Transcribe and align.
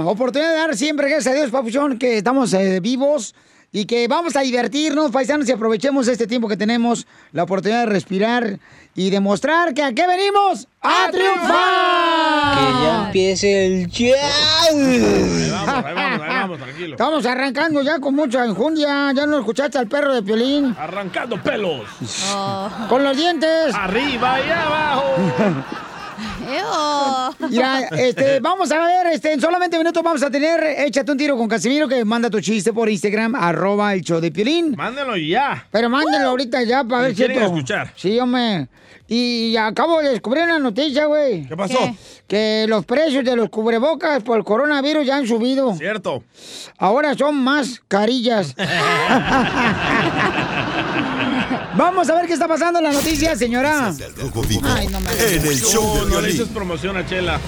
Oportunidad 0.00 0.50
de 0.50 0.56
dar 0.56 0.76
siempre, 0.76 1.08
gracias 1.08 1.34
a 1.34 1.36
Dios, 1.36 1.50
Papuchón, 1.50 1.98
que 1.98 2.18
estamos 2.18 2.52
eh, 2.54 2.80
vivos 2.80 3.34
y 3.72 3.86
que 3.86 4.06
vamos 4.06 4.36
a 4.36 4.40
divertirnos, 4.40 5.10
paisanos, 5.10 5.48
y 5.48 5.52
aprovechemos 5.52 6.06
este 6.06 6.28
tiempo 6.28 6.46
que 6.46 6.56
tenemos, 6.56 7.08
la 7.32 7.42
oportunidad 7.42 7.80
de 7.80 7.86
respirar 7.86 8.60
y 8.94 9.10
demostrar 9.10 9.74
que 9.74 9.82
a 9.82 9.92
qué 9.92 10.06
venimos 10.06 10.68
a 10.80 11.10
triunfar. 11.10 12.54
Que 12.54 12.84
ya 12.84 13.04
empiece 13.06 13.66
el 13.66 13.88
show. 13.88 14.14
Ahí 14.70 15.50
vamos, 15.50 15.84
ahí 15.84 15.94
vamos, 15.94 16.20
ahí 16.22 16.28
vamos, 16.28 16.58
tranquilo. 16.58 16.90
Estamos 16.92 17.26
arrancando 17.26 17.82
ya 17.82 17.98
con 17.98 18.14
mucha 18.14 18.44
enjundia. 18.44 19.12
Ya 19.12 19.26
no 19.26 19.38
escuchaste 19.38 19.76
al 19.76 19.88
perro 19.88 20.14
de 20.14 20.22
Piolín. 20.22 20.76
Arrancando 20.78 21.42
pelos. 21.42 21.82
Con 22.88 23.02
los 23.02 23.16
dientes. 23.16 23.74
Arriba 23.74 24.38
y 24.40 24.50
abajo. 24.50 25.04
Mira, 27.50 27.80
este, 27.92 28.40
vamos 28.40 28.70
a 28.72 28.78
ver, 28.78 29.06
este, 29.12 29.32
en 29.32 29.40
solamente 29.40 29.76
minutos 29.78 30.02
vamos 30.02 30.22
a 30.22 30.30
tener 30.30 30.62
Échate 30.78 31.10
un 31.12 31.18
tiro 31.18 31.36
con 31.36 31.48
Casimiro 31.48 31.88
que 31.88 32.04
manda 32.04 32.28
tu 32.30 32.40
chiste 32.40 32.72
por 32.72 32.88
Instagram, 32.88 33.34
arroba 33.34 33.94
el 33.94 34.02
show 34.02 34.20
de 34.20 34.30
Piolín. 34.30 34.74
Mándalo 34.76 35.16
ya. 35.16 35.66
Pero 35.70 35.88
mándenlo 35.90 36.28
ahorita 36.28 36.62
ya 36.62 36.84
para 36.84 37.02
ver 37.02 37.10
si... 37.12 37.16
quieren 37.16 37.36
esto- 37.38 37.46
escuchar. 37.54 37.92
Sí, 37.96 38.18
hombre. 38.18 38.68
Y 39.06 39.54
acabo 39.56 40.00
de 40.00 40.08
descubrir 40.10 40.44
una 40.44 40.58
noticia, 40.58 41.04
güey. 41.04 41.46
¿Qué 41.46 41.54
pasó? 41.56 41.76
¿Qué? 41.78 41.94
Que 42.26 42.64
los 42.68 42.86
precios 42.86 43.22
de 43.22 43.36
los 43.36 43.50
cubrebocas 43.50 44.22
por 44.22 44.38
el 44.38 44.44
coronavirus 44.44 45.04
ya 45.06 45.16
han 45.16 45.26
subido. 45.28 45.74
Cierto. 45.74 46.22
Ahora 46.78 47.14
son 47.14 47.36
más 47.36 47.82
carillas. 47.86 48.54
Vamos 51.76 52.08
a 52.08 52.14
ver 52.14 52.26
qué 52.26 52.34
está 52.34 52.46
pasando 52.46 52.78
en 52.78 52.84
la 52.84 52.92
noticia, 52.92 53.34
señora. 53.34 53.92
Ay, 54.62 54.88
no 54.88 55.00
me 55.00 55.10
En 55.12 55.46
el 55.46 55.60
show 55.60 55.94
de 55.94 56.00
No, 56.00 56.06
no 56.06 56.20
le 56.20 56.30
hices 56.30 56.48
promoción 56.48 56.96
a 56.96 57.04
Chela. 57.06 57.40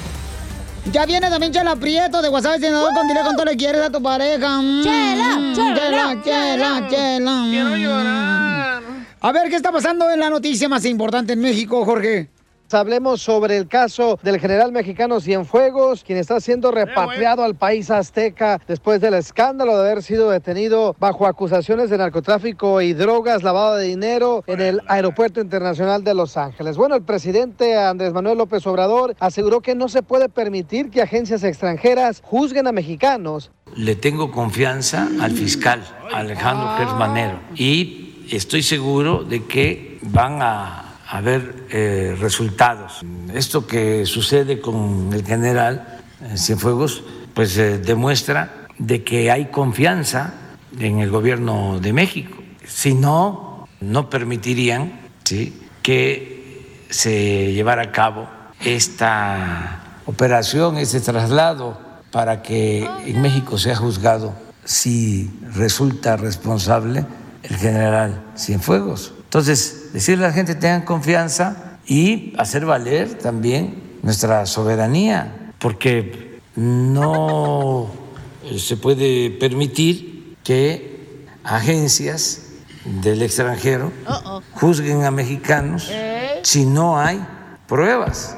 Ya 0.93 1.07
viene 1.07 1.29
también 1.31 1.53
Chela 1.53 1.77
Prieto 1.77 2.23
de 2.23 2.29
WhatsApp 2.29 2.61
senador 2.61 2.93
con 2.95 3.07
dile 3.09 3.21
cuánto 3.23 3.45
le 3.45 3.57
quieres 3.57 3.83
a 3.83 3.91
tu 3.91 4.03
pareja. 4.03 4.61
Mm, 4.61 4.83
Chela, 4.83 5.53
Chela, 5.55 5.75
chela, 5.75 6.23
Chela, 6.25 6.89
Chela. 6.89 7.47
Quiero 7.51 7.77
llorar. 7.77 8.83
A 9.21 9.33
ver, 9.33 9.49
¿qué 9.49 9.57
está 9.57 9.73
pasando 9.73 10.11
en 10.11 10.21
la 10.21 10.31
noticia 10.31 10.69
más 10.69 10.85
importante 10.85 11.33
en 11.33 11.41
México, 11.41 11.85
Jorge? 11.85 12.29
Hablemos 12.73 13.23
sobre 13.23 13.57
el 13.57 13.69
caso 13.69 14.19
del 14.23 14.41
general 14.41 14.73
mexicano 14.73 15.21
Cienfuegos, 15.21 16.03
quien 16.03 16.19
está 16.19 16.41
siendo 16.41 16.73
repatriado 16.73 17.45
al 17.45 17.55
país 17.55 17.91
azteca 17.91 18.61
después 18.67 19.01
del 19.01 19.15
escándalo 19.15 19.77
de 19.79 19.89
haber 19.91 20.03
sido 20.03 20.31
detenido 20.31 20.97
bajo 20.99 21.27
acusaciones 21.27 21.91
de 21.91 21.99
narcotráfico 21.99 22.81
y 22.81 22.93
drogas, 22.93 23.45
lavado 23.45 23.77
de 23.77 23.87
dinero 23.87 24.43
en 24.47 24.61
el 24.61 24.81
Aeropuerto 24.89 25.41
Internacional 25.41 26.03
de 26.03 26.15
Los 26.15 26.37
Ángeles. 26.37 26.77
Bueno, 26.77 26.97
el 26.97 27.03
presidente 27.03 27.77
Andrés 27.77 28.13
Manuel 28.13 28.39
López 28.39 28.67
Obrador 28.67 29.15
aseguró 29.21 29.61
que 29.61 29.75
no 29.75 29.89
se 29.89 30.03
puede 30.03 30.29
permitir 30.29 30.91
que 30.91 31.03
agencias 31.03 31.45
extranjeras 31.45 32.21
juzguen 32.25 32.67
a 32.67 32.73
mexicanos. 32.73 33.53
Le 33.77 33.95
tengo 33.95 34.33
confianza 34.33 35.09
al 35.21 35.33
fiscal 35.33 35.83
Alejandro 36.13 36.77
Gertz 36.77 36.95
Manero 36.95 37.39
y 37.55 38.27
estoy 38.31 38.63
seguro 38.63 39.23
de 39.23 39.45
que 39.45 39.99
van 40.03 40.43
a 40.43 40.86
haber 41.09 41.67
eh, 41.71 42.17
resultados. 42.19 43.01
Esto 43.33 43.67
que 43.67 44.07
sucede 44.07 44.61
con 44.61 45.11
el 45.13 45.25
general 45.25 46.01
eh, 46.21 46.37
Cienfuegos, 46.37 47.03
pues 47.35 47.57
eh, 47.59 47.79
demuestra 47.79 48.69
de 48.79 49.05
que 49.05 49.31
hay 49.31 49.47
confianza 49.47 50.35
en 50.79 50.99
el 50.99 51.11
gobierno 51.11 51.79
de 51.81 51.93
México. 51.93 52.43
Si 52.67 52.95
no, 52.95 53.69
no 53.81 54.11
permitirían 54.11 55.01
que 55.83 56.83
se 56.91 57.53
llevara 57.53 57.83
a 57.83 57.93
cabo 57.93 58.29
esta 58.61 60.01
operación, 60.07 60.77
este 60.77 61.01
traslado 61.01 61.79
para 62.11 62.43
que 62.43 62.89
en 63.07 63.21
México 63.23 63.59
sea 63.59 63.77
juzgado 63.77 64.35
si 64.65 65.31
resulta 65.55 66.17
responsable 66.17 67.05
el 67.43 67.57
general 67.57 68.25
Cienfuegos. 68.37 69.16
Entonces, 69.37 69.91
decirle 69.93 70.25
a 70.25 70.29
la 70.29 70.33
gente 70.33 70.55
tengan 70.55 70.87
confianza 70.87 71.79
y 71.87 72.33
hacer 72.39 72.65
valer 72.65 73.19
también 73.19 73.99
nuestra 74.03 74.47
soberanía, 74.47 75.53
porque 75.59 76.41
no 76.55 77.91
eh, 78.45 78.59
se 78.59 78.79
puede 78.79 79.29
permitir 79.29 80.39
que 80.43 81.27
agencias 81.45 82.47
del 82.87 83.21
extranjero 83.21 83.93
juzguen 84.55 85.05
a 85.05 85.11
mexicanos 85.11 85.93
si 86.43 86.65
no 86.65 86.99
hay 86.99 87.23
pruebas. 87.69 88.35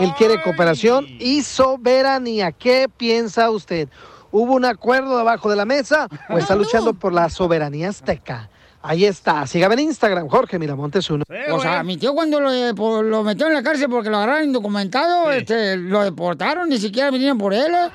Él 0.00 0.14
quiere 0.16 0.40
cooperación 0.40 1.04
y 1.20 1.42
soberanía. 1.42 2.52
¿Qué 2.52 2.88
piensa 2.96 3.50
usted? 3.50 3.90
¿Hubo 4.30 4.54
un 4.54 4.64
acuerdo 4.64 5.18
debajo 5.18 5.50
de 5.50 5.56
la 5.56 5.66
mesa 5.66 6.08
o 6.30 6.38
está 6.38 6.56
luchando 6.56 6.94
por 6.94 7.12
la 7.12 7.28
soberanía 7.28 7.90
azteca? 7.90 8.48
Ahí 8.82 9.04
está. 9.04 9.46
Sígame 9.46 9.74
en 9.74 9.80
Instagram, 9.80 10.28
Jorge 10.28 10.58
Miramontes 10.58 11.10
uno. 11.10 11.24
O 11.50 11.60
sea, 11.60 11.82
mi 11.82 11.96
tío 11.96 12.14
cuando 12.14 12.40
lo, 12.40 13.02
lo 13.02 13.22
metió 13.24 13.46
en 13.46 13.54
la 13.54 13.62
cárcel 13.62 13.88
porque 13.90 14.08
lo 14.10 14.18
agarraron 14.18 14.44
indocumentado, 14.44 15.32
este, 15.32 15.76
lo 15.76 16.04
deportaron, 16.04 16.68
ni 16.68 16.78
siquiera 16.78 17.10
vinieron 17.10 17.38
por 17.38 17.52
él. 17.52 17.72
¿eh? 17.74 17.90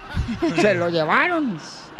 Se 0.61 0.75
lo 0.75 0.89
llevaron. 0.89 1.57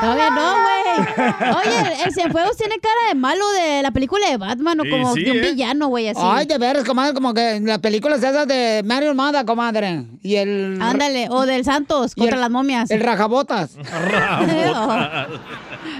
Todavía 0.00 0.30
no, 0.30 0.52
güey. 0.62 0.83
Oye, 1.58 2.04
el 2.04 2.12
Cienfuegos 2.12 2.56
tiene 2.56 2.76
cara 2.78 3.08
de 3.08 3.14
malo 3.14 3.44
de 3.52 3.82
la 3.82 3.90
película 3.90 4.28
de 4.28 4.36
Batman 4.36 4.80
o 4.80 4.84
Sí, 4.84 4.90
como 4.90 5.14
sí, 5.14 5.24
de 5.24 5.30
un 5.32 5.36
¿eh? 5.38 5.40
villano, 5.52 5.88
güey, 5.88 6.08
así. 6.08 6.20
Ay, 6.22 6.46
de 6.46 6.58
veras, 6.58 6.84
comadre, 6.84 7.14
como 7.14 7.32
que 7.34 7.52
en 7.56 7.66
las 7.66 7.78
películas 7.78 8.22
esas 8.22 8.46
de 8.46 8.82
Mario 8.84 9.14
Mada, 9.14 9.44
comadre. 9.44 10.04
Y 10.22 10.36
el... 10.36 10.78
Ándale, 10.80 11.28
o 11.30 11.46
del 11.46 11.64
Santos 11.64 12.12
y 12.16 12.20
contra 12.20 12.36
el- 12.36 12.40
las 12.40 12.50
momias. 12.50 12.90
El 12.90 13.00
rajabotas. 13.04 13.76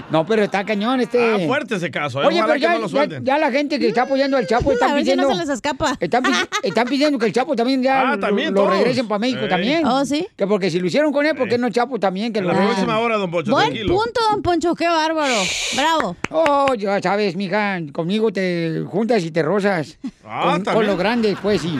No, 0.09 0.25
pero 0.25 0.43
está 0.43 0.63
cañón 0.65 0.99
este. 1.01 1.35
Ah, 1.35 1.47
fuerte 1.47 1.75
ese 1.75 1.89
caso. 1.91 2.21
eh. 2.21 2.25
Oye, 2.27 2.37
Ojalá 2.39 2.53
pero 2.53 2.59
ya, 2.59 2.79
no 3.17 3.23
ya, 3.23 3.37
la 3.37 3.51
gente 3.51 3.79
que 3.79 3.87
está 3.87 4.03
apoyando 4.03 4.37
al 4.37 4.47
Chapo 4.47 4.71
está 4.71 4.91
A 4.91 4.93
ver 4.93 5.03
si 5.03 5.11
no 5.11 5.23
pidiendo... 5.23 5.33
se 5.35 5.39
les 5.45 5.49
escapa. 5.55 5.95
Están, 5.99 6.23
están 6.63 6.87
pidiendo 6.87 7.17
que 7.19 7.25
el 7.27 7.33
Chapo 7.33 7.55
también 7.55 7.81
ya 7.83 8.01
Ah, 8.01 8.15
lo- 8.15 8.19
también 8.19 8.53
lo, 8.53 8.69
regresen 8.69 9.07
para 9.07 9.19
México 9.19 9.47
también. 9.47 9.85
Oh, 9.85 10.03
¿sí? 10.05 10.27
Que 10.35 10.45
porque 10.47 10.69
si 10.69 10.79
lo 10.79 10.87
hicieron 10.87 11.11
con 11.11 11.25
él, 11.25 11.35
¿por 11.35 11.47
qué 11.47 11.57
no 11.57 11.69
Chapo 11.69 11.99
también? 11.99 12.33
Que 12.33 12.39
En 12.39 12.45
lo 12.45 12.51
la 12.53 12.59
regresen? 12.59 12.85
próxima 12.85 12.99
hora, 12.99 13.17
don 13.17 13.31
Poncho, 13.31 13.51
Buen 13.51 13.65
tranquilo. 13.67 13.93
punto, 13.95 14.21
don 14.31 14.41
Poncho, 14.41 14.75
qué 14.85 14.89
bárbaro. 14.89 15.35
Bravo. 15.75 16.15
Oh, 16.29 16.73
ya 16.75 17.01
sabes, 17.01 17.35
mija, 17.35 17.79
conmigo 17.91 18.31
te 18.31 18.83
juntas 18.87 19.23
y 19.23 19.31
te 19.31 19.41
rozas. 19.41 19.97
Ah, 20.23 20.59
con, 20.63 20.73
con 20.73 20.85
los 20.85 20.97
grandes, 20.97 21.37
pues 21.41 21.61
sí. 21.61 21.77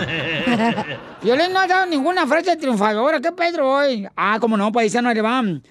Violín 1.21 1.53
no 1.53 1.59
ha 1.59 1.67
dado 1.67 1.85
ninguna 1.85 2.25
frase 2.25 2.55
triunfadora. 2.57 3.19
¿Qué 3.19 3.31
Pedro 3.31 3.71
hoy? 3.71 4.07
Ah, 4.15 4.37
como 4.39 4.57
no, 4.57 4.71
paisano, 4.71 5.09
ahí 5.09 5.15
le 5.15 5.21
van. 5.21 5.63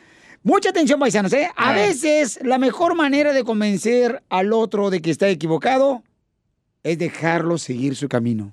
Mucha 0.43 0.71
atención, 0.71 1.01
paisanos, 1.01 1.33
¿eh? 1.33 1.51
A 1.57 1.73
veces 1.73 2.39
la 2.43 2.59
mejor 2.59 2.95
manera 2.95 3.33
de 3.33 3.45
convencer 3.45 4.23
al 4.29 4.53
otro 4.53 4.91
de 4.91 5.01
que 5.01 5.11
está 5.11 5.29
equivocado 5.29 6.03
es 6.83 6.99
dejarlo 6.99 7.59
seguir 7.59 7.97
su 7.97 8.09
camino. 8.09 8.53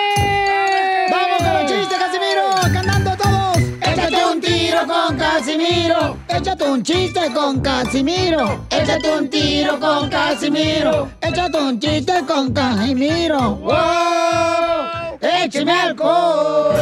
Casimiro. 5.21 6.17
Échate 6.27 6.63
un 6.63 6.81
chiste 6.81 7.31
con 7.31 7.61
Casimiro. 7.61 8.65
Échate 8.71 9.11
un 9.19 9.29
tiro 9.29 9.79
con 9.79 10.09
Casimiro. 10.09 11.09
Échate 11.21 11.57
un 11.59 11.79
chiste 11.79 12.13
con 12.27 12.51
Casimiro. 12.51 13.55
¡Wow! 13.57 15.19
¡Échame 15.21 15.71
alcohol! 15.71 16.73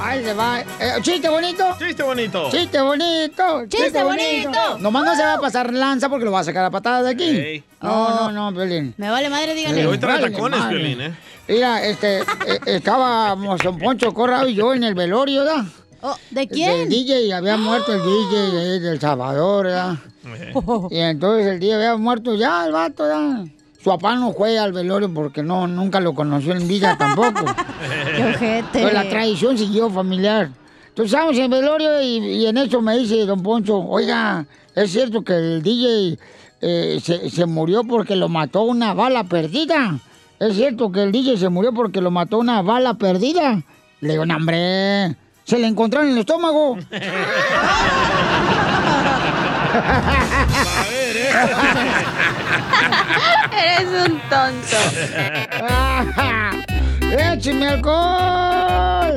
Ahí 0.00 0.24
le 0.24 0.34
va. 0.34 0.60
Eh, 0.60 0.64
¿Chiste 1.02 1.28
bonito? 1.28 1.64
Chiste 1.78 2.02
bonito. 2.02 2.50
¡Chiste 2.50 2.80
bonito! 2.80 3.64
¡Chiste 3.68 4.02
bonito! 4.02 4.78
Nomás 4.80 5.04
no 5.04 5.14
se 5.14 5.22
va 5.22 5.34
a 5.34 5.40
pasar 5.40 5.72
lanza 5.72 6.08
porque 6.08 6.24
lo 6.24 6.32
va 6.32 6.40
a 6.40 6.44
sacar 6.44 6.64
a 6.64 6.70
patadas 6.70 7.04
de 7.04 7.10
aquí. 7.10 7.64
No, 7.80 8.32
no, 8.32 8.50
no, 8.50 8.58
Pelín. 8.58 8.92
Me 8.96 9.08
vale 9.08 9.30
madre, 9.30 9.52
Y 9.52 9.56
díganle. 9.58 9.86
hoy 9.86 9.98
trae 9.98 10.20
Vale, 10.20 10.30
tacones, 10.32 10.58
madre. 10.58 10.76
Piolín, 10.78 11.00
¿eh? 11.00 11.14
Mira, 11.46 11.84
este, 11.84 12.20
eh, 12.20 12.24
estábamos 12.66 13.60
Don 13.60 13.78
Poncho 13.78 14.12
Corrado 14.12 14.48
y 14.48 14.54
yo 14.54 14.74
en 14.74 14.82
el 14.82 14.94
velorio, 14.94 15.44
¿verdad? 15.44 15.64
Oh, 16.06 16.14
¿De 16.30 16.40
Del 16.40 16.48
quién? 16.50 16.88
DJ, 16.90 17.32
había 17.32 17.56
muerto 17.56 17.94
el 17.94 18.02
DJ 18.02 18.60
ahí 18.60 18.78
del 18.78 19.00
Salvador, 19.00 19.64
¿verdad? 19.64 19.96
Y 20.90 20.98
entonces 20.98 21.46
el 21.46 21.58
día 21.58 21.76
había 21.76 21.96
muerto 21.96 22.34
ya 22.34 22.66
el 22.66 22.72
vato, 22.72 23.04
¿verdad? 23.04 23.46
Su 23.82 23.88
papá 23.88 24.14
no 24.14 24.34
fue 24.34 24.58
al 24.58 24.74
velorio 24.74 25.12
porque 25.12 25.42
no, 25.42 25.66
nunca 25.66 26.00
lo 26.00 26.14
conoció 26.14 26.54
en 26.54 26.68
vida 26.68 26.98
tampoco. 26.98 27.46
Qué 28.16 28.22
ojete. 28.22 28.66
Pero 28.72 28.92
la 28.92 29.08
tradición 29.08 29.56
siguió 29.56 29.88
familiar. 29.88 30.50
Entonces 30.88 31.12
estábamos 31.12 31.38
en 31.38 31.44
el 31.44 31.50
velorio 31.50 32.02
y, 32.02 32.18
y 32.18 32.46
en 32.46 32.58
eso 32.58 32.82
me 32.82 32.98
dice 32.98 33.24
Don 33.24 33.42
Poncho, 33.42 33.78
oiga, 33.78 34.44
es 34.74 34.92
cierto 34.92 35.24
que 35.24 35.32
el 35.32 35.62
DJ 35.62 36.18
eh, 36.60 37.00
se, 37.02 37.30
se 37.30 37.46
murió 37.46 37.82
porque 37.82 38.14
lo 38.14 38.28
mató 38.28 38.64
una 38.64 38.92
bala 38.92 39.24
perdida. 39.24 39.98
Es 40.38 40.54
cierto 40.54 40.92
que 40.92 41.02
el 41.02 41.12
DJ 41.12 41.38
se 41.38 41.48
murió 41.48 41.72
porque 41.72 42.02
lo 42.02 42.10
mató 42.10 42.36
una 42.38 42.60
bala 42.60 42.92
perdida. 42.94 43.62
Le 44.00 44.10
digo, 44.12 44.26
no, 44.26 44.36
hombre, 44.36 45.16
se 45.44 45.58
le 45.58 45.66
encontraron 45.66 46.08
en 46.08 46.14
el 46.14 46.20
estómago. 46.20 46.76
A 49.74 50.84
ver, 50.90 51.16
¿eh? 51.16 51.30
Eres 53.52 53.88
un 54.08 54.20
tonto. 54.30 54.76
¡Écheme 57.34 57.68
alcohol! 57.68 59.16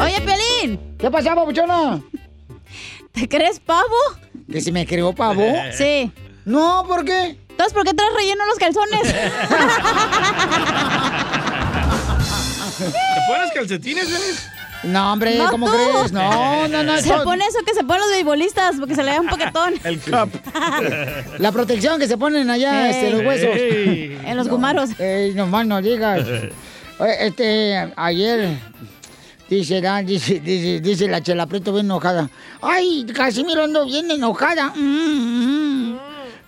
Oye, 0.00 0.20
Pelín, 0.20 0.96
¿Qué 0.98 1.10
pasaba, 1.10 1.42
papuchona? 1.42 2.00
¿te 3.12 3.28
crees 3.28 3.60
pavo? 3.60 3.82
¿Que 4.50 4.60
se 4.60 4.72
me 4.72 4.86
creó 4.86 5.12
pavo? 5.12 5.44
Sí. 5.72 6.12
No, 6.44 6.84
¿por 6.86 7.04
qué? 7.04 7.38
Entonces, 7.50 7.72
¿por 7.72 7.84
qué 7.84 7.94
traes 7.94 8.12
relleno 8.14 8.46
los 8.46 8.58
calzones? 8.58 9.02
¿Te 12.78 13.20
pones 13.28 13.52
calcetines, 13.54 14.06
Piolín? 14.06 14.36
No, 14.84 15.12
hombre, 15.12 15.36
No, 15.38 15.48
¿cómo 15.50 15.66
tú. 15.66 15.72
crees? 15.72 16.12
No, 16.12 16.66
no, 16.68 16.82
no. 16.82 16.92
Se 16.98 17.08
eso- 17.14 17.22
pone 17.24 17.44
eso 17.46 17.58
que 17.64 17.72
se 17.74 17.84
ponen 17.84 18.00
los 18.00 18.10
beisbolistas 18.10 18.76
porque 18.78 18.94
se 18.94 19.02
le 19.02 19.12
da 19.12 19.20
un 19.20 19.28
paquetón. 19.28 19.74
El 19.84 20.00
cup. 20.00 20.30
La 21.38 21.52
protección 21.52 21.98
que 22.00 22.08
se 22.08 22.16
ponen 22.18 22.50
allá, 22.50 22.88
Ey. 22.88 22.94
este, 22.94 23.10
los 23.10 23.24
huesos. 23.26 23.50
En 24.26 24.36
los 24.36 24.48
gumaros. 24.48 24.90
Ey, 24.98 25.34
nomás 25.34 25.66
no 25.66 25.80
digas. 25.80 26.20
Oye, 26.98 27.26
Este, 27.26 27.92
ayer, 27.96 28.58
dice, 29.48 29.80
dice, 30.04 30.40
dice, 30.40 30.80
dice 30.80 31.08
la 31.08 31.20
chela 31.22 31.46
Prieto 31.46 31.72
bien 31.72 31.86
enojada. 31.86 32.28
Ay, 32.60 33.06
Casimiro 33.14 33.64
ando 33.64 33.84
bien 33.86 34.10
enojada. 34.10 34.72
Mm, 34.74 34.80
mm. 35.92 35.92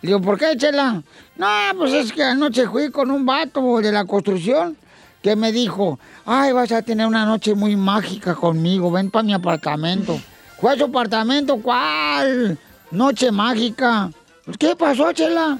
Le 0.03 0.09
Digo, 0.09 0.21
¿por 0.21 0.39
qué, 0.39 0.57
chela? 0.57 1.03
No, 1.37 1.47
pues 1.79 1.93
es 1.95 2.13
que 2.13 2.23
anoche 2.23 2.67
fui 2.69 2.91
con 2.91 3.11
un 3.11 3.25
vato 3.25 3.81
de 3.81 3.91
la 3.91 4.05
construcción 4.05 4.77
que 5.25 5.35
me 5.37 5.51
dijo, 5.53 5.99
ay, 6.27 6.53
vas 6.53 6.71
a 6.71 6.83
tener 6.83 7.07
una 7.07 7.25
noche 7.25 7.55
muy 7.55 7.77
mágica 7.77 8.35
conmigo, 8.35 8.91
ven 8.91 9.11
para 9.11 9.23
mi 9.23 9.33
apartamento. 9.33 10.21
¿Cuál 10.59 10.75
es 10.75 10.81
su 10.81 10.85
apartamento? 10.85 11.57
¿Cuál? 11.57 12.59
Noche 12.91 13.33
mágica. 13.33 14.11
Pues, 14.45 14.59
¿Qué 14.59 14.77
pasó, 14.77 15.15
chela? 15.15 15.57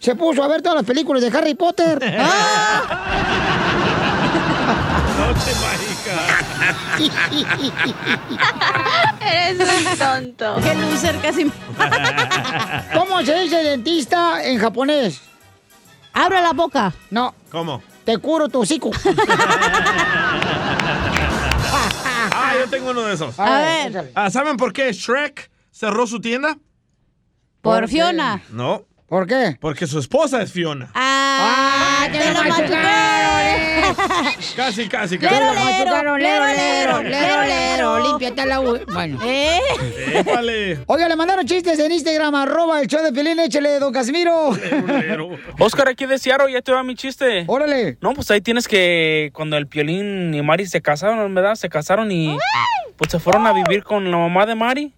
Se 0.00 0.16
puso 0.16 0.42
a 0.42 0.48
ver 0.48 0.60
todas 0.60 0.78
las 0.78 0.84
películas 0.84 1.22
de 1.22 1.28
Harry 1.28 1.54
Potter. 1.54 2.00
Noche 5.18 5.52
mágica. 5.62 6.16
Eres 9.20 9.60
un 9.60 9.84
tonto. 9.96 10.56
Qué 10.60 10.74
loser 10.74 11.16
casi. 11.20 11.48
¿Cómo 12.92 13.22
se 13.22 13.38
dice 13.38 13.62
dentista 13.62 14.44
en 14.44 14.58
japonés? 14.58 15.20
Abra 16.12 16.40
la 16.40 16.52
boca. 16.52 16.92
No, 17.10 17.36
¿Cómo? 17.52 17.80
Te 18.04 18.18
curo 18.18 18.48
tu 18.48 18.60
hocico. 18.62 18.90
Ah, 22.36 22.54
yo 22.58 22.68
tengo 22.68 22.90
uno 22.90 23.02
de 23.02 23.14
esos. 23.14 23.38
A 23.38 23.58
ver. 23.60 24.12
Ah, 24.14 24.30
¿Saben 24.30 24.56
por 24.56 24.72
qué 24.72 24.92
Shrek 24.92 25.50
cerró 25.70 26.06
su 26.06 26.20
tienda? 26.20 26.56
¿Por? 27.60 27.88
Fiona. 27.88 28.42
No, 28.50 28.84
¿Por 29.06 29.26
qué? 29.26 29.56
porque 29.60 29.86
su 29.86 29.98
esposa 29.98 30.42
es 30.42 30.50
Fiona. 30.52 30.90
Ah, 30.94 32.06
te 32.10 32.18
te 32.18 32.32
lo 32.32 32.42
lo 32.42 32.48
machucaron. 32.48 33.23
Casi, 34.56 34.88
casi, 34.88 35.18
casi. 35.18 35.34
Lero, 35.34 35.52
lero, 35.54 36.16
lero, 36.16 36.16
lero, 36.16 36.46
lero, 36.46 37.02
lero, 37.02 37.42
lero. 37.42 37.98
límpiate 38.08 38.46
la... 38.46 38.60
u- 38.60 38.80
Bueno. 38.92 39.18
¿Eh? 39.24 39.58
Épale. 40.14 40.78
Oiga, 40.86 41.08
le 41.08 41.16
mandaron 41.16 41.44
chistes 41.46 41.78
en 41.78 41.92
Instagram, 41.92 42.34
arroba 42.34 42.80
el 42.80 42.86
show 42.86 43.02
de 43.02 43.12
Pelín, 43.12 43.38
échale, 43.40 43.78
don 43.78 43.92
Casimiro. 43.92 44.52
Lero. 44.86 45.30
Oscar, 45.58 45.88
aquí 45.88 46.06
de 46.06 46.18
Seattle, 46.18 46.52
ya 46.52 46.62
te 46.62 46.72
va 46.72 46.82
mi 46.82 46.94
chiste. 46.94 47.44
Órale. 47.46 47.98
No, 48.00 48.12
pues 48.14 48.30
ahí 48.30 48.40
tienes 48.40 48.68
que 48.68 49.30
cuando 49.32 49.56
el 49.56 49.66
Piolín 49.66 50.32
y 50.34 50.42
Mari 50.42 50.66
se 50.66 50.80
casaron, 50.80 51.34
¿verdad? 51.34 51.54
Se 51.56 51.68
casaron 51.68 52.10
y 52.12 52.36
pues 52.96 53.10
se 53.10 53.18
fueron 53.18 53.46
a 53.46 53.52
vivir 53.52 53.82
con 53.84 54.10
la 54.10 54.16
mamá 54.16 54.46
de 54.46 54.54
Mari. 54.54 54.92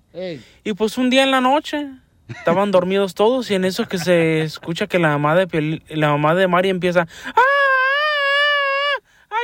Y 0.64 0.72
pues 0.72 0.96
un 0.98 1.10
día 1.10 1.22
en 1.22 1.30
la 1.30 1.40
noche 1.40 1.86
estaban 2.28 2.70
dormidos 2.70 3.14
todos 3.14 3.50
y 3.50 3.54
en 3.54 3.64
eso 3.64 3.86
que 3.86 3.98
se 3.98 4.40
escucha 4.42 4.86
que 4.86 4.98
la 4.98 5.08
mamá 5.10 5.34
de 5.36 5.46
Piolín- 5.46 5.82
la 5.90 6.08
mamá 6.08 6.34
de 6.34 6.48
Mari 6.48 6.70
empieza 6.70 7.06
¡Ah! 7.26 7.40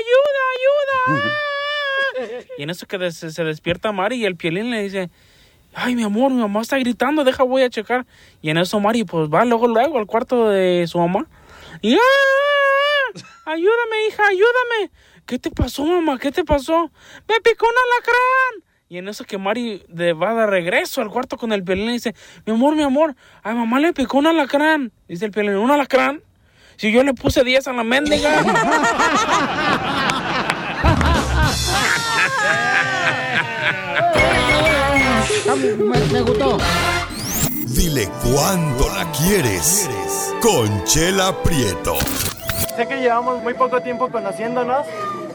¡Ayuda, 0.02 1.28
ayuda! 2.18 2.44
y 2.58 2.62
en 2.62 2.70
eso 2.70 2.86
que 2.86 3.10
se 3.10 3.44
despierta 3.44 3.92
Mari 3.92 4.16
y 4.16 4.24
el 4.24 4.36
Piolín 4.36 4.70
le 4.70 4.82
dice 4.82 5.10
Ay, 5.74 5.94
mi 5.94 6.02
amor, 6.02 6.30
mi 6.30 6.40
mamá 6.40 6.60
está 6.60 6.78
gritando, 6.78 7.24
deja, 7.24 7.42
voy 7.44 7.62
a 7.62 7.70
checar. 7.70 8.04
Y 8.42 8.50
en 8.50 8.58
eso 8.58 8.78
Mari 8.78 9.04
pues 9.04 9.28
va 9.28 9.44
luego, 9.44 9.66
luego 9.68 9.98
al 9.98 10.06
cuarto 10.06 10.48
de 10.48 10.86
su 10.86 10.98
mamá. 10.98 11.26
Y 11.80 11.94
¡Ah! 11.94 11.98
Ayúdame, 13.44 14.06
hija, 14.08 14.22
ayúdame. 14.28 14.90
¿Qué 15.26 15.38
te 15.38 15.50
pasó, 15.50 15.84
mamá? 15.84 16.18
¿Qué 16.18 16.30
te 16.30 16.44
pasó? 16.44 16.90
Me 17.28 17.40
picó 17.40 17.66
un 17.66 17.72
alacrán. 17.72 18.72
Y 18.88 18.98
en 18.98 19.08
eso 19.08 19.24
que 19.24 19.38
Mari 19.38 19.84
va 20.22 20.34
de 20.34 20.46
regreso 20.46 21.00
al 21.00 21.08
cuarto 21.08 21.38
con 21.38 21.52
el 21.52 21.64
pelín 21.64 21.88
y 21.88 21.92
dice, 21.94 22.14
mi 22.44 22.52
amor, 22.52 22.76
mi 22.76 22.82
amor, 22.82 23.16
a 23.42 23.54
mamá 23.54 23.80
le 23.80 23.92
picó 23.94 24.18
un 24.18 24.26
alacrán. 24.26 24.92
Dice 25.08 25.24
el 25.24 25.30
pelín, 25.30 25.56
¿un 25.56 25.70
alacrán? 25.70 26.22
Si 26.76 26.90
yo 26.92 27.02
le 27.02 27.14
puse 27.14 27.44
10 27.44 27.68
a 27.68 27.72
la 27.72 27.84
mendiga. 27.84 28.42
Me 36.12 36.20
gustó. 36.22 36.58
Dile 37.66 38.08
cuándo 38.22 38.88
la 38.94 39.10
quieres. 39.12 39.88
Conchela 40.40 41.32
Prieto. 41.42 41.96
Sé 42.76 42.86
que 42.86 42.96
llevamos 43.00 43.42
muy 43.42 43.54
poco 43.54 43.80
tiempo 43.80 44.10
conociéndonos. 44.10 44.86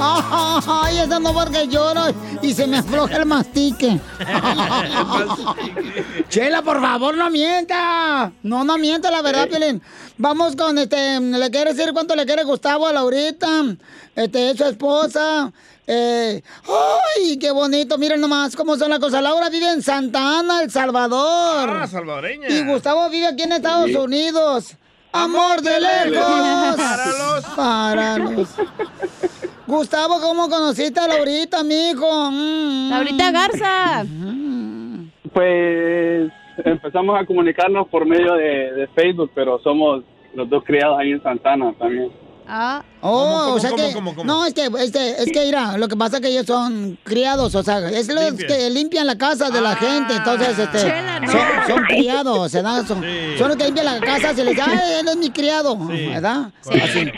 Ay, 0.82 0.98
eso 0.98 1.20
no 1.20 1.32
porque 1.32 1.68
lloro 1.68 2.02
y 2.42 2.52
se 2.54 2.66
me 2.66 2.78
afloja 2.78 3.16
el 3.18 3.26
mastique. 3.26 4.00
Chela, 6.28 6.62
por 6.62 6.80
favor, 6.80 7.16
no 7.16 7.30
mienta. 7.30 8.32
No, 8.42 8.64
no 8.64 8.78
mienta, 8.78 9.10
la 9.10 9.22
verdad, 9.22 9.48
Piolín. 9.48 9.82
Vamos 10.18 10.54
con 10.56 10.76
este, 10.78 11.20
le 11.20 11.50
quiere 11.50 11.72
decir 11.74 11.92
cuánto 11.92 12.14
le 12.14 12.26
quiere 12.26 12.44
Gustavo 12.44 12.86
a 12.86 12.92
Laurita, 12.92 13.48
este, 14.14 14.50
es 14.50 14.58
su 14.58 14.64
esposa. 14.64 15.50
Eh, 15.86 16.42
¡Ay, 17.16 17.36
qué 17.38 17.50
bonito! 17.50 17.98
Miren 17.98 18.20
nomás 18.20 18.54
cómo 18.54 18.76
son 18.76 18.90
las 18.90 19.00
cosas. 19.00 19.22
Laura 19.22 19.48
vive 19.48 19.68
en 19.70 19.82
Santa 19.82 20.38
Ana, 20.38 20.62
El 20.62 20.70
Salvador. 20.70 21.80
Ah, 21.82 21.86
salvadoreña. 21.90 22.48
Y 22.48 22.64
Gustavo 22.64 23.08
vive 23.10 23.26
aquí 23.26 23.42
en 23.42 23.52
Estados 23.52 23.86
Sí. 23.90 23.96
Unidos. 23.96 24.76
Amor 25.12 25.60
de 25.62 25.80
lejos. 25.80 26.76
Para 26.76 27.06
los- 27.06 27.44
Para 27.56 28.18
los- 28.18 28.48
Gustavo, 29.70 30.20
¿cómo 30.20 30.48
conociste 30.48 31.00
a 31.00 31.08
Laurita, 31.08 31.62
mijo? 31.62 32.30
Mm. 32.30 32.90
Laurita 32.90 33.30
Garza. 33.30 34.04
Pues 35.32 36.30
empezamos 36.64 37.20
a 37.20 37.24
comunicarnos 37.24 37.88
por 37.88 38.04
medio 38.04 38.34
de, 38.34 38.72
de 38.72 38.86
Facebook, 38.88 39.30
pero 39.34 39.58
somos 39.60 40.02
los 40.34 40.48
dos 40.48 40.64
criados 40.64 40.98
ahí 40.98 41.12
en 41.12 41.22
Santana 41.22 41.72
también. 41.78 42.10
Ah. 42.52 42.82
Oh, 43.00 43.54
o 43.54 43.60
sea 43.60 43.70
cómo, 43.70 43.86
que. 43.86 43.94
cómo, 43.94 44.14
cómo? 44.14 44.24
No, 44.24 44.44
es 44.44 44.52
que, 44.52 44.68
este, 44.80 45.22
es 45.22 45.30
que, 45.32 45.44
mira, 45.46 45.78
lo 45.78 45.86
que 45.86 45.96
pasa 45.96 46.16
es 46.16 46.22
que 46.22 46.28
ellos 46.28 46.46
son 46.46 46.98
criados, 47.04 47.54
o 47.54 47.62
sea, 47.62 47.88
es 47.88 48.08
los 48.08 48.34
que 48.34 48.68
limpian 48.70 49.06
la 49.06 49.16
casa 49.16 49.50
de 49.50 49.60
la 49.60 49.76
gente, 49.76 50.16
entonces, 50.16 50.58
este. 50.58 50.78
Chela, 50.78 51.20
no. 51.20 51.30
son, 51.30 51.40
son 51.68 51.84
criados, 51.84 52.52
¿verdad? 52.52 52.84
Son, 52.86 53.02
son 53.38 53.48
los 53.48 53.56
que 53.56 53.64
limpian 53.66 53.86
la 53.86 54.00
casa, 54.00 54.34
se 54.34 54.42
les 54.44 54.56
dice, 54.56 54.68
ay, 54.68 54.98
él 55.00 55.08
es 55.08 55.16
mi 55.16 55.30
criado, 55.30 55.76
¿verdad? 55.78 56.50
Así. 56.68 57.10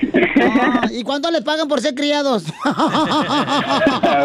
Ah, 0.60 0.86
¿Y 0.90 1.02
cuánto 1.02 1.30
les 1.30 1.40
pagan 1.42 1.66
por 1.66 1.80
ser 1.80 1.94
criados? 1.94 2.44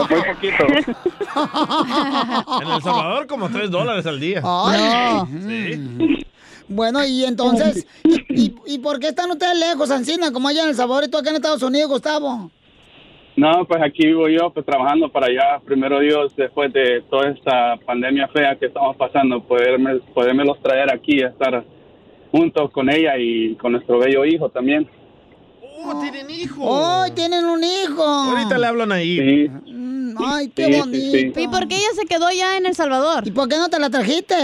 Muy 0.10 0.24
poquito. 0.34 0.66
En 2.62 2.68
El 2.68 2.82
Salvador 2.82 3.28
como 3.28 3.50
3 3.50 3.70
dólares 3.70 4.06
al 4.06 4.20
día. 4.20 4.42
Ay. 4.44 5.22
Sí. 5.46 6.26
Bueno, 6.70 7.06
y 7.06 7.24
entonces, 7.24 7.88
¿y, 8.04 8.16
y, 8.30 8.56
y 8.66 8.80
por 8.80 9.00
qué 9.00 9.08
están 9.10 9.32
ustedes 9.32 9.58
lejos, 9.58 9.90
Ancina, 9.90 10.32
como 10.32 10.50
allá 10.50 10.64
en 10.64 10.70
El 10.70 10.76
Salvador 10.76 11.06
y 11.06 11.10
tú 11.10 11.18
acá 11.18 11.30
en 11.30 11.38
Estados 11.38 11.64
Unidos, 11.64 11.90
Gustavo? 11.90 12.52
No, 13.38 13.66
pues 13.68 13.82
aquí 13.84 14.06
vivo 14.08 14.28
yo, 14.28 14.50
pues 14.52 14.66
trabajando 14.66 15.10
para 15.12 15.28
allá. 15.28 15.60
Primero 15.64 16.00
Dios, 16.00 16.34
después 16.36 16.74
de 16.74 17.04
toda 17.10 17.30
esta 17.30 17.78
pandemia 17.86 18.28
fea 18.30 18.56
que 18.60 18.66
estamos 18.66 18.98
pasando, 18.98 19.42
poderme, 19.44 20.00
podérmelos 20.14 20.60
traer 20.62 20.92
aquí 20.94 21.22
a 21.22 21.28
estar 21.28 21.64
juntos 22.32 22.72
con 22.72 22.90
ella 22.90 23.18
y 23.18 23.56
con 23.56 23.74
nuestro 23.74 24.00
bello 24.00 24.26
hijo 24.26 24.50
también. 24.50 24.90
¡Oh, 25.86 26.02
tienen 26.02 26.30
hijo! 26.32 26.62
¡Oh, 26.64 27.06
tienen 27.14 27.46
un 27.46 27.64
hijo! 27.64 28.04
Ahorita 28.04 28.58
le 28.58 28.66
hablan 28.66 28.92
ahí. 28.92 29.18
Sí. 29.20 29.72
Mm, 29.72 30.16
Ay, 30.18 30.48
qué 30.50 30.66
Sí, 30.66 30.74
sí, 30.74 30.80
bonito. 30.80 31.12
sí. 31.36 31.44
¿Y 31.44 31.48
por 31.48 31.68
qué 31.68 31.76
ella 31.76 31.94
se 31.94 32.06
quedó 32.08 32.32
ya 32.32 32.58
en 32.58 32.66
El 32.66 32.74
Salvador? 32.74 33.26
¿Y 33.28 33.32
por 33.32 33.48
qué 33.48 33.58
no 33.58 33.70
te 33.70 33.80
la 33.80 33.90
trajiste? 33.92 34.36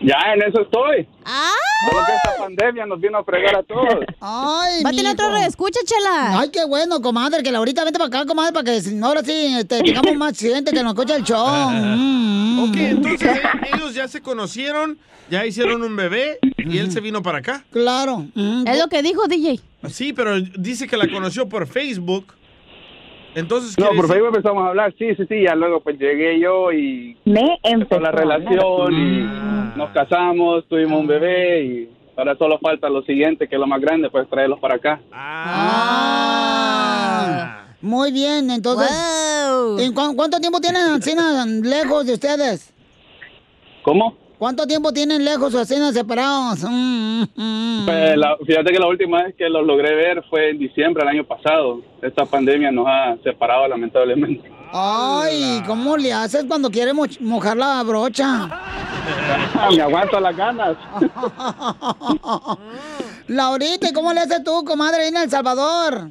Ya, 0.00 0.16
en 0.34 0.42
eso 0.42 0.62
estoy. 0.62 1.06
¡Ah! 1.24 1.50
Solo 1.90 2.04
que 2.06 2.12
esta 2.14 2.36
pandemia 2.44 2.86
nos 2.86 3.00
vino 3.00 3.18
a 3.18 3.24
fregar 3.24 3.56
a 3.56 3.62
todos. 3.64 4.04
Ay, 4.20 4.82
Va 4.84 4.90
a 4.90 4.92
tener 4.92 5.02
mijo. 5.02 5.12
otro 5.12 5.30
reescucha, 5.32 5.80
chela. 5.84 6.38
Ay, 6.40 6.50
qué 6.50 6.64
bueno, 6.64 7.00
comadre, 7.02 7.42
que 7.42 7.50
ahorita 7.54 7.82
vente 7.84 7.98
para 7.98 8.08
acá, 8.08 8.26
comadre, 8.26 8.52
para 8.52 8.64
que 8.64 8.80
si- 8.80 8.98
ahora 9.00 9.22
sí 9.24 9.56
este, 9.58 9.80
tengamos 9.82 10.14
más 10.16 10.38
gente 10.38 10.72
que 10.72 10.82
nos 10.82 10.92
escuche 10.94 11.14
el 11.16 11.24
show. 11.24 11.70
Mm, 11.70 12.68
Ok, 12.70 12.76
entonces 12.76 13.36
eh, 13.36 13.40
ellos 13.74 13.94
ya 13.94 14.06
se 14.08 14.20
conocieron, 14.20 14.98
ya 15.30 15.44
hicieron 15.46 15.82
un 15.82 15.94
bebé 15.96 16.38
y 16.58 16.78
él 16.78 16.90
se 16.92 17.00
vino 17.00 17.22
para 17.22 17.38
acá. 17.38 17.64
Claro. 17.72 18.26
Es 18.66 18.78
lo 18.78 18.88
que 18.88 19.02
dijo 19.02 19.26
DJ. 19.26 19.60
Sí, 19.88 20.12
pero 20.12 20.40
dice 20.40 20.86
que 20.88 20.96
la 20.96 21.08
conoció 21.08 21.48
por 21.48 21.66
Facebook. 21.66 22.34
Entonces, 23.34 23.76
No, 23.78 23.90
por 23.96 24.08
Facebook 24.08 24.28
empezamos 24.28 24.64
a 24.64 24.68
hablar, 24.68 24.94
sí, 24.98 25.14
sí, 25.16 25.24
sí, 25.28 25.42
ya 25.44 25.54
luego 25.54 25.80
pues 25.80 25.98
llegué 25.98 26.40
yo 26.40 26.72
y 26.72 27.16
Me 27.24 27.58
empezó 27.62 28.00
la 28.00 28.10
relación 28.10 28.92
y 28.92 29.20
nos 29.76 29.90
casamos, 29.90 30.66
tuvimos 30.68 31.00
un 31.00 31.06
bebé 31.06 31.62
y 31.64 31.88
ahora 32.16 32.36
solo 32.36 32.58
falta 32.58 32.88
lo 32.88 33.02
siguiente, 33.02 33.46
que 33.46 33.54
es 33.54 33.60
lo 33.60 33.66
más 33.66 33.80
grande, 33.80 34.10
pues 34.10 34.28
traerlos 34.28 34.58
para 34.58 34.74
acá. 34.76 35.00
Ah, 36.70 37.64
muy 37.80 38.10
bien, 38.12 38.50
entonces. 38.50 38.90
¿en 39.78 39.92
cu- 39.94 40.16
¿Cuánto 40.16 40.40
tiempo 40.40 40.60
tienen 40.60 40.82
Ancina 40.82 41.44
lejos 41.46 42.06
de 42.06 42.14
ustedes? 42.14 42.72
¿Cómo? 43.82 44.16
¿Cuánto 44.38 44.66
tiempo 44.66 44.92
tienen 44.92 45.24
lejos 45.24 45.52
o 45.54 45.58
Ancina 45.58 45.90
separados? 45.92 46.60
Mm, 46.62 47.22
mm, 47.22 47.26
mm. 47.34 47.86
Pues, 47.86 48.16
la- 48.16 48.36
fíjate 48.46 48.72
que 48.72 48.78
la 48.78 48.86
última 48.86 49.24
vez 49.24 49.34
que 49.36 49.48
los 49.48 49.66
logré 49.66 49.94
ver 49.96 50.22
fue 50.30 50.50
en 50.50 50.58
diciembre 50.58 51.04
del 51.04 51.14
año 51.16 51.24
pasado. 51.24 51.80
Esta 52.02 52.24
pandemia 52.24 52.70
nos 52.70 52.86
ha 52.86 53.16
separado 53.24 53.66
lamentablemente. 53.66 54.48
Ay, 54.72 55.62
¿cómo 55.66 55.96
le 55.96 56.12
haces 56.12 56.44
cuando 56.44 56.70
quieres 56.70 56.94
mo- 56.94 57.06
mojar 57.20 57.56
la 57.56 57.82
brocha? 57.82 58.48
Me 59.74 59.82
aguanto 59.82 60.20
las 60.20 60.36
ganas. 60.36 60.76
Laurita, 63.26 63.88
¿y 63.90 63.92
¿cómo 63.92 64.12
le 64.12 64.20
haces 64.20 64.44
tú, 64.44 64.64
comadre, 64.64 65.08
en 65.08 65.16
El 65.16 65.28
Salvador? 65.30 66.10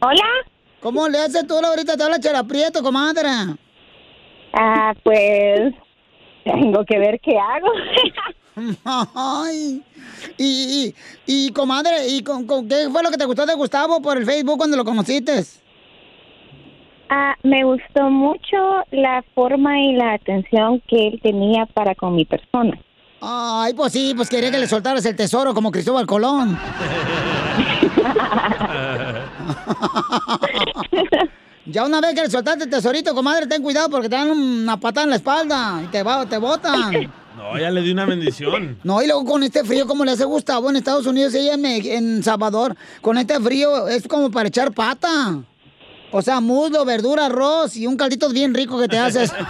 Hola. 0.00 0.24
¿Cómo 0.80 1.08
le 1.08 1.18
haces 1.18 1.46
tú, 1.46 1.54
Laurita? 1.62 1.96
Te 1.96 2.02
habla 2.02 2.20
Chela 2.20 2.44
Prieto, 2.44 2.82
comadre. 2.82 3.28
Ah, 4.52 4.92
pues 5.02 5.72
tengo 6.52 6.84
que 6.84 6.98
ver 6.98 7.20
qué 7.20 7.38
hago. 7.38 7.68
Ay. 9.14 9.82
Y, 10.36 10.94
y, 11.26 11.46
y, 11.46 11.52
comadre, 11.52 12.08
¿y 12.08 12.22
con, 12.22 12.46
con 12.46 12.68
qué 12.68 12.88
fue 12.90 13.02
lo 13.02 13.10
que 13.10 13.16
te 13.16 13.24
gustó 13.24 13.46
de 13.46 13.54
Gustavo 13.54 14.02
por 14.02 14.16
el 14.16 14.24
Facebook 14.24 14.58
cuando 14.58 14.76
lo 14.76 14.84
conociste? 14.84 15.44
Ah, 17.10 17.34
me 17.42 17.64
gustó 17.64 18.10
mucho 18.10 18.56
la 18.90 19.24
forma 19.34 19.80
y 19.80 19.94
la 19.94 20.14
atención 20.14 20.82
que 20.88 21.08
él 21.08 21.20
tenía 21.22 21.66
para 21.66 21.94
con 21.94 22.14
mi 22.14 22.24
persona. 22.24 22.78
Ay, 23.20 23.74
pues 23.74 23.92
sí, 23.92 24.12
pues 24.14 24.28
quería 24.28 24.50
que 24.50 24.58
le 24.58 24.66
soltaras 24.66 25.04
el 25.06 25.16
tesoro 25.16 25.54
como 25.54 25.70
Cristóbal 25.70 26.06
Colón. 26.06 26.58
Ya 31.70 31.84
una 31.84 32.00
vez 32.00 32.14
que 32.14 32.22
le 32.22 32.30
soltaste 32.30 32.64
el 32.64 32.70
tesorito, 32.70 33.14
comadre, 33.14 33.46
ten 33.46 33.62
cuidado 33.62 33.90
porque 33.90 34.08
te 34.08 34.16
dan 34.16 34.30
una 34.30 34.80
patada 34.80 35.04
en 35.04 35.10
la 35.10 35.16
espalda 35.16 35.82
y 35.84 35.86
te, 35.88 36.02
va, 36.02 36.26
te 36.26 36.38
botan. 36.38 37.12
No, 37.38 37.56
ya 37.56 37.70
le 37.70 37.82
di 37.82 37.92
una 37.92 38.04
bendición. 38.04 38.78
No, 38.82 39.00
y 39.00 39.06
luego 39.06 39.24
con 39.24 39.44
este 39.44 39.62
frío, 39.62 39.86
como 39.86 40.04
le 40.04 40.10
hace 40.10 40.24
Gustavo 40.24 40.70
en 40.70 40.76
Estados 40.76 41.06
Unidos 41.06 41.32
y 41.34 41.38
ella 41.38 41.54
en, 41.54 41.64
en 41.64 42.22
Salvador, 42.24 42.74
con 43.00 43.16
este 43.16 43.38
frío 43.38 43.86
es 43.86 44.08
como 44.08 44.28
para 44.28 44.48
echar 44.48 44.72
pata. 44.72 45.38
O 46.10 46.20
sea, 46.20 46.40
muslo, 46.40 46.84
verdura, 46.84 47.26
arroz 47.26 47.76
y 47.76 47.86
un 47.86 47.96
caldito 47.96 48.28
bien 48.30 48.54
rico 48.54 48.76
que 48.80 48.88
te 48.88 48.98
haces. 48.98 49.32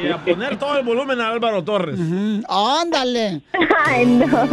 Y 0.00 0.08
a 0.10 0.24
poner 0.24 0.58
todo 0.58 0.78
el 0.78 0.84
volumen 0.84 1.20
a 1.20 1.30
Álvaro 1.30 1.64
Torres. 1.64 1.98
Ándale. 2.48 3.42
Ay, 3.84 4.06
no. 4.06 4.48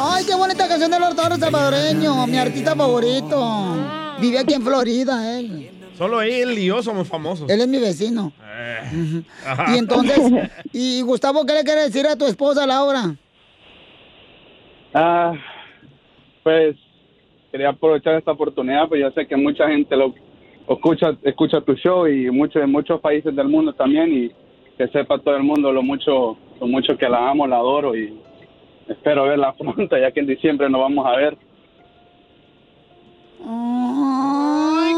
Ay, 0.00 0.24
qué 0.24 0.34
bonita 0.34 0.66
canción 0.66 0.90
de 0.90 0.98
los 0.98 1.14
Torres 1.14 1.38
salvadoreño, 1.38 2.26
mi 2.26 2.38
artista 2.38 2.74
favorito. 2.74 4.01
Vive 4.22 4.38
aquí 4.38 4.54
en 4.54 4.62
Florida, 4.62 5.38
él. 5.38 5.68
Solo 5.98 6.22
él 6.22 6.56
y 6.56 6.66
yo 6.66 6.82
somos 6.82 7.08
famosos. 7.08 7.50
Él 7.50 7.60
es 7.60 7.68
mi 7.68 7.78
vecino. 7.78 8.32
Eh. 8.40 9.22
Y 9.74 9.78
entonces, 9.78 10.18
y 10.72 11.02
Gustavo, 11.02 11.44
¿qué 11.44 11.54
le 11.54 11.64
quiere 11.64 11.82
decir 11.82 12.06
a 12.06 12.16
tu 12.16 12.26
esposa, 12.26 12.66
Laura? 12.66 13.16
Ah, 14.94 15.32
pues 16.42 16.76
quería 17.50 17.70
aprovechar 17.70 18.14
esta 18.14 18.32
oportunidad, 18.32 18.88
pues 18.88 19.00
yo 19.00 19.10
sé 19.10 19.26
que 19.26 19.36
mucha 19.36 19.68
gente 19.68 19.96
lo 19.96 20.14
escucha, 20.68 21.16
escucha 21.22 21.60
tu 21.60 21.74
show 21.74 22.06
y 22.06 22.30
muchos 22.30 22.62
en 22.62 22.70
muchos 22.70 23.00
países 23.00 23.34
del 23.34 23.48
mundo 23.48 23.72
también 23.74 24.12
y 24.12 24.30
que 24.78 24.88
sepa 24.88 25.18
todo 25.18 25.36
el 25.36 25.42
mundo 25.42 25.72
lo 25.72 25.82
mucho, 25.82 26.38
lo 26.60 26.66
mucho 26.66 26.96
que 26.96 27.08
la 27.08 27.30
amo, 27.30 27.46
la 27.46 27.56
adoro 27.56 27.96
y 27.96 28.18
espero 28.88 29.24
verla 29.24 29.52
pronto, 29.58 29.98
ya 29.98 30.10
que 30.12 30.20
en 30.20 30.26
diciembre 30.26 30.70
nos 30.70 30.80
vamos 30.80 31.06
a 31.06 31.16
ver. 31.16 31.36
Ay, 33.44 34.94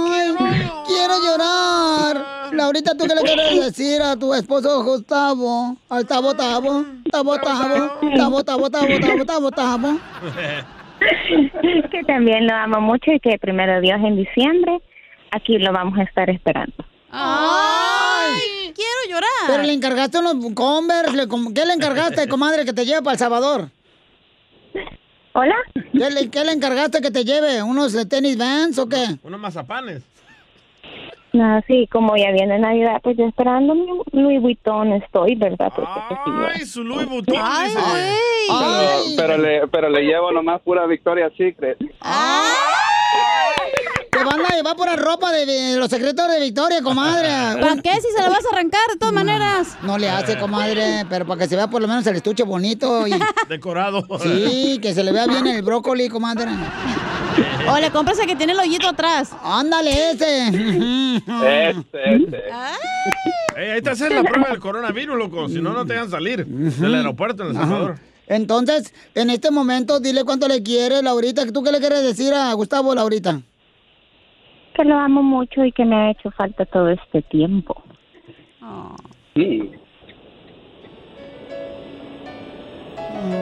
quiero 0.87 1.15
llorar. 1.25 2.53
Laurita, 2.53 2.95
¿tú 2.97 3.07
qué 3.07 3.15
le 3.15 3.23
quieres 3.23 3.67
decir 3.67 4.03
a 4.03 4.17
tu 4.17 4.35
esposo 4.35 4.83
Gustavo? 4.85 5.77
Al 5.89 6.07
tabo 6.07 6.35
tabo, 6.35 6.85
tabo 7.11 7.37
tabo, 7.39 7.99
tabo 8.17 8.45
tabo 8.45 8.71
tabo 8.71 9.01
tabo 9.01 9.25
tabo 9.25 9.51
tabo. 9.51 9.99
que 11.91 12.03
también 12.07 12.47
lo 12.47 12.55
amo 12.55 12.81
mucho 12.81 13.13
y 13.13 13.21
que 13.21 13.39
primero 13.39 13.81
Dios 13.81 13.99
en 14.03 14.17
diciembre 14.17 14.81
aquí 15.33 15.59
lo 15.59 15.73
vamos 15.73 15.99
a 15.99 16.03
estar 16.03 16.31
esperando. 16.31 16.75
¡Ay! 17.11 18.73
¡Quiero 18.75 19.01
llorar! 19.09 19.31
Pero 19.49 19.63
le 19.63 19.73
encargaste 19.73 20.19
unos 20.19 20.53
Converse, 20.55 21.29
¿qué 21.55 21.67
le 21.67 21.73
encargaste, 21.73 22.29
comadre, 22.29 22.65
que 22.65 22.73
te 22.73 22.85
lleve 22.85 23.03
para 23.03 23.13
El 23.13 23.19
Salvador? 23.19 23.71
¿Hola? 25.37 25.57
¿Qué 25.75 26.11
le, 26.11 26.31
qué 26.31 26.45
le 26.45 26.53
encargaste 26.53 27.01
que 27.01 27.11
te 27.11 27.25
lleve? 27.25 27.61
¿Unos 27.63 27.93
de 27.93 28.07
tenis 28.07 28.39
Vans 28.39 28.79
o 28.79 28.89
qué? 28.89 29.05
Unos 29.25 29.41
mazapanes. 29.41 30.03
No, 31.33 31.61
sí, 31.67 31.89
como 31.91 32.17
ya 32.17 32.31
viene 32.31 32.57
Navidad, 32.61 33.01
pues 33.03 33.17
yo 33.17 33.27
esperando 33.27 33.75
mi 33.75 33.85
Louis 34.13 34.41
Vuitton 34.41 34.93
estoy, 34.93 35.35
¿verdad? 35.35 35.73
Porque 35.75 35.91
pues, 36.25 36.55
Ay, 36.55 36.65
su 36.65 36.85
Louis 36.85 37.09
Vuitton. 37.09 37.37
¡Ay, 37.43 37.71
dice. 37.71 37.81
Pero, 38.47 39.17
pero 39.17 39.39
le, 39.39 39.67
pero 39.67 39.89
le 39.89 40.03
llevo 40.03 40.31
nomás 40.31 40.61
pura 40.61 40.87
Victoria's 40.87 41.33
Secret. 41.37 41.79
Le 44.17 44.25
van 44.25 44.41
a 44.47 44.55
llevar 44.57 44.77
pura 44.77 44.97
ropa 44.97 45.33
de, 45.33 45.47
de 45.47 45.77
los 45.77 45.89
secretos 45.89 46.29
de 46.31 46.41
Victoria, 46.41 46.83
comadre. 46.83 47.29
¿Para 47.61 47.77
qué 47.83 47.95
si 47.95 48.09
se 48.15 48.23
la 48.23 48.29
vas 48.29 48.45
a 48.45 48.55
arrancar 48.55 48.81
de 48.93 48.99
todas 48.99 49.15
maneras? 49.15 49.77
No 49.83 49.99
le 49.99 50.09
hace, 50.09 50.39
comadre, 50.39 51.05
pero 51.09 51.27
para 51.27 51.41
que 51.41 51.49
se 51.49 51.57
vea 51.57 51.69
por 51.69 51.83
lo 51.83 51.89
menos 51.89 52.07
el 52.07 52.17
estuche 52.17 52.43
bonito. 52.45 53.07
Y... 53.07 53.15
Decorado. 53.49 54.07
Sí, 54.23 54.79
que 54.81 54.95
se 54.95 55.03
le 55.03 55.13
vea 55.13 55.27
bien 55.27 55.47
el 55.47 55.63
brócoli, 55.63 56.09
comadre. 56.09 56.51
O 57.69 57.79
le 57.79 57.91
compras 57.91 58.19
el 58.21 58.27
que 58.27 58.37
tiene 58.37 58.53
el 58.53 58.61
hoyito 58.61 58.89
atrás. 58.89 59.31
Ándale, 59.43 60.11
ese. 60.11 60.49
Este, 60.49 62.15
este. 62.15 62.43
Ey, 63.57 63.71
ahí 63.71 63.83
te 63.83 63.91
haces 63.91 64.13
la 64.13 64.23
prueba 64.23 64.51
del 64.51 64.61
coronavirus, 64.61 65.17
loco. 65.17 65.49
Si 65.49 65.61
no, 65.61 65.73
no 65.73 65.85
te 65.85 65.95
dejan 65.95 66.11
salir 66.11 66.47
del 66.47 66.95
aeropuerto 66.95 67.43
en 67.43 67.51
El 67.51 67.55
Salvador. 67.57 67.99
Entonces, 68.27 68.95
en 69.15 69.31
este 69.31 69.51
momento, 69.51 70.01
dile 70.01 70.25
cuánto 70.25 70.49
le 70.49 70.63
quieres, 70.63 71.03
Laurita. 71.03 71.45
¿Tú 71.53 71.63
qué 71.63 71.73
le 71.73 71.79
quieres 71.81 72.03
decir 72.03 72.33
a 72.33 72.53
Gustavo, 72.55 72.95
Laurita? 72.95 73.41
Que 74.75 74.85
lo 74.85 74.97
amo 74.99 75.23
mucho 75.23 75.65
y 75.65 75.73
que 75.73 75.85
me 75.85 75.95
ha 75.97 76.11
hecho 76.11 76.31
falta 76.33 76.65
todo 76.67 76.89
este 76.89 77.23
tiempo. 77.23 77.81
Sí. 79.35 79.71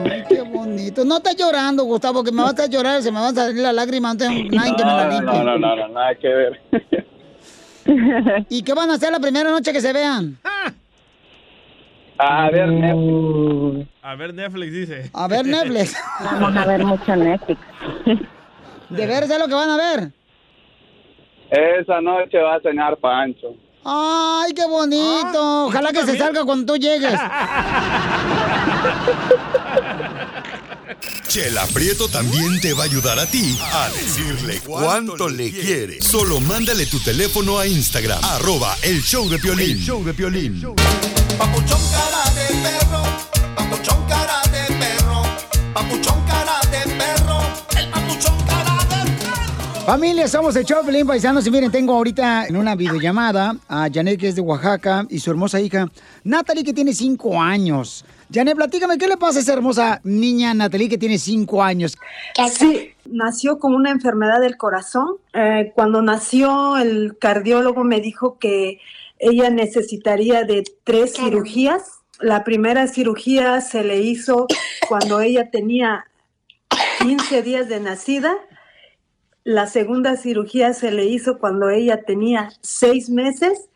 Ay, 0.09 0.23
qué 0.29 0.41
bonito. 0.41 1.03
No 1.05 1.17
estás 1.17 1.35
llorando, 1.35 1.83
Gustavo, 1.83 2.23
que 2.23 2.31
me 2.31 2.41
vas 2.43 2.57
a 2.59 2.67
llorar, 2.67 3.01
se 3.01 3.11
me 3.11 3.19
van 3.19 3.35
a 3.35 3.41
salir 3.41 3.61
las 3.61 3.73
lágrimas, 3.73 4.13
no 4.15 4.19
tengo 4.19 4.49
nadie 4.51 4.75
que 4.75 4.85
me 4.85 4.91
las 4.91 5.05
No, 5.05 5.11
limpie. 5.11 5.25
no, 5.39 5.43
no, 5.43 5.57
no, 5.57 5.75
no, 5.75 5.87
nada 5.89 6.15
que 6.15 6.27
ver. 6.27 6.61
¿Y 8.49 8.61
qué 8.63 8.73
van 8.73 8.91
a 8.91 8.93
hacer 8.93 9.11
la 9.11 9.19
primera 9.19 9.49
noche 9.51 9.73
que 9.73 9.81
se 9.81 9.91
vean? 9.91 10.37
A 12.19 12.49
ver, 12.51 12.69
Netflix. 12.69 13.89
A 14.03 14.15
ver, 14.15 14.33
Netflix 14.33 14.71
dice. 14.71 15.09
A 15.13 15.27
ver 15.27 15.45
Netflix. 15.45 15.95
Vamos 16.23 16.55
a 16.55 16.65
ver 16.65 16.85
mucho 16.85 17.15
Netflix. 17.15 17.59
¿De 18.89 19.07
veras 19.07 19.29
es 19.29 19.39
lo 19.39 19.47
que 19.47 19.53
van 19.55 19.69
a 19.71 19.77
ver? 19.77 20.11
Esa 21.51 22.01
noche 22.01 22.37
va 22.39 22.55
a 22.55 22.61
cenar 22.61 22.97
Pancho. 22.97 23.55
Ay, 23.85 24.53
qué 24.53 24.65
bonito. 24.65 25.65
Ojalá 25.65 25.91
que 25.91 26.05
se 26.05 26.17
salga 26.17 26.45
cuando 26.45 26.73
tú 26.73 26.79
llegues. 26.79 27.19
Chela 31.27 31.65
Prieto 31.73 32.07
también 32.07 32.61
te 32.61 32.73
va 32.73 32.83
a 32.83 32.85
ayudar 32.85 33.17
a 33.19 33.25
ti 33.25 33.57
a 33.59 33.89
decirle 33.89 34.61
cuánto 34.65 35.27
le 35.29 35.51
quiere. 35.51 35.99
Solo 36.01 36.39
mándale 36.39 36.85
tu 36.85 36.99
teléfono 36.99 37.57
a 37.57 37.65
Instagram, 37.65 38.23
arroba 38.23 38.75
el 38.83 39.01
show 39.01 39.27
de 39.27 39.39
Piolín. 39.39 39.71
El 39.71 39.79
show 39.79 40.03
de 40.03 40.13
Piolín. 40.13 40.61
Papuchón 41.37 41.81
cara 41.91 42.23
de 42.35 42.47
perro, 42.61 43.03
papuchón 43.55 44.05
cara 44.07 44.41
de 44.51 44.73
perro, 44.75 45.23
papuchón 45.73 46.22
Familia, 49.85 50.29
somos 50.29 50.55
el 50.55 50.63
Choplin 50.63 51.05
Paisanos. 51.05 51.45
Y 51.45 51.51
miren, 51.51 51.69
tengo 51.69 51.93
ahorita 51.93 52.47
en 52.47 52.55
una 52.55 52.73
videollamada 52.73 53.57
a 53.67 53.89
Janet, 53.93 54.17
que 54.17 54.29
es 54.29 54.35
de 54.35 54.41
Oaxaca, 54.41 55.05
y 55.09 55.19
su 55.19 55.29
hermosa 55.29 55.59
hija, 55.59 55.89
Natalie, 56.23 56.63
que 56.63 56.73
tiene 56.73 56.93
cinco 56.93 57.41
años. 57.41 58.05
Janet, 58.33 58.55
platícame, 58.55 58.97
¿qué 58.97 59.09
le 59.09 59.17
pasa 59.17 59.39
a 59.39 59.41
esa 59.41 59.51
hermosa 59.51 59.99
niña 60.05 60.53
Natalie 60.53 60.87
que 60.87 60.97
tiene 60.97 61.17
cinco 61.17 61.61
años? 61.61 61.97
Sí, 62.49 62.91
nació 63.05 63.59
con 63.59 63.75
una 63.75 63.91
enfermedad 63.91 64.39
del 64.39 64.55
corazón. 64.55 65.17
Eh, 65.33 65.73
cuando 65.75 66.01
nació, 66.01 66.77
el 66.77 67.17
cardiólogo 67.19 67.83
me 67.83 67.99
dijo 67.99 68.39
que 68.39 68.79
ella 69.19 69.49
necesitaría 69.49 70.45
de 70.45 70.63
tres 70.85 71.15
cirugías. 71.15 71.99
La 72.19 72.45
primera 72.45 72.87
cirugía 72.87 73.59
se 73.59 73.83
le 73.83 73.99
hizo 73.99 74.47
cuando 74.87 75.19
ella 75.19 75.51
tenía 75.51 76.05
15 77.01 77.41
días 77.41 77.67
de 77.67 77.81
nacida. 77.81 78.33
La 79.43 79.67
segunda 79.67 80.15
cirugía 80.17 80.73
se 80.73 80.91
le 80.91 81.05
hizo 81.05 81.37
cuando 81.37 81.69
ella 81.69 82.03
tenía 82.05 82.51
seis 82.61 83.09
meses. 83.09 83.69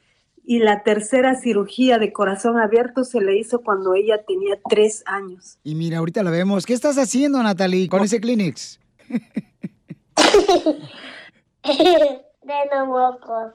Y 0.49 0.59
la 0.59 0.81
tercera 0.83 1.35
cirugía 1.35 1.97
de 1.97 2.13
corazón 2.13 2.57
abierto 2.57 3.03
se 3.03 3.19
le 3.19 3.37
hizo 3.37 3.59
cuando 3.59 3.95
ella 3.95 4.23
tenía 4.25 4.57
tres 4.69 5.03
años. 5.05 5.57
Y 5.65 5.75
mira, 5.75 5.97
ahorita 5.97 6.23
la 6.23 6.31
vemos. 6.31 6.65
¿Qué 6.65 6.73
estás 6.73 6.97
haciendo, 6.97 7.43
Natalie, 7.43 7.89
con 7.89 8.01
ese 8.01 8.21
Kleenex? 8.21 8.79
De 12.47 12.53
los 12.73 12.87
mocos. 12.87 13.51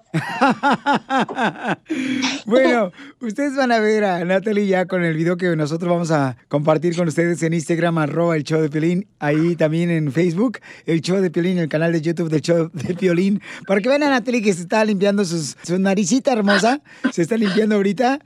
bueno, 2.45 2.93
ustedes 3.23 3.57
van 3.57 3.73
a 3.73 3.79
ver 3.79 4.05
a 4.05 4.23
Natalie 4.23 4.67
ya 4.67 4.85
con 4.85 5.03
el 5.03 5.17
video 5.17 5.39
que 5.39 5.57
nosotros 5.57 5.91
vamos 5.91 6.11
a 6.11 6.37
compartir 6.49 6.95
con 6.95 7.09
ustedes 7.09 7.43
en 7.43 7.55
Instagram, 7.55 7.97
arroba 7.97 8.37
el 8.37 8.45
show 8.45 8.61
de 8.61 8.69
Piolín, 8.69 9.09
ahí 9.19 9.57
también 9.57 9.91
en 9.91 10.13
Facebook, 10.13 10.59
el 10.85 11.01
show 11.01 11.23
de 11.23 11.31
Piolín, 11.31 11.57
el 11.57 11.71
canal 11.71 11.91
de 11.91 12.03
YouTube 12.03 12.29
del 12.29 12.43
show 12.43 12.69
de 12.71 12.95
Piolín, 12.95 13.41
para 13.67 13.81
que 13.81 13.89
vean 13.89 14.03
a 14.03 14.11
Natalie 14.11 14.43
que 14.43 14.53
se 14.53 14.61
está 14.61 14.85
limpiando 14.85 15.25
sus, 15.25 15.57
su 15.63 15.79
naricita 15.79 16.31
hermosa, 16.35 16.83
se 17.13 17.23
está 17.23 17.39
limpiando 17.39 17.77
ahorita. 17.77 18.19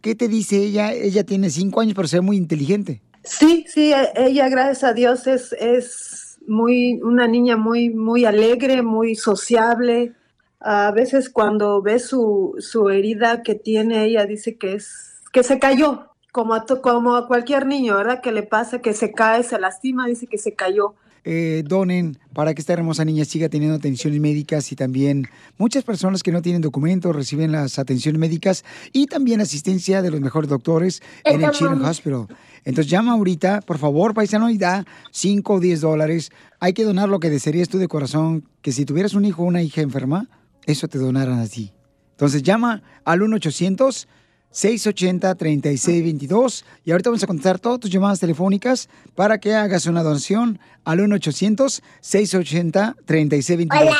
¿Qué 0.00 0.16
te 0.16 0.26
dice 0.26 0.56
ella? 0.56 0.92
Ella 0.92 1.22
tiene 1.22 1.50
cinco 1.50 1.82
años, 1.82 1.94
pero 1.94 2.08
se 2.08 2.16
ve 2.16 2.22
muy 2.22 2.36
inteligente. 2.36 3.00
Sí, 3.22 3.64
sí, 3.68 3.92
ella, 4.16 4.48
gracias 4.48 4.82
a 4.82 4.92
Dios, 4.92 5.28
es, 5.28 5.52
es 5.52 6.29
muy, 6.50 7.00
una 7.02 7.28
niña 7.28 7.56
muy, 7.56 7.90
muy 7.90 8.24
alegre, 8.24 8.82
muy 8.82 9.14
sociable. 9.14 10.14
A 10.58 10.90
veces 10.90 11.30
cuando 11.30 11.80
ve 11.80 12.00
su, 12.00 12.56
su 12.58 12.90
herida 12.90 13.42
que 13.42 13.54
tiene, 13.54 14.04
ella 14.04 14.26
dice 14.26 14.56
que 14.58 14.74
es, 14.74 15.20
que 15.32 15.44
se 15.44 15.60
cayó, 15.60 16.10
como 16.32 16.54
a, 16.54 16.66
como 16.82 17.14
a 17.14 17.28
cualquier 17.28 17.66
niño, 17.66 17.96
¿verdad? 17.96 18.20
Que 18.20 18.32
le 18.32 18.42
pasa, 18.42 18.80
que 18.80 18.92
se 18.94 19.12
cae, 19.12 19.44
se 19.44 19.60
lastima, 19.60 20.08
dice 20.08 20.26
que 20.26 20.38
se 20.38 20.54
cayó. 20.54 20.94
Eh, 21.24 21.62
donen 21.66 22.18
para 22.32 22.54
que 22.54 22.60
esta 22.60 22.72
hermosa 22.72 23.04
niña 23.04 23.24
siga 23.24 23.48
teniendo 23.48 23.76
atenciones 23.76 24.20
médicas 24.20 24.72
y 24.72 24.76
también 24.76 25.26
muchas 25.58 25.84
personas 25.84 26.22
que 26.22 26.32
no 26.32 26.42
tienen 26.42 26.62
documentos 26.62 27.14
reciben 27.14 27.52
las 27.52 27.78
atenciones 27.78 28.18
médicas 28.18 28.64
y 28.92 29.06
también 29.06 29.40
asistencia 29.40 30.02
de 30.02 30.10
los 30.10 30.20
mejores 30.20 30.48
doctores 30.48 31.02
en 31.24 31.42
el 31.42 31.50
Children's 31.50 31.86
Hospital. 31.86 32.26
Entonces 32.64 32.90
llama 32.90 33.12
ahorita, 33.12 33.60
por 33.62 33.78
favor, 33.78 34.14
paisano, 34.14 34.50
y 34.50 34.58
da 34.58 34.86
5 35.10 35.54
o 35.54 35.60
10 35.60 35.80
dólares. 35.80 36.30
Hay 36.58 36.72
que 36.72 36.84
donar 36.84 37.08
lo 37.08 37.20
que 37.20 37.30
desearías 37.30 37.68
tú 37.68 37.78
de 37.78 37.88
corazón, 37.88 38.44
que 38.62 38.72
si 38.72 38.84
tuvieras 38.84 39.14
un 39.14 39.24
hijo 39.24 39.42
o 39.42 39.46
una 39.46 39.62
hija 39.62 39.80
enferma, 39.80 40.28
eso 40.66 40.88
te 40.88 40.98
donaran 40.98 41.38
a 41.38 41.46
ti. 41.46 41.72
Entonces 42.12 42.42
llama 42.42 42.82
al 43.04 43.22
1 43.22 43.36
800 43.36 44.08
680-3622 44.52 46.64
y 46.84 46.90
ahorita 46.90 47.08
vamos 47.10 47.22
a 47.22 47.26
contestar 47.26 47.58
todas 47.58 47.80
tus 47.80 47.90
llamadas 47.90 48.20
telefónicas 48.20 48.88
para 49.14 49.38
que 49.38 49.54
hagas 49.54 49.86
una 49.86 50.02
donación 50.02 50.58
al 50.84 50.98
1-800-680-3622. 51.00 53.68
Hola. 53.80 53.96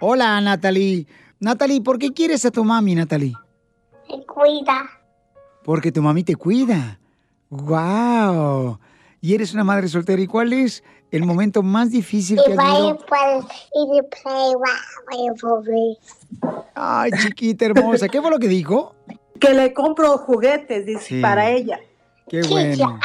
Hola, 0.00 0.40
Natalie. 0.40 1.06
Natalie, 1.40 1.80
¿por 1.80 1.98
qué 1.98 2.12
quieres 2.12 2.44
a 2.44 2.50
tu 2.50 2.62
mami, 2.64 2.94
Natalie? 2.94 3.32
Me 4.08 4.24
cuida. 4.26 4.90
Porque 5.64 5.90
tu 5.90 6.02
mami 6.02 6.22
te 6.24 6.36
cuida. 6.36 7.00
¡Wow! 7.48 8.78
Y 9.20 9.34
eres 9.34 9.54
una 9.54 9.64
madre 9.64 9.88
soltera. 9.88 10.20
¿Y 10.20 10.26
cuál 10.26 10.52
es 10.52 10.84
el 11.10 11.24
momento 11.24 11.62
más 11.62 11.90
difícil 11.90 12.38
que 12.44 12.52
has 12.52 12.58
vivido? 12.58 12.98
Ay, 16.74 17.10
chiquita 17.22 17.64
hermosa. 17.64 18.08
¿Qué 18.08 18.20
fue 18.20 18.30
lo 18.30 18.38
que 18.38 18.48
dijo? 18.48 18.94
Que 19.40 19.54
le 19.54 19.72
compro 19.72 20.18
juguetes, 20.18 20.86
dice, 20.86 21.00
Sí. 21.00 21.20
para 21.20 21.50
ella. 21.50 21.78
Qué 22.28 22.42
bueno. 22.42 22.98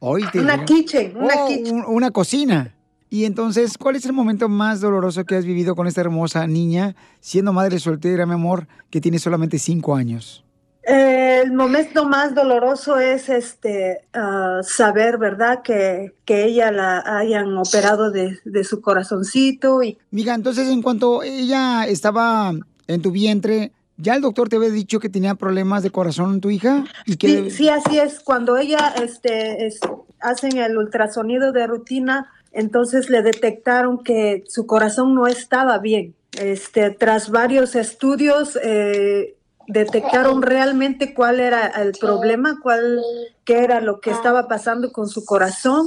Una 0.00 0.64
kitchen, 0.64 1.16
una 1.16 1.34
Oh, 1.36 1.48
kitchen. 1.48 1.74
un- 1.76 1.84
una 1.86 2.10
cocina. 2.10 2.74
Y 3.10 3.24
entonces, 3.26 3.78
¿cuál 3.78 3.96
es 3.96 4.04
el 4.06 4.12
momento 4.12 4.48
más 4.48 4.80
doloroso 4.80 5.24
que 5.24 5.36
has 5.36 5.44
vivido 5.44 5.74
con 5.76 5.86
esta 5.86 6.00
hermosa 6.00 6.46
niña, 6.46 6.96
siendo 7.20 7.52
madre 7.52 7.78
soltera, 7.78 8.26
mi 8.26 8.32
amor, 8.34 8.66
que 8.90 9.00
tiene 9.00 9.18
solamente 9.18 9.58
cinco 9.58 9.94
años? 9.94 10.44
Eh, 10.86 11.40
El 11.44 11.52
momento 11.52 12.06
más 12.06 12.34
doloroso 12.34 12.98
es 12.98 13.28
este 13.28 14.00
ah, 14.14 14.60
saber, 14.62 15.18
¿verdad? 15.18 15.60
Que, 15.62 16.14
que 16.24 16.44
ella 16.44 16.70
la 16.72 17.02
hayan 17.18 17.56
operado 17.56 18.10
de, 18.10 18.38
de 18.44 18.64
su 18.64 18.80
corazoncito 18.80 19.82
y 19.82 19.98
Mija, 20.10 20.34
entonces, 20.34 20.68
en 20.68 20.80
cuanto 20.82 21.22
ella 21.22 21.86
estaba 21.86 22.52
en 22.86 23.02
tu 23.02 23.10
vientre, 23.10 23.72
¿ya 23.96 24.14
el 24.14 24.22
doctor 24.22 24.48
te 24.48 24.56
había 24.56 24.70
dicho 24.70 25.00
que 25.00 25.08
tenía 25.08 25.34
problemas 25.34 25.82
de 25.82 25.90
corazón 25.90 26.34
en 26.34 26.40
tu 26.40 26.50
hija? 26.50 26.84
Y 27.06 27.16
que 27.16 27.28
Sí, 27.28 27.50
sí, 27.50 27.68
así 27.68 27.98
es. 27.98 28.20
Cuando 28.20 28.56
ella 28.56 28.94
este, 29.02 29.66
es- 29.66 29.80
hacen 30.20 30.56
el 30.58 30.76
ultrasonido 30.76 31.52
de 31.52 31.66
rutina, 31.66 32.30
entonces 32.52 33.10
le 33.10 33.22
detectaron 33.22 34.02
que 34.02 34.44
su 34.48 34.66
corazón 34.66 35.14
no 35.14 35.26
estaba 35.26 35.78
bien. 35.78 36.14
Este, 36.38 36.90
tras 36.90 37.30
varios 37.30 37.74
estudios, 37.76 38.58
eh, 38.62 39.36
detectaron 39.66 40.42
realmente 40.42 41.14
cuál 41.14 41.40
era 41.40 41.66
el 41.66 41.92
problema, 41.92 42.58
cuál, 42.62 43.00
qué 43.44 43.58
era 43.58 43.80
lo 43.80 44.00
que 44.00 44.10
estaba 44.10 44.48
pasando 44.48 44.92
con 44.92 45.08
su 45.08 45.24
corazón. 45.24 45.86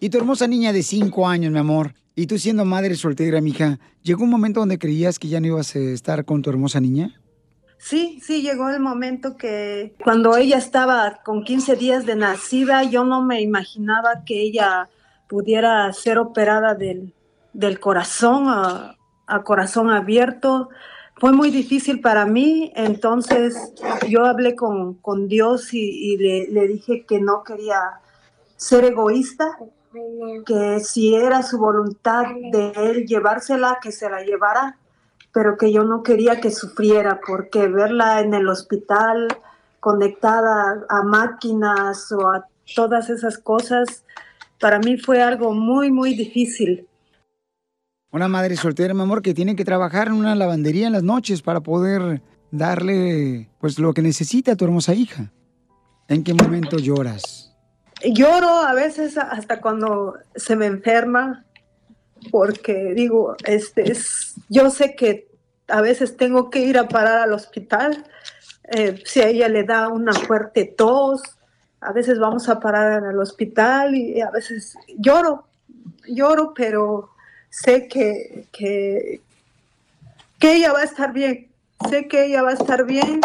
Y 0.00 0.10
tu 0.10 0.18
hermosa 0.18 0.46
niña 0.46 0.72
de 0.72 0.82
cinco 0.82 1.26
años, 1.26 1.52
mi 1.52 1.58
amor, 1.58 1.94
y 2.14 2.26
tú 2.26 2.38
siendo 2.38 2.64
madre 2.64 2.94
soltera, 2.94 3.40
mija, 3.40 3.78
¿llegó 4.02 4.24
un 4.24 4.30
momento 4.30 4.60
donde 4.60 4.78
creías 4.78 5.18
que 5.18 5.28
ya 5.28 5.40
no 5.40 5.48
ibas 5.48 5.74
a 5.74 5.78
estar 5.80 6.24
con 6.24 6.42
tu 6.42 6.50
hermosa 6.50 6.80
niña? 6.80 7.17
Sí, 7.78 8.20
sí, 8.22 8.42
llegó 8.42 8.68
el 8.68 8.80
momento 8.80 9.36
que 9.36 9.94
cuando 10.02 10.36
ella 10.36 10.58
estaba 10.58 11.20
con 11.24 11.44
15 11.44 11.76
días 11.76 12.06
de 12.06 12.16
nacida, 12.16 12.82
yo 12.82 13.04
no 13.04 13.22
me 13.22 13.40
imaginaba 13.40 14.24
que 14.26 14.42
ella 14.42 14.88
pudiera 15.28 15.90
ser 15.92 16.18
operada 16.18 16.74
del, 16.74 17.14
del 17.52 17.78
corazón 17.78 18.48
a, 18.48 18.96
a 19.28 19.42
corazón 19.44 19.90
abierto. 19.90 20.70
Fue 21.16 21.32
muy 21.32 21.50
difícil 21.50 22.00
para 22.00 22.26
mí, 22.26 22.72
entonces 22.74 23.72
yo 24.08 24.24
hablé 24.24 24.54
con, 24.56 24.94
con 24.94 25.28
Dios 25.28 25.72
y, 25.74 26.16
le, 26.16 26.48
le 26.48 26.66
dije 26.66 27.04
que 27.06 27.20
no 27.20 27.42
quería 27.44 28.00
ser 28.56 28.84
egoísta, 28.84 29.58
que 30.46 30.80
si 30.80 31.14
era 31.14 31.42
su 31.42 31.58
voluntad 31.58 32.24
de 32.52 32.72
él 32.76 33.06
llevársela, 33.06 33.78
que 33.82 33.90
se 33.90 34.08
la 34.08 34.22
llevara, 34.22 34.78
pero 35.32 35.56
que 35.56 35.72
yo 35.72 35.84
no 35.84 36.02
quería 36.02 36.40
que 36.40 36.50
sufriera, 36.50 37.20
porque 37.26 37.68
verla 37.68 38.20
en 38.20 38.34
el 38.34 38.48
hospital 38.48 39.28
conectada 39.80 40.84
a 40.88 41.02
máquinas 41.02 42.10
o 42.12 42.28
a 42.28 42.46
todas 42.74 43.10
esas 43.10 43.38
cosas, 43.38 44.04
para 44.60 44.78
mí 44.78 44.98
fue 44.98 45.22
algo 45.22 45.54
muy, 45.54 45.90
muy 45.90 46.14
difícil. 46.14 46.86
Una 48.10 48.28
madre 48.28 48.56
soltera, 48.56 48.94
mi 48.94 49.02
amor, 49.02 49.22
que 49.22 49.34
tiene 49.34 49.54
que 49.54 49.64
trabajar 49.64 50.08
en 50.08 50.14
una 50.14 50.34
lavandería 50.34 50.86
en 50.86 50.94
las 50.94 51.02
noches 51.02 51.42
para 51.42 51.60
poder 51.60 52.22
darle 52.50 53.50
pues 53.60 53.78
lo 53.78 53.92
que 53.92 54.02
necesita 54.02 54.52
a 54.52 54.56
tu 54.56 54.64
hermosa 54.64 54.94
hija. 54.94 55.30
¿En 56.08 56.24
qué 56.24 56.32
momento 56.32 56.78
lloras? 56.78 57.54
Lloro 58.02 58.48
a 58.48 58.72
veces 58.74 59.18
hasta 59.18 59.60
cuando 59.60 60.14
se 60.34 60.56
me 60.56 60.66
enferma, 60.66 61.44
porque 62.30 62.94
digo, 62.94 63.36
este, 63.44 63.92
es, 63.92 64.27
yo 64.48 64.70
sé 64.70 64.94
que 64.94 65.28
a 65.68 65.80
veces 65.80 66.16
tengo 66.16 66.50
que 66.50 66.60
ir 66.60 66.78
a 66.78 66.88
parar 66.88 67.18
al 67.18 67.32
hospital, 67.32 68.04
eh, 68.70 69.02
si 69.04 69.20
a 69.20 69.28
ella 69.28 69.48
le 69.48 69.64
da 69.64 69.88
una 69.88 70.12
fuerte 70.12 70.64
tos, 70.64 71.22
a 71.80 71.92
veces 71.92 72.18
vamos 72.18 72.48
a 72.48 72.58
parar 72.58 73.04
el 73.04 73.18
hospital 73.18 73.94
y 73.94 74.20
a 74.20 74.30
veces 74.30 74.76
lloro, 74.96 75.46
lloro, 76.06 76.52
pero 76.54 77.10
sé 77.50 77.86
que, 77.88 78.46
que, 78.52 79.20
ella 80.40 80.72
va 80.72 80.80
a 80.80 80.84
estar 80.84 81.12
bien, 81.12 81.48
sé 81.88 82.08
que 82.08 82.26
ella 82.26 82.42
va 82.42 82.50
a 82.50 82.54
estar 82.54 82.84
bien, 82.84 83.20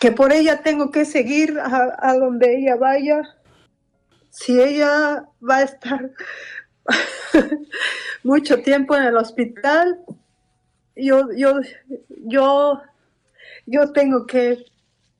que 0.00 0.10
por 0.10 0.32
ella 0.32 0.62
tengo 0.62 0.90
que 0.90 1.04
seguir 1.04 1.58
a 1.60 2.14
donde 2.14 2.58
ella 2.58 2.76
vaya. 2.76 3.22
Si 4.30 4.58
ella 4.60 5.26
va 5.48 5.56
a 5.58 5.62
estar 5.62 6.10
mucho 8.24 8.60
tiempo 8.62 8.96
en 8.96 9.04
el 9.04 9.16
hospital, 9.16 9.98
yo, 10.96 11.28
yo, 11.36 11.60
yo, 12.26 12.80
yo 13.66 13.92
tengo 13.92 14.26
que, 14.26 14.64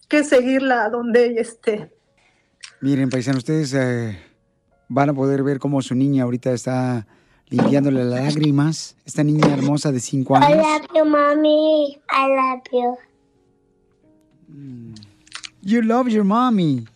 que 0.08 0.24
seguirla 0.24 0.84
a 0.84 0.90
donde 0.90 1.26
ella 1.26 1.40
esté. 1.40 1.90
Miren, 2.80 3.10
paisanos, 3.10 3.38
ustedes 3.38 3.74
eh, 3.74 4.18
van 4.88 5.10
a 5.10 5.14
poder 5.14 5.42
ver 5.42 5.58
cómo 5.58 5.82
su 5.82 5.94
niña 5.94 6.24
ahorita 6.24 6.52
está 6.52 7.06
limpiándole 7.48 8.04
las 8.04 8.24
lágrimas. 8.24 8.96
Esta 9.04 9.22
niña 9.22 9.52
hermosa 9.52 9.92
de 9.92 10.00
5 10.00 10.34
I 10.34 10.36
años. 10.36 10.66
love 10.66 10.86
you, 10.94 11.04
mommy. 11.04 12.00
I 12.10 12.28
love 12.28 12.62
you. 12.72 12.98
You 15.62 15.82
love 15.82 16.08
your 16.08 16.24
mommy. 16.24 16.86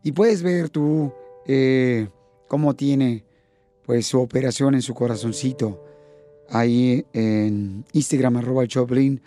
Y 0.05 0.13
puedes 0.13 0.43
ver 0.43 0.69
tú 0.69 1.13
eh, 1.47 2.09
cómo 2.49 2.75
tiene 2.75 3.25
pues 3.85 4.07
su 4.07 4.21
operación 4.21 4.75
en 4.75 4.83
su 4.83 4.95
corazoncito. 4.95 5.85
Ahí 6.49 7.05
en 7.13 7.85
Instagram, 7.93 8.37
arroba 8.37 8.65
Choplin. 8.67 9.21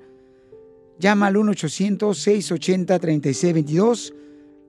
Llama 0.99 1.27
al 1.27 1.36
1-800-680-3622 1.36 4.13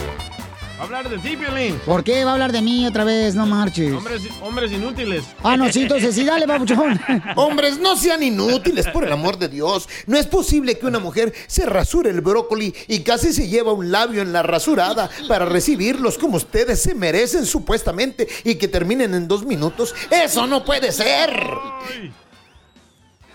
Va 0.80 0.84
a 0.84 0.86
hablar 0.86 1.10
de 1.10 1.18
ti, 1.18 1.36
Piolín. 1.36 1.78
¿Por 1.86 2.06
qué 2.06 2.24
va 2.24 2.32
a 2.32 2.34
hablar 2.36 2.54
de 2.54 2.62
mí 2.62 2.88
otra 2.88 3.04
vez? 3.04 3.36
No 3.36 3.46
marches. 3.46 3.92
Hombres, 3.92 4.22
hombres 4.42 4.72
inútiles. 4.72 5.26
Ah, 5.44 5.58
no, 5.58 5.70
sí, 5.70 5.82
entonces 5.82 6.16
sí, 6.16 6.24
dale, 6.24 6.46
babuchón. 6.46 6.98
Hombres, 7.36 7.78
no 7.78 7.98
sean 7.98 8.24
inútiles, 8.24 8.88
por 8.88 9.04
el 9.04 9.12
amor 9.12 9.38
de 9.38 9.50
Dios. 9.50 9.90
No 10.08 10.18
es 10.18 10.26
posible 10.26 10.80
que 10.80 10.86
una 10.86 11.00
mujer 11.00 11.34
se 11.48 11.66
rasure 11.66 12.12
el 12.12 12.22
brócoli 12.22 12.74
y 12.88 13.02
casi 13.02 13.34
se 13.34 13.50
lleva 13.50 13.74
un 13.74 13.92
labio 13.92 14.22
en 14.22 14.32
la 14.32 14.42
rasurada 14.42 15.10
para 15.28 15.44
recibirlos 15.44 16.18
como 16.18 16.38
ustedes 16.38 16.82
se 16.82 16.96
merecen 16.96 17.46
supuestamente 17.46 18.30
y 18.46 18.56
que 18.56 18.70
terminen 18.70 19.14
en 19.16 19.28
dos 19.28 19.46
minutos. 19.46 19.94
¡Eso 20.10 20.48
no 20.48 20.64
puede 20.64 20.94
ser! 20.94 21.30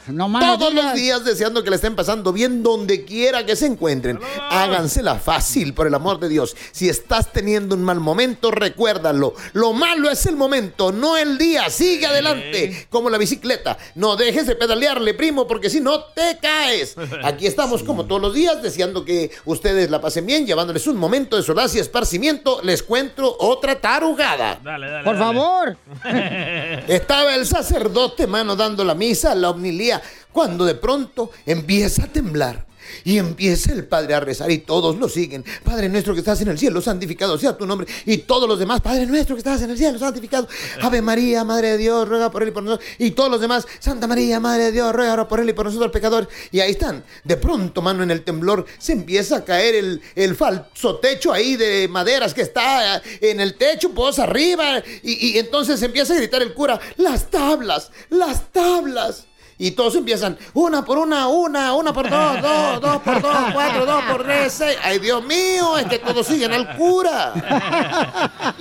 No 0.08 0.30
Todos 0.38 0.74
los 0.74 0.94
días 0.94 1.24
deseando 1.24 1.62
que 1.62 1.70
le 1.70 1.76
estén 1.76 1.96
pasando 1.96 2.32
bien 2.32 2.62
donde 2.62 3.04
quiera 3.04 3.46
que 3.46 3.56
se 3.56 3.66
encuentren. 3.66 4.18
Hágansela 4.50 5.16
fácil, 5.16 5.74
por 5.74 5.86
el 5.86 5.94
amor 5.94 6.18
de 6.20 6.28
Dios. 6.28 6.56
Si 6.72 6.88
estás 6.88 7.32
teniendo 7.32 7.74
un 7.74 7.82
mal 7.82 8.00
momento, 8.00 8.50
recuérdalo. 8.50 9.34
Lo 9.52 9.72
malo 9.72 10.10
es 10.10 10.26
el 10.26 10.36
momento, 10.36 10.92
no 10.92 11.16
el 11.16 11.38
día. 11.38 11.70
Sigue 11.70 12.06
adelante, 12.06 12.86
como 12.90 13.08
la 13.10 13.18
bicicleta. 13.18 13.78
No 13.94 14.16
dejes 14.16 14.46
de 14.46 14.56
pedalearle, 14.56 15.14
primo, 15.14 15.46
porque 15.46 15.70
si 15.70 15.80
no 15.80 16.04
te 16.04 16.38
caes. 16.40 16.96
Aquí 17.24 17.46
estamos 17.46 17.82
como 17.82 18.04
todos 18.04 18.20
los 18.20 18.34
días, 18.34 18.62
deseando 18.62 19.04
que 19.04 19.30
ustedes 19.44 19.90
la 19.90 20.00
pasen 20.00 20.26
bien, 20.26 20.46
llevándoles 20.46 20.86
un 20.86 20.96
momento 20.96 21.36
de 21.36 21.42
solaz 21.42 21.74
y 21.74 21.78
esparcimiento. 21.78 22.60
Les 22.62 22.82
cuento 22.82 23.36
otra 23.38 23.80
tarugada. 23.80 24.60
Dale, 24.62 24.88
dale. 24.88 25.04
Por 25.04 25.18
favor. 25.18 25.76
Estaba 26.88 27.34
el 27.34 27.46
sacerdote, 27.46 28.26
mano, 28.26 28.56
dando 28.56 28.84
la 28.84 28.94
misa, 28.94 29.34
la 29.34 29.50
omnilía, 29.50 29.93
cuando 30.32 30.64
de 30.64 30.74
pronto 30.74 31.30
empieza 31.46 32.04
a 32.04 32.06
temblar. 32.06 32.66
Y 33.04 33.18
empieza 33.18 33.72
el 33.72 33.86
Padre 33.86 34.14
a 34.14 34.20
rezar 34.20 34.50
y 34.50 34.58
todos 34.58 34.96
lo 34.96 35.08
siguen. 35.08 35.44
Padre 35.64 35.88
nuestro 35.88 36.14
que 36.14 36.20
estás 36.20 36.40
en 36.40 36.48
el 36.48 36.58
cielo, 36.58 36.80
santificado 36.80 37.38
sea 37.38 37.56
tu 37.56 37.66
nombre. 37.66 37.86
Y 38.04 38.18
todos 38.18 38.48
los 38.48 38.58
demás, 38.58 38.80
Padre 38.80 39.06
nuestro 39.06 39.34
que 39.34 39.40
estás 39.40 39.62
en 39.62 39.70
el 39.70 39.78
cielo, 39.78 39.98
santificado. 39.98 40.48
Ave 40.80 41.02
María, 41.02 41.44
Madre 41.44 41.72
de 41.72 41.78
Dios, 41.78 42.08
ruega 42.08 42.30
por 42.30 42.42
él 42.42 42.48
y 42.48 42.52
por 42.52 42.62
nosotros. 42.62 42.88
Y 42.98 43.12
todos 43.12 43.30
los 43.30 43.40
demás, 43.40 43.66
Santa 43.78 44.06
María, 44.06 44.40
Madre 44.40 44.64
de 44.64 44.72
Dios, 44.72 44.92
ruega 44.92 45.26
por 45.26 45.40
él 45.40 45.48
y 45.48 45.52
por 45.52 45.66
nosotros 45.66 45.90
pecadores. 45.90 46.28
Y 46.50 46.60
ahí 46.60 46.72
están. 46.72 47.04
De 47.24 47.36
pronto, 47.36 47.82
mano, 47.82 48.02
en 48.02 48.10
el 48.10 48.22
temblor 48.22 48.64
se 48.78 48.92
empieza 48.92 49.36
a 49.36 49.44
caer 49.44 49.74
el, 49.74 50.02
el 50.14 50.34
falso 50.36 50.96
techo 50.96 51.32
ahí 51.32 51.56
de 51.56 51.88
maderas 51.88 52.34
que 52.34 52.42
está 52.42 53.02
en 53.20 53.40
el 53.40 53.54
techo, 53.54 53.90
pues 53.90 54.18
arriba. 54.18 54.82
Y, 55.02 55.28
y 55.28 55.38
entonces 55.38 55.82
empieza 55.82 56.14
a 56.14 56.16
gritar 56.16 56.42
el 56.42 56.54
cura, 56.54 56.80
las 56.96 57.30
tablas, 57.30 57.90
las 58.10 58.52
tablas. 58.52 59.26
Y 59.56 59.70
todos 59.72 59.94
empiezan, 59.94 60.36
una 60.52 60.84
por 60.84 60.98
una, 60.98 61.28
una, 61.28 61.74
una 61.74 61.92
por 61.92 62.10
dos, 62.10 62.42
dos, 62.42 62.80
dos 62.80 63.02
por 63.02 63.22
dos, 63.22 63.36
cuatro, 63.52 63.86
dos 63.86 64.02
por 64.04 64.24
tres, 64.24 64.52
seis. 64.52 64.76
Ay, 64.82 64.98
Dios 64.98 65.24
mío, 65.24 65.78
es 65.78 65.86
que 65.86 65.98
todos 65.98 66.26
siguen 66.26 66.52
al 66.52 66.76
cura. 66.76 67.32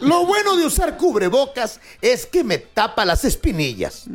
Lo 0.00 0.26
bueno 0.26 0.56
de 0.56 0.66
usar 0.66 0.96
cubrebocas 0.96 1.80
es 2.02 2.26
que 2.26 2.44
me 2.44 2.58
tapa 2.58 3.04
las 3.04 3.24
espinillas. 3.24 4.04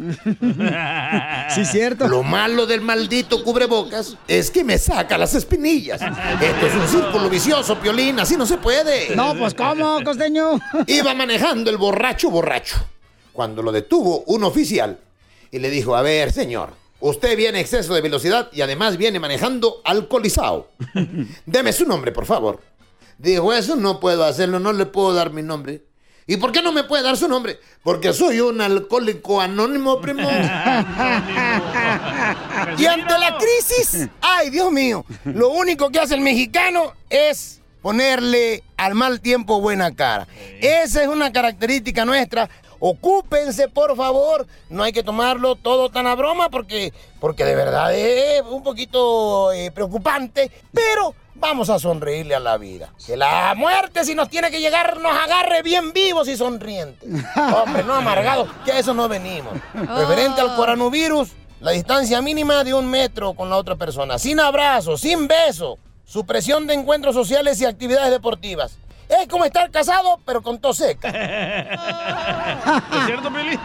Sí, 1.51 1.65
cierto. 1.65 2.07
Lo 2.07 2.23
malo 2.23 2.65
del 2.65 2.81
maldito 2.81 3.43
cubrebocas 3.43 4.15
es 4.27 4.49
que 4.49 4.63
me 4.63 4.77
saca 4.77 5.17
las 5.17 5.33
espinillas. 5.35 6.01
Esto 6.01 6.65
es 6.65 6.73
un 6.75 6.87
círculo 6.87 7.29
vicioso, 7.29 7.77
Piolín, 7.77 8.19
así 8.19 8.37
no 8.37 8.45
se 8.45 8.57
puede. 8.57 9.15
No, 9.15 9.35
pues 9.35 9.53
¿cómo, 9.53 10.01
costeño? 10.03 10.59
Iba 10.87 11.13
manejando 11.13 11.69
el 11.69 11.77
borracho 11.77 12.29
borracho. 12.29 12.77
Cuando 13.33 13.61
lo 13.61 13.71
detuvo 13.71 14.23
un 14.27 14.43
oficial 14.43 14.97
y 15.51 15.59
le 15.59 15.69
dijo, 15.69 15.95
a 15.95 16.01
ver, 16.01 16.31
señor, 16.31 16.73
usted 16.99 17.35
viene 17.37 17.57
a 17.59 17.61
exceso 17.61 17.93
de 17.93 18.01
velocidad 18.01 18.49
y 18.53 18.61
además 18.61 18.97
viene 18.97 19.19
manejando 19.19 19.81
alcoholizado. 19.83 20.69
Deme 21.45 21.73
su 21.73 21.85
nombre, 21.85 22.11
por 22.11 22.25
favor. 22.25 22.61
Dijo, 23.17 23.53
eso 23.53 23.75
no 23.75 23.99
puedo 23.99 24.23
hacerlo, 24.23 24.59
no 24.59 24.73
le 24.73 24.85
puedo 24.85 25.13
dar 25.13 25.31
mi 25.31 25.43
nombre. 25.43 25.83
¿Y 26.27 26.37
por 26.37 26.51
qué 26.51 26.61
no 26.61 26.71
me 26.71 26.83
puede 26.83 27.03
dar 27.03 27.17
su 27.17 27.27
nombre? 27.27 27.59
Porque 27.83 28.13
soy 28.13 28.39
un 28.39 28.61
alcohólico 28.61 29.41
anónimo, 29.41 29.99
primo. 29.99 30.29
Y 32.77 32.85
ante 32.85 33.17
la 33.17 33.37
crisis, 33.37 34.07
ay 34.21 34.49
Dios 34.49 34.71
mío, 34.71 35.03
lo 35.25 35.49
único 35.49 35.89
que 35.89 35.99
hace 35.99 36.13
el 36.15 36.21
mexicano 36.21 36.93
es 37.09 37.60
ponerle 37.81 38.63
al 38.77 38.95
mal 38.95 39.21
tiempo 39.21 39.59
buena 39.59 39.95
cara. 39.95 40.27
Esa 40.59 41.03
es 41.03 41.07
una 41.07 41.31
característica 41.31 42.05
nuestra. 42.05 42.49
Ocúpense, 42.79 43.67
por 43.67 43.95
favor. 43.95 44.47
No 44.69 44.83
hay 44.83 44.91
que 44.91 45.03
tomarlo 45.03 45.55
todo 45.55 45.89
tan 45.89 46.07
a 46.07 46.15
broma 46.15 46.49
porque, 46.49 46.93
porque 47.19 47.45
de 47.45 47.55
verdad 47.55 47.95
es 47.95 48.41
un 48.41 48.63
poquito 48.63 49.51
eh, 49.51 49.71
preocupante. 49.71 50.49
Pero 50.73 51.13
vamos 51.35 51.69
a 51.69 51.77
sonreírle 51.77 52.33
a 52.33 52.39
la 52.39 52.57
vida. 52.57 52.89
Que 53.05 53.17
la 53.17 53.53
muerte, 53.55 54.03
si 54.03 54.15
nos 54.15 54.29
tiene 54.29 54.49
que 54.49 54.59
llegar, 54.59 54.99
nos 54.99 55.11
agarre 55.11 55.61
bien 55.61 55.93
vivos 55.93 56.27
y 56.27 56.37
sonrientes. 56.37 57.07
Hombre, 57.55 57.83
no 57.83 57.95
amargados, 57.95 58.49
que 58.65 58.71
a 58.71 58.79
eso 58.79 58.93
no 58.93 59.07
venimos. 59.07 59.53
Referente 59.73 60.41
al 60.41 60.55
coronavirus, 60.55 61.29
la 61.59 61.71
distancia 61.71 62.21
mínima 62.21 62.63
de 62.63 62.73
un 62.73 62.87
metro 62.87 63.33
con 63.33 63.49
la 63.49 63.57
otra 63.57 63.75
persona. 63.75 64.17
Sin 64.17 64.39
abrazo, 64.39 64.97
sin 64.97 65.27
beso. 65.27 65.77
Supresión 66.05 66.67
de 66.67 66.73
encuentros 66.73 67.15
sociales 67.15 67.59
y 67.61 67.65
actividades 67.65 68.11
deportivas. 68.11 68.77
Es 69.09 69.27
como 69.27 69.43
estar 69.43 69.69
casado, 69.71 70.19
pero 70.25 70.41
con 70.41 70.59
tos 70.59 70.77
seca. 70.77 71.09
¿Es 71.09 73.05
cierto, 73.05 73.29
Pili? 73.29 73.59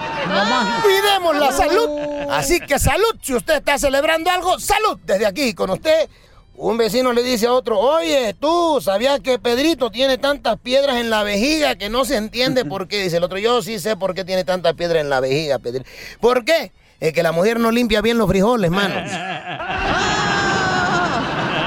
Cuidemos 0.82 1.36
la 1.36 1.52
salud. 1.52 1.88
Así 2.30 2.58
que 2.60 2.80
salud, 2.80 3.14
si 3.22 3.34
usted 3.34 3.58
está 3.58 3.78
celebrando 3.78 4.28
algo, 4.30 4.58
salud 4.58 4.98
desde 5.04 5.24
aquí 5.24 5.54
con 5.54 5.70
usted. 5.70 6.08
Un 6.56 6.78
vecino 6.78 7.12
le 7.12 7.22
dice 7.22 7.46
a 7.46 7.52
otro, 7.52 7.78
oye, 7.78 8.34
tú, 8.40 8.80
¿sabías 8.80 9.20
que 9.20 9.38
Pedrito 9.38 9.90
tiene 9.90 10.16
tantas 10.18 10.58
piedras 10.58 10.96
en 10.96 11.10
la 11.10 11.22
vejiga 11.22 11.76
que 11.76 11.90
no 11.90 12.04
se 12.06 12.16
entiende 12.16 12.64
por 12.64 12.88
qué? 12.88 13.02
Dice 13.02 13.18
el 13.18 13.24
otro, 13.24 13.38
yo 13.38 13.62
sí 13.62 13.78
sé 13.78 13.94
por 13.94 14.14
qué 14.14 14.24
tiene 14.24 14.42
tantas 14.42 14.74
piedras 14.74 15.02
en 15.02 15.10
la 15.10 15.20
vejiga, 15.20 15.58
Pedrito. 15.58 15.88
¿Por 16.18 16.44
qué? 16.44 16.72
Es 16.98 17.12
que 17.12 17.22
la 17.22 17.32
mujer 17.32 17.60
no 17.60 17.70
limpia 17.70 18.00
bien 18.00 18.16
los 18.16 18.26
frijoles, 18.26 18.70
mano. 18.70 18.94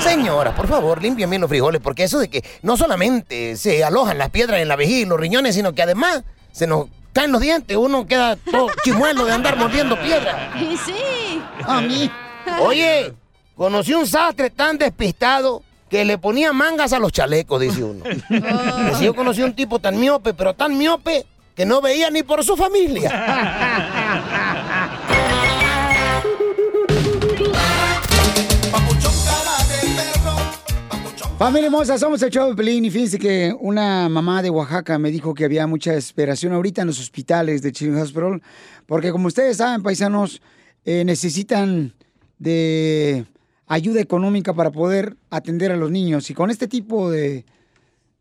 Señora, 0.09 0.55
por 0.55 0.67
favor, 0.67 1.03
limpien 1.03 1.29
bien 1.29 1.39
los 1.39 1.49
frijoles, 1.49 1.79
porque 1.81 2.03
eso 2.03 2.17
de 2.17 2.29
que 2.29 2.43
no 2.63 2.77
solamente 2.77 3.55
se 3.57 3.83
alojan 3.83 4.17
las 4.17 4.31
piedras 4.31 4.59
en 4.59 4.67
la 4.67 4.75
vejiga 4.75 5.01
y 5.01 5.05
los 5.05 5.19
riñones, 5.19 5.53
sino 5.53 5.73
que 5.73 5.83
además 5.83 6.23
se 6.51 6.65
nos 6.65 6.87
caen 7.13 7.31
los 7.31 7.39
dientes, 7.41 7.77
uno 7.77 8.07
queda 8.07 8.35
todo 8.35 8.69
chimuelo 8.83 9.25
de 9.25 9.33
andar 9.33 9.55
mordiendo 9.55 9.95
piedra. 10.01 10.51
Y 10.59 10.75
sí. 10.77 11.39
A 11.63 11.81
mí. 11.81 12.09
Oye, 12.59 13.13
conocí 13.55 13.93
un 13.93 14.07
sastre 14.07 14.49
tan 14.49 14.79
despistado 14.79 15.61
que 15.87 16.03
le 16.03 16.17
ponía 16.17 16.53
mangas 16.53 16.91
a 16.91 16.97
los 16.97 17.11
chalecos, 17.11 17.61
dice 17.61 17.83
uno. 17.83 18.03
Dice, 18.03 19.01
yo 19.05 19.13
conocí 19.13 19.43
un 19.43 19.53
tipo 19.53 19.77
tan 19.77 19.99
miope, 19.99 20.33
pero 20.33 20.55
tan 20.55 20.75
miope, 20.75 21.27
que 21.55 21.67
no 21.67 21.81
veía 21.81 22.09
ni 22.09 22.23
por 22.23 22.43
su 22.43 22.57
familia. 22.57 23.11
Familia 31.39 31.67
hermosa, 31.67 31.97
somos 31.97 32.21
el 32.21 32.31
show 32.31 32.49
de 32.49 32.55
Pelín 32.57 32.83
y 32.83 32.89
fíjense 32.89 33.17
que 33.17 33.55
una 33.61 34.09
mamá 34.09 34.41
de 34.41 34.49
Oaxaca 34.49 34.99
me 34.99 35.09
dijo 35.09 35.33
que 35.33 35.45
había 35.45 35.65
mucha 35.67 35.93
desesperación 35.93 36.51
ahorita 36.51 36.81
en 36.81 36.87
los 36.87 36.99
hospitales 36.99 37.61
de 37.61 37.71
Children's 37.71 38.07
Hospital, 38.07 38.41
porque 38.85 39.09
como 39.13 39.27
ustedes 39.27 39.55
saben, 39.55 39.81
paisanos, 39.81 40.41
eh, 40.83 41.05
necesitan 41.05 41.93
de 42.39 43.25
ayuda 43.67 44.01
económica 44.01 44.53
para 44.53 44.69
poder 44.69 45.15
atender 45.29 45.71
a 45.71 45.77
los 45.77 45.89
niños. 45.89 46.29
Y 46.29 46.33
con 46.33 46.51
este 46.51 46.67
tipo 46.67 47.09
de, 47.09 47.45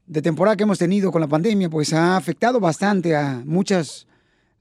de 0.06 0.22
temporada 0.22 0.56
que 0.56 0.62
hemos 0.62 0.78
tenido 0.78 1.10
con 1.10 1.20
la 1.20 1.26
pandemia, 1.26 1.68
pues 1.68 1.92
ha 1.92 2.16
afectado 2.16 2.60
bastante 2.60 3.16
a 3.16 3.42
muchas, 3.44 4.06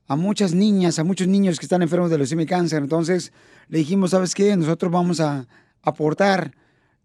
a 0.07 0.15
muchas 0.15 0.55
niñas, 0.55 0.97
a 0.97 1.03
muchos 1.03 1.27
niños 1.27 1.59
que 1.59 1.67
están 1.67 1.83
enfermos 1.83 2.09
de 2.09 2.17
leucemia 2.17 2.45
y 2.45 2.47
cáncer. 2.47 2.81
Entonces 2.81 3.31
le 3.67 3.77
dijimos, 3.77 4.09
¿sabes 4.09 4.33
qué? 4.33 4.57
Nosotros 4.57 4.91
vamos 4.91 5.19
a 5.19 5.47
aportar 5.83 6.53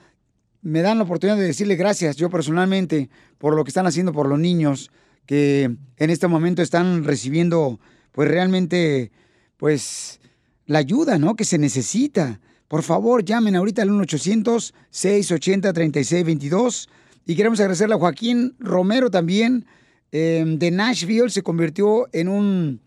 me 0.62 0.82
dan 0.82 1.00
la 1.00 1.06
oportunidad 1.06 1.38
de 1.38 1.46
decirle 1.46 1.76
gracias, 1.76 2.16
yo 2.16 2.30
personalmente, 2.30 3.10
por 3.38 3.56
lo 3.56 3.64
que 3.64 3.70
están 3.70 3.88
haciendo 3.88 4.14
por 4.14 4.28
los 4.28 4.38
niños 4.40 4.92
que 5.26 5.76
en 5.98 6.10
este 6.10 6.28
momento 6.28 6.62
están 6.62 7.06
recibiendo, 7.06 7.80
pues 8.12 8.30
realmente 8.30 9.12
pues 9.60 10.20
la 10.66 10.80
ayuda, 10.80 11.20
¿no? 11.20 11.36
Que 11.36 11.46
se 11.46 11.60
necesita. 11.60 12.40
Por 12.70 12.82
favor, 12.82 13.26
llamen 13.26 13.56
ahorita 13.56 13.84
al 13.84 13.90
1-800-680-3622. 13.90 16.88
Y 17.26 17.36
queremos 17.36 17.60
agradecerle 17.60 17.96
a 17.96 18.00
Joaquín 18.00 18.56
Romero 18.58 19.12
también, 19.12 19.66
eh, 20.12 20.44
de 20.48 20.72
Nashville. 20.72 21.30
Se 21.30 21.44
convirtió 21.44 22.08
en 22.14 22.30
un 22.30 22.80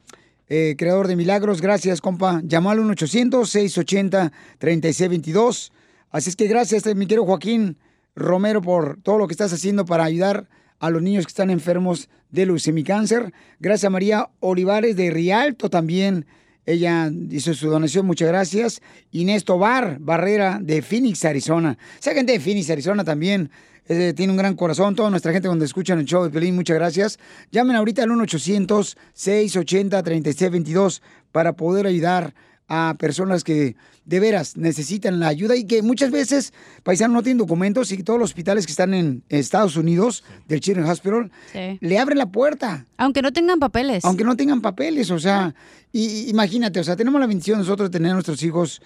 eh, 0.48 0.74
creador 0.78 1.08
de 1.08 1.16
milagros. 1.16 1.60
Gracias, 1.60 2.00
compa. 2.00 2.40
Llamó 2.44 2.70
al 2.70 2.78
1-800-680-3622. 2.80 5.72
Así 6.10 6.30
es 6.30 6.36
que 6.36 6.46
gracias, 6.46 6.86
mi 6.96 7.06
querido 7.06 7.26
Joaquín 7.26 7.76
Romero, 8.16 8.62
por 8.62 8.98
todo 9.02 9.18
lo 9.18 9.26
que 9.26 9.32
estás 9.32 9.52
haciendo 9.52 9.84
para 9.84 10.04
ayudar 10.04 10.48
a 10.78 10.88
los 10.90 11.02
niños 11.02 11.26
que 11.26 11.30
están 11.30 11.50
enfermos 11.50 12.08
de 12.30 12.46
leucemia 12.46 12.84
cáncer. 12.84 13.34
Gracias 13.60 13.84
a 13.84 13.90
María 13.90 14.30
Olivares 14.40 14.96
de 14.96 15.10
Rialto 15.10 15.68
también. 15.68 16.24
Ella 16.64 17.10
hizo 17.30 17.52
su 17.54 17.68
donación, 17.68 18.06
muchas 18.06 18.28
gracias. 18.28 18.80
Inés 19.10 19.44
Tobar 19.44 19.98
Barrera 19.98 20.60
de 20.62 20.80
Phoenix, 20.82 21.24
Arizona. 21.24 21.76
Esa 21.98 22.14
gente 22.14 22.30
de 22.32 22.40
Phoenix, 22.40 22.70
Arizona 22.70 23.02
también 23.04 23.50
eh, 23.88 24.12
tiene 24.14 24.30
un 24.30 24.36
gran 24.36 24.54
corazón. 24.54 24.94
Toda 24.94 25.10
nuestra 25.10 25.32
gente 25.32 25.48
cuando 25.48 25.64
escuchan 25.64 25.98
el 25.98 26.04
show 26.04 26.22
de 26.22 26.30
Pelín, 26.30 26.54
muchas 26.54 26.76
gracias. 26.76 27.18
Llamen 27.50 27.74
ahorita 27.76 28.04
al 28.04 28.10
1-800-680-3622 28.10 31.00
para 31.32 31.54
poder 31.54 31.86
ayudar 31.86 32.34
a 32.74 32.94
personas 32.98 33.44
que 33.44 33.76
de 34.06 34.18
veras 34.18 34.56
necesitan 34.56 35.20
la 35.20 35.28
ayuda 35.28 35.56
y 35.56 35.64
que 35.64 35.82
muchas 35.82 36.10
veces, 36.10 36.54
paisanos, 36.82 37.14
no 37.14 37.22
tienen 37.22 37.36
documentos 37.36 37.92
y 37.92 38.02
todos 38.02 38.18
los 38.18 38.30
hospitales 38.30 38.64
que 38.64 38.72
están 38.72 38.94
en 38.94 39.22
Estados 39.28 39.76
Unidos, 39.76 40.24
del 40.48 40.60
Children's 40.60 40.88
Hospital, 40.88 41.30
Sí. 41.52 41.76
le 41.82 41.98
abren 41.98 42.16
la 42.16 42.32
puerta. 42.32 42.86
Aunque 42.96 43.20
no 43.20 43.30
tengan 43.30 43.58
papeles. 43.58 44.06
Aunque 44.06 44.24
no 44.24 44.36
tengan 44.36 44.62
papeles, 44.62 45.10
o 45.10 45.18
sea, 45.18 45.54
y, 45.92 46.06
y 46.06 46.30
imagínate, 46.30 46.80
o 46.80 46.84
sea, 46.84 46.96
tenemos 46.96 47.20
la 47.20 47.26
bendición 47.26 47.58
nosotros 47.58 47.90
de 47.90 47.98
tener 47.98 48.12
a 48.12 48.14
nuestros 48.14 48.42
hijos 48.42 48.80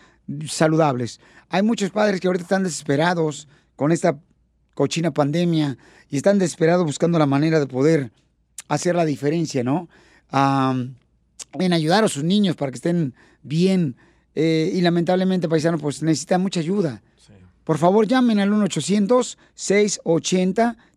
saludables. 0.49 1.21
Hay 1.49 1.63
muchos 1.63 1.91
padres 1.91 2.21
que 2.21 2.27
ahorita 2.27 2.43
están 2.43 2.65
desesperados 2.65 3.47
con 3.77 3.93
esta 3.93 4.19
cochina 4.75 5.13
pandemia 5.13 5.79
y 6.11 6.17
están 6.17 6.41
desesperados 6.41 6.85
buscando 6.85 7.21
la 7.21 7.27
manera 7.27 7.61
de 7.61 7.69
poder 7.69 8.11
hacer 8.67 8.97
la 8.97 9.05
diferencia, 9.05 9.63
¿no? 9.63 9.89
En 10.33 11.73
ayudar 11.73 12.03
a 12.05 12.09
sus 12.09 12.25
niños 12.25 12.57
para 12.57 12.73
que 12.73 12.77
estén 12.77 13.15
bien. 13.47 13.97
eh, 14.35 14.71
y 14.75 14.81
lamentablemente, 14.83 15.49
paisanos, 15.49 15.81
pues 15.81 16.03
necesitan 16.03 16.43
mucha 16.43 16.61
ayuda. 16.61 17.03
Por 17.65 17.79
favor, 17.79 18.07
llamen 18.07 18.39
al 18.39 18.51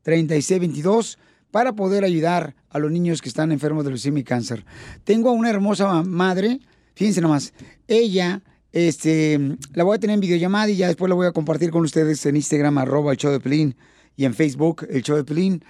1-800-680-3622 0.06 1.18
para 1.52 1.74
poder 1.74 2.04
ayudar 2.04 2.56
a 2.70 2.80
los 2.80 2.92
niños 2.92 3.22
que 3.22 3.30
están 3.30 3.52
enfermos 3.52 3.84
de 3.84 3.90
leucemia 3.92 4.22
y 4.22 4.24
cáncer. 4.24 4.66
Tengo 5.04 5.30
a 5.30 5.34
una 5.34 5.50
hermosa 5.50 5.88
ma- 5.88 6.04
madre, 6.04 6.60
fíjense 6.96 7.22
nomás, 7.22 7.54
ella, 7.88 8.42
este, 8.72 9.58
la 9.74 9.84
voy 9.84 9.96
a 9.96 10.00
tener 10.00 10.14
en 10.14 10.20
videollamada 10.20 10.70
y 10.70 10.76
ya 10.76 10.88
después 10.88 11.10
la 11.10 11.16
voy 11.16 11.26
a 11.28 11.32
compartir 11.32 11.72
con 11.72 11.82
ustedes 11.84 12.24
en 12.28 12.36
Instagram, 12.36 12.78
arroba 12.78 13.12
el 13.14 13.18
show 13.18 13.32
de 13.32 13.40
Pelín, 13.40 13.76
y 14.16 14.26
en 14.26 14.34
Facebook, 14.36 14.86
el 14.90 15.02
show 15.02 15.16
de 15.18 15.24
Pelín. 15.24 15.64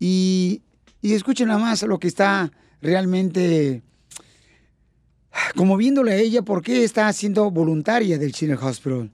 Y, 0.00 0.62
y 1.02 1.12
escuchen 1.12 1.48
nada 1.48 1.58
más 1.60 1.82
lo 1.82 1.98
que 1.98 2.08
está 2.08 2.50
realmente 2.80 3.82
como 5.54 5.76
viéndole 5.76 6.12
a 6.12 6.16
ella 6.16 6.42
por 6.42 6.62
qué 6.62 6.84
está 6.84 7.12
siendo 7.12 7.50
voluntaria 7.50 8.18
del 8.18 8.32
Children's 8.32 8.62
Hospital. 8.62 9.10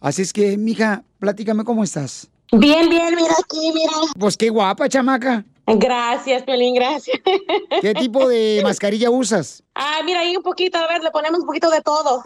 Así 0.00 0.22
es 0.22 0.32
que, 0.32 0.56
mija, 0.56 1.04
platícame 1.18 1.64
cómo 1.64 1.84
estás. 1.84 2.28
Bien, 2.52 2.88
bien, 2.88 3.14
mira 3.14 3.34
aquí, 3.38 3.72
mira. 3.74 3.92
Pues 4.18 4.36
qué 4.36 4.50
guapa, 4.50 4.88
chamaca. 4.88 5.44
Gracias, 5.76 6.42
Pelín, 6.42 6.74
gracias. 6.74 7.18
¿Qué 7.80 7.94
tipo 7.94 8.28
de 8.28 8.60
mascarilla 8.64 9.10
usas? 9.10 9.62
Ah, 9.74 10.00
mira 10.04 10.20
ahí 10.20 10.36
un 10.36 10.42
poquito, 10.42 10.78
a 10.78 10.86
ver, 10.88 11.02
le 11.02 11.10
ponemos 11.10 11.40
un 11.40 11.46
poquito 11.46 11.70
de 11.70 11.80
todo. 11.80 12.22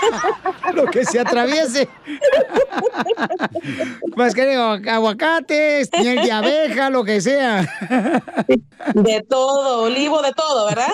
Lo 0.74 0.86
que 0.86 1.04
se 1.04 1.20
atraviese. 1.20 1.88
Mascarilla 4.16 4.78
de 4.78 4.90
aguacates, 4.90 5.90
miel 5.98 6.22
de 6.22 6.32
abeja, 6.32 6.90
lo 6.90 7.04
que 7.04 7.20
sea. 7.20 7.66
De 8.94 9.22
todo, 9.28 9.82
olivo, 9.82 10.22
de 10.22 10.32
todo, 10.32 10.66
¿verdad? 10.66 10.88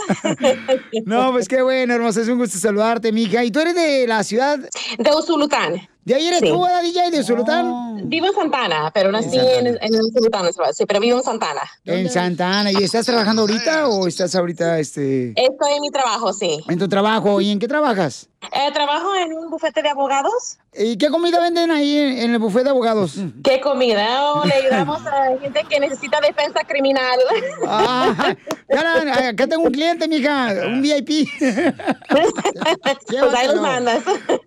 No, 1.05 1.33
pues 1.33 1.49
qué 1.49 1.63
bueno, 1.63 1.95
hermosa, 1.95 2.23
es 2.23 2.29
un 2.29 2.39
gusto 2.39 2.59
saludarte, 2.59 3.13
mija. 3.13 3.45
¿Y 3.45 3.51
tú 3.51 3.61
eres 3.61 3.75
de 3.75 4.07
la 4.07 4.25
ciudad? 4.25 4.59
De 4.99 5.11
Usulután. 5.15 5.89
¿De 6.05 6.15
ahí 6.15 6.27
eres 6.27 6.41
Sí. 6.41 6.49
tú, 6.49 6.63
¿verdad, 6.63 6.83
DJ, 6.83 7.11
de 7.13 7.23
Zulután? 7.23 8.09
Vivo 8.09 8.27
en 8.27 8.35
Santana, 8.35 8.91
pero 8.93 9.13
nací 9.13 9.39
en, 9.39 9.69
en, 9.69 9.79
en 9.81 9.93
Sultán, 10.13 10.51
sí, 10.75 10.85
pero 10.87 10.99
vivo 10.99 11.19
en 11.19 11.23
Santana. 11.25 11.61
En 11.85 12.11
Santa 12.11 12.61
Ana. 12.61 12.73
¿Y 12.73 12.83
estás 12.83 13.07
trabajando 13.07 13.43
ahorita 13.43 13.89
o 13.89 14.09
estás 14.09 14.35
ahorita 14.35 14.81
este, 14.81 15.29
Estoy 15.31 15.73
en 15.77 15.81
mi 15.81 15.91
trabajo, 15.91 16.33
sí. 16.33 16.59
en 16.69 16.79
tu 16.79 16.89
trabajo? 16.89 17.41
¿Y 17.41 17.51
en 17.51 17.59
qué 17.61 17.69
trabajas? 17.69 18.29
Eh, 18.51 18.73
trabajo 18.73 19.15
en 19.15 19.33
un 19.35 19.51
bufete 19.51 19.83
de 19.83 19.89
abogados. 19.89 20.59
¿Y 20.77 20.97
qué 20.97 21.09
comida 21.11 21.39
venden 21.41 21.71
ahí 21.71 21.97
en, 21.97 22.19
en 22.19 22.31
el 22.33 22.39
buffet 22.39 22.65
de 22.65 22.71
abogados? 22.71 23.15
¿Qué 23.45 23.61
comida? 23.61 24.33
Oh, 24.33 24.45
le 24.45 24.55
ayudamos 24.55 25.01
a 25.07 25.39
gente 25.41 25.61
que 25.69 25.79
necesita 25.79 26.21
defensa 26.21 26.61
criminal. 26.67 27.19
Ah, 27.65 28.35
ya 28.69 28.83
la- 28.83 29.29
acá 29.29 29.47
tengo 29.47 29.63
un 29.63 29.71
cliente, 29.73 30.09
mija, 30.09 30.53
un 30.67 30.83
VIP. 30.83 31.29
Pues 32.09 33.35
ahí 33.35 33.47
los 33.47 33.61
mandas. 33.61 34.03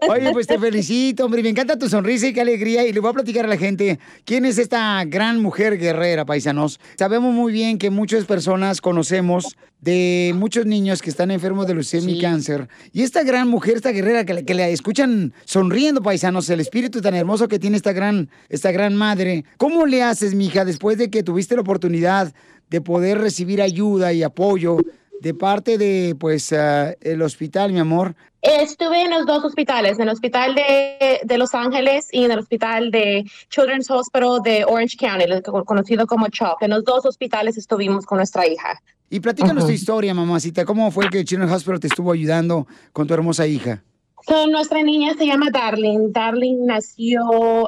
Oye, 0.09 0.31
pues 0.31 0.47
te 0.47 0.57
felicito, 0.59 1.25
hombre. 1.25 1.41
Me 1.43 1.49
encanta 1.49 1.77
tu 1.77 1.87
sonrisa 1.89 2.27
y 2.27 2.33
qué 2.33 2.41
alegría. 2.41 2.85
Y 2.85 2.93
le 2.93 2.99
voy 2.99 3.09
a 3.11 3.13
platicar 3.13 3.45
a 3.45 3.47
la 3.47 3.57
gente 3.57 3.99
quién 4.25 4.45
es 4.45 4.57
esta 4.57 5.03
gran 5.05 5.41
mujer 5.41 5.77
guerrera, 5.77 6.25
paisanos. 6.25 6.79
Sabemos 6.97 7.33
muy 7.33 7.53
bien 7.53 7.77
que 7.77 7.89
muchas 7.89 8.25
personas 8.25 8.81
conocemos 8.81 9.55
de 9.81 10.33
muchos 10.35 10.65
niños 10.65 11.01
que 11.01 11.09
están 11.09 11.29
enfermos 11.31 11.67
de 11.67 11.73
leucemia 11.75 12.15
y 12.15 12.21
cáncer. 12.21 12.67
Y 12.91 13.03
esta 13.03 13.23
gran 13.23 13.47
mujer, 13.47 13.75
guerrera 13.91 14.25
que, 14.25 14.53
la 14.53 14.67
escuchan 14.67 15.33
sonriendo, 15.45 16.01
paisanos, 16.01 16.49
el 16.49 16.59
espíritu 16.59 17.01
tan 17.01 17.15
hermoso 17.15 17.47
que 17.47 17.59
tiene 17.59 17.77
esta 17.77 17.93
gran, 17.93 18.29
esta 18.49 18.71
gran 18.71 18.95
madre. 18.95 19.45
¿Cómo 19.57 19.85
le 19.85 20.03
haces, 20.03 20.35
mija, 20.35 20.65
después 20.65 20.97
de 20.97 21.09
que 21.09 21.23
tuviste 21.23 21.55
la 21.55 21.61
oportunidad 21.61 22.33
de 22.69 22.81
poder 22.81 23.19
recibir 23.19 23.61
ayuda 23.61 24.13
y 24.13 24.23
apoyo 24.23 24.77
de 25.21 25.33
parte 25.33 25.77
de, 25.77 26.15
pues, 26.19 26.51
ah, 26.53 26.93
el 27.01 27.21
hospital, 27.21 27.71
mi 27.71 27.79
amor? 27.79 28.15
Estuve 28.41 29.01
en 29.01 29.09
los 29.09 29.25
dos 29.25 29.43
hospitales, 29.43 29.97
en 29.97 30.03
el 30.03 30.09
hospital 30.09 30.53
de, 30.53 31.19
de 31.23 31.37
Los 31.37 31.55
Ángeles 31.55 32.09
y 32.11 32.25
en 32.25 32.31
el 32.31 32.39
hospital 32.39 32.91
de 32.91 33.23
Children's 33.49 33.89
Hospital 33.89 34.41
de 34.43 34.65
Orange 34.65 34.97
County, 34.97 35.25
conocido 35.65 36.05
como 36.05 36.27
CHOP. 36.27 36.61
En 36.61 36.69
los 36.69 36.83
dos 36.83 37.05
hospitales 37.05 37.57
estuvimos 37.57 38.05
con 38.05 38.17
nuestra 38.17 38.45
hija. 38.45 38.79
Y 39.15 39.21
platícanos 39.21 39.65
tu 39.65 39.71
historia, 39.71 40.13
mamacita. 40.13 40.65
¿Cómo 40.65 40.91
fue 40.91 41.09
que 41.09 41.23
Children's 41.23 41.53
Hospital 41.53 41.79
te 41.79 41.87
estuvo 41.87 42.11
ayudando 42.11 42.67
con 42.91 43.07
tu 43.07 43.13
hermosa 43.13 43.47
hija? 43.47 43.81
So, 44.27 44.45
nuestra 44.47 44.83
niña 44.83 45.13
se 45.17 45.25
llama 45.25 45.51
Darling. 45.53 46.11
Darling 46.11 46.65
nació 46.65 47.21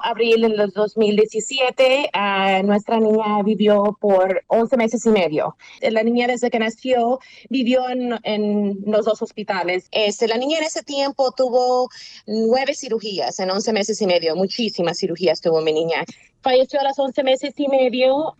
abril 0.04 0.44
en 0.44 0.58
los 0.58 0.74
2017. 0.74 2.10
Ah, 2.12 2.62
nuestra 2.66 3.00
niña 3.00 3.42
vivió 3.46 3.98
por 4.02 4.44
11 4.48 4.76
meses 4.76 5.06
y 5.06 5.10
medio. 5.10 5.56
La 5.80 6.04
niña 6.04 6.28
desde 6.28 6.50
que 6.50 6.60
nació 6.60 7.20
vivió 7.50 7.88
en, 7.88 8.20
en 8.24 8.80
los 8.86 9.06
dos 9.06 9.22
hospitales. 9.22 9.88
Este, 9.92 10.28
la 10.28 10.36
niña 10.36 10.58
en 10.58 10.66
ese 10.66 10.84
tiempo 10.84 11.32
tuvo 11.32 11.88
nueve 12.26 12.74
cirugías 12.76 13.40
en 13.40 13.52
11 13.52 13.72
meses 13.72 14.02
y 14.02 14.06
medio. 14.06 14.36
Muchísimas 14.36 15.00
cirugías 15.00 15.40
tuvo 15.40 15.62
mi 15.62 15.72
niña. 15.72 16.04
Falleció 16.42 16.82
a 16.82 16.84
los 16.84 17.00
11 17.00 17.24
meses 17.24 17.54
y 17.56 17.70
medio 17.70 18.36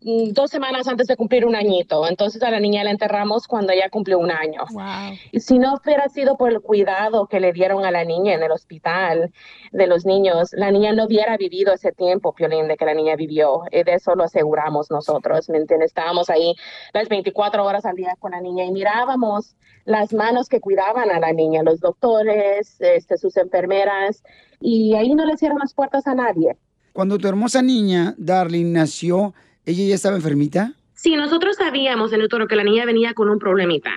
dos 0.00 0.50
semanas 0.50 0.86
antes 0.86 1.06
de 1.08 1.16
cumplir 1.16 1.44
un 1.44 1.56
añito. 1.56 2.06
Entonces 2.08 2.42
a 2.42 2.50
la 2.50 2.60
niña 2.60 2.84
la 2.84 2.90
enterramos 2.90 3.46
cuando 3.46 3.72
ella 3.72 3.90
cumplió 3.90 4.18
un 4.18 4.30
año. 4.30 4.62
Y 5.32 5.40
si 5.40 5.58
no 5.58 5.74
hubiera 5.74 6.08
sido 6.08 6.36
por 6.36 6.50
el 6.50 6.60
cuidado 6.60 7.26
que 7.26 7.40
le 7.40 7.52
dieron 7.52 7.84
a 7.84 7.90
la 7.90 8.04
niña 8.04 8.34
en 8.34 8.42
el 8.42 8.52
hospital 8.52 9.32
de 9.72 9.86
los 9.86 10.06
niños, 10.06 10.50
la 10.52 10.70
niña 10.70 10.92
no 10.92 11.04
hubiera 11.06 11.36
vivido 11.36 11.72
ese 11.72 11.92
tiempo, 11.92 12.32
Piolín, 12.32 12.68
de 12.68 12.76
que 12.76 12.84
la 12.84 12.94
niña 12.94 13.16
vivió. 13.16 13.62
Y 13.72 13.82
de 13.82 13.94
eso 13.94 14.14
lo 14.14 14.24
aseguramos 14.24 14.90
nosotros, 14.90 15.48
¿me 15.48 15.58
entiendes? 15.58 15.90
Estábamos 15.90 16.30
ahí 16.30 16.54
las 16.92 17.08
24 17.08 17.64
horas 17.64 17.84
al 17.84 17.96
día 17.96 18.14
con 18.18 18.30
la 18.32 18.40
niña 18.40 18.64
y 18.64 18.70
mirábamos 18.70 19.56
las 19.84 20.12
manos 20.12 20.48
que 20.48 20.60
cuidaban 20.60 21.10
a 21.10 21.18
la 21.18 21.32
niña, 21.32 21.62
los 21.62 21.80
doctores, 21.80 22.76
este, 22.80 23.16
sus 23.16 23.36
enfermeras, 23.38 24.22
y 24.60 24.94
ahí 24.94 25.14
no 25.14 25.24
le 25.24 25.36
cierran 25.36 25.58
las 25.60 25.72
puertas 25.72 26.06
a 26.06 26.14
nadie. 26.14 26.56
Cuando 26.92 27.16
tu 27.16 27.26
hermosa 27.26 27.62
niña, 27.62 28.14
Darling, 28.18 28.72
nació, 28.72 29.32
¿ella 29.68 29.84
ya 29.84 29.94
estaba 29.94 30.16
enfermita? 30.16 30.72
Sí, 30.94 31.14
nosotros 31.14 31.56
sabíamos 31.56 32.12
en 32.12 32.22
el 32.22 32.28
toro 32.28 32.48
que 32.48 32.56
la 32.56 32.64
niña 32.64 32.86
venía 32.86 33.12
con 33.12 33.28
un 33.28 33.38
problemita. 33.38 33.92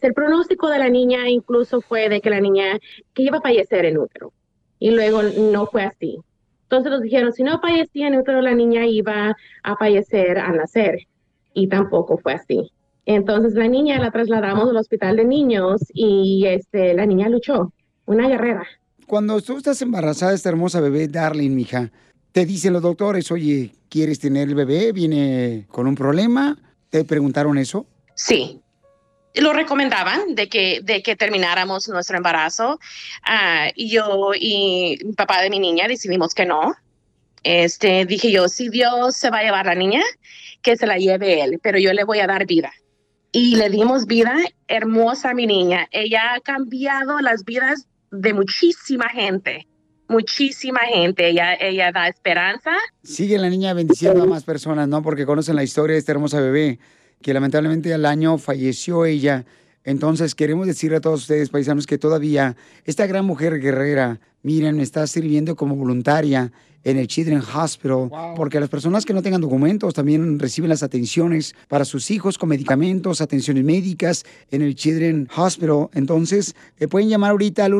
El 0.00 0.14
pronóstico 0.14 0.68
de 0.68 0.78
la 0.78 0.88
niña 0.88 1.28
incluso 1.28 1.80
fue 1.80 2.08
de 2.08 2.20
que 2.20 2.30
la 2.30 2.40
niña 2.40 2.78
que 3.14 3.24
iba 3.24 3.38
a 3.38 3.42
fallecer 3.42 3.84
en 3.84 3.98
útero. 3.98 4.32
Y 4.78 4.92
luego 4.92 5.22
no 5.22 5.66
fue 5.66 5.82
así. 5.82 6.18
Entonces 6.62 6.92
nos 6.92 7.02
dijeron, 7.02 7.32
si 7.32 7.42
no 7.42 7.60
fallecía 7.60 8.06
en 8.06 8.16
útero, 8.16 8.40
la 8.40 8.54
niña 8.54 8.86
iba 8.86 9.36
a 9.64 9.76
fallecer 9.76 10.38
al 10.38 10.56
nacer. 10.56 11.00
Y 11.52 11.66
tampoco 11.66 12.18
fue 12.18 12.34
así. 12.34 12.70
Entonces 13.04 13.54
la 13.54 13.66
niña 13.66 13.98
la 13.98 14.12
trasladamos 14.12 14.68
al 14.68 14.76
hospital 14.76 15.16
de 15.16 15.24
niños 15.24 15.80
y 15.92 16.44
este, 16.46 16.94
la 16.94 17.06
niña 17.06 17.28
luchó. 17.28 17.72
Una 18.06 18.28
guerrera. 18.28 18.64
Cuando 19.06 19.40
tú 19.40 19.56
estás 19.56 19.82
embarazada 19.82 20.30
de 20.30 20.36
esta 20.36 20.50
hermosa 20.50 20.80
bebé, 20.80 21.08
Darling, 21.08 21.50
mija, 21.50 21.90
te 22.32 22.46
dicen 22.46 22.72
los 22.72 22.82
doctores, 22.82 23.30
oye, 23.30 23.72
¿quieres 23.88 24.18
tener 24.18 24.48
el 24.48 24.54
bebé? 24.54 24.92
¿Viene 24.92 25.66
con 25.70 25.86
un 25.86 25.94
problema? 25.94 26.56
¿Te 26.90 27.04
preguntaron 27.04 27.58
eso? 27.58 27.86
Sí. 28.14 28.60
Lo 29.34 29.52
recomendaban 29.52 30.34
de 30.34 30.48
que, 30.48 30.80
de 30.82 31.02
que 31.02 31.14
termináramos 31.14 31.88
nuestro 31.88 32.16
embarazo. 32.16 32.80
Y 33.74 33.90
yo 33.90 34.32
y 34.34 34.98
mi 35.04 35.12
papá 35.12 35.42
de 35.42 35.50
mi 35.50 35.58
niña 35.58 35.86
decidimos 35.86 36.34
que 36.34 36.46
no. 36.46 36.74
Este, 37.44 38.04
dije 38.04 38.32
yo, 38.32 38.48
si 38.48 38.68
Dios 38.68 39.16
se 39.16 39.30
va 39.30 39.38
a 39.38 39.42
llevar 39.44 39.66
la 39.66 39.74
niña, 39.74 40.02
que 40.60 40.76
se 40.76 40.86
la 40.86 40.98
lleve 40.98 41.42
él, 41.42 41.60
pero 41.62 41.78
yo 41.78 41.92
le 41.92 42.04
voy 42.04 42.18
a 42.18 42.26
dar 42.26 42.46
vida. 42.46 42.72
Y 43.30 43.56
le 43.56 43.70
dimos 43.70 44.06
vida 44.06 44.34
hermosa 44.66 45.30
a 45.30 45.34
mi 45.34 45.46
niña. 45.46 45.86
Ella 45.92 46.34
ha 46.34 46.40
cambiado 46.40 47.20
las 47.20 47.44
vidas 47.44 47.86
de 48.10 48.32
muchísima 48.32 49.08
gente, 49.08 49.66
muchísima 50.08 50.80
gente. 50.80 51.28
Ella, 51.28 51.54
ella 51.54 51.92
da 51.92 52.08
esperanza. 52.08 52.72
Sigue 53.02 53.38
la 53.38 53.48
niña 53.48 53.72
bendiciendo 53.74 54.22
a 54.22 54.26
más 54.26 54.44
personas, 54.44 54.88
¿no? 54.88 55.02
Porque 55.02 55.26
conocen 55.26 55.56
la 55.56 55.62
historia 55.62 55.94
de 55.94 56.00
esta 56.00 56.12
hermosa 56.12 56.40
bebé, 56.40 56.78
que 57.22 57.34
lamentablemente 57.34 57.92
al 57.94 58.06
año 58.06 58.38
falleció 58.38 59.04
ella. 59.04 59.44
Entonces 59.84 60.34
queremos 60.34 60.66
decirle 60.66 60.96
a 60.96 61.00
todos 61.00 61.22
ustedes, 61.22 61.50
paisanos, 61.50 61.86
que 61.86 61.98
todavía 61.98 62.56
esta 62.84 63.06
gran 63.06 63.24
mujer 63.24 63.58
guerrera, 63.60 64.20
miren, 64.42 64.80
está 64.80 65.06
sirviendo 65.06 65.56
como 65.56 65.76
voluntaria 65.76 66.52
en 66.84 66.96
el 66.96 67.06
Children's 67.06 67.46
Hospital, 67.54 68.10
porque 68.36 68.60
las 68.60 68.68
personas 68.68 69.04
que 69.04 69.12
no 69.12 69.22
tengan 69.22 69.40
documentos 69.40 69.94
también 69.94 70.38
reciben 70.38 70.68
las 70.68 70.82
atenciones 70.82 71.54
para 71.68 71.84
sus 71.84 72.10
hijos 72.10 72.38
con 72.38 72.48
medicamentos, 72.48 73.20
atenciones 73.20 73.64
médicas 73.64 74.24
en 74.50 74.62
el 74.62 74.74
Children's 74.74 75.28
Hospital. 75.36 75.88
Entonces, 75.94 76.54
eh, 76.78 76.86
pueden 76.86 77.08
llamar 77.08 77.32
ahorita 77.32 77.64
al 77.64 77.74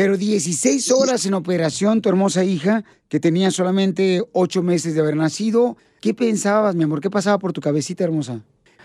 Pero 0.00 0.16
16 0.16 0.92
horas 0.92 1.26
en 1.26 1.34
operación, 1.34 2.00
tu 2.00 2.08
hermosa 2.08 2.42
hija, 2.42 2.84
que 3.10 3.20
tenía 3.20 3.50
solamente 3.50 4.22
8 4.32 4.62
meses 4.62 4.94
de 4.94 5.00
haber 5.02 5.14
nacido. 5.14 5.76
¿Qué 6.00 6.14
pensabas, 6.14 6.74
mi 6.74 6.84
amor? 6.84 7.02
¿Qué 7.02 7.10
pasaba 7.10 7.38
por 7.38 7.52
tu 7.52 7.60
cabecita 7.60 8.04
hermosa? 8.04 8.40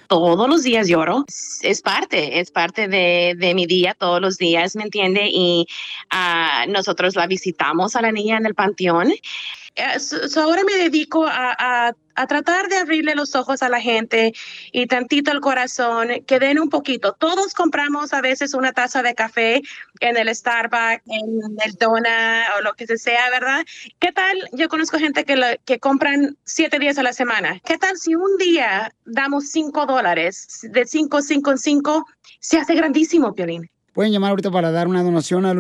todos 0.10 0.50
los 0.50 0.64
días 0.64 0.90
lloro. 0.90 1.24
Es 1.62 1.82
parte, 1.82 2.42
es 2.42 2.52
parte 2.52 2.90
de, 2.90 3.34
de 3.38 3.54
mi 3.56 3.66
día 3.66 3.96
todos 3.98 4.20
los 4.20 4.38
días, 4.38 4.76
¿me 4.76 4.84
entiende? 4.84 5.30
Y 5.32 5.66
ah, 6.10 6.66
nosotros 6.68 7.16
la 7.16 7.28
visitamos 7.28 7.96
a 7.96 8.02
la 8.02 8.12
niña 8.12 8.36
en 8.36 8.46
el 8.46 8.54
panteón. 8.54 9.12
Eh, 9.12 10.00
so- 10.02 10.28
so 10.28 10.42
ahora 10.42 10.64
me 10.66 10.76
dedico 10.76 11.26
a, 11.26 11.56
a- 11.58 11.96
a 12.16 12.28
tratar 12.28 12.70
de 12.70 12.78
abrirle 12.78 13.16
los 13.16 13.36
ojos 13.36 13.62
a 13.62 13.70
la 13.70 13.82
gente 13.82 14.34
y 14.72 14.88
tantito 14.88 15.32
el 15.32 15.42
corazón, 15.42 16.10
que 16.26 16.40
den 16.40 16.60
un 16.60 16.70
poquito. 16.70 17.14
Todos 17.14 17.54
compramos 17.54 18.14
a 18.14 18.22
veces 18.22 18.54
una 18.54 18.72
taza 18.74 19.04
de 19.04 19.14
café 19.16 19.62
en 20.00 20.18
el 20.18 20.34
Starbucks, 20.34 21.04
en 21.08 21.42
el 21.66 21.74
Dona 21.80 22.46
o 22.58 22.62
lo 22.62 22.74
que 22.74 22.86
sea, 22.98 23.30
¿verdad? 23.30 23.66
¿Qué 24.00 24.12
tal? 24.12 24.38
Yo 24.54 24.70
conozco 24.70 24.98
gente 24.98 25.26
que, 25.26 25.36
lo- 25.36 25.46
que 25.66 25.80
compran 25.80 26.38
siete 26.44 26.80
días 26.80 26.98
a 26.98 27.04
la 27.04 27.14
semana. 27.14 27.60
¿Qué 27.66 27.78
tal 27.78 27.98
si 27.98 28.16
un 28.16 28.38
día 28.38 28.94
damos 29.06 29.50
cinco 29.50 29.86
dólares? 29.86 30.60
De 30.64 30.86
cinco, 30.86 31.22
cinco 31.22 31.52
cinco, 31.58 32.06
se 32.40 32.58
hace 32.58 32.76
grandísimo, 32.76 33.34
Piolín. 33.34 33.70
Pueden 33.94 34.12
llamar 34.12 34.32
ahorita 34.32 34.52
para 34.52 34.72
dar 34.72 34.88
una 34.88 35.04
donación 35.04 35.46
al 35.46 35.58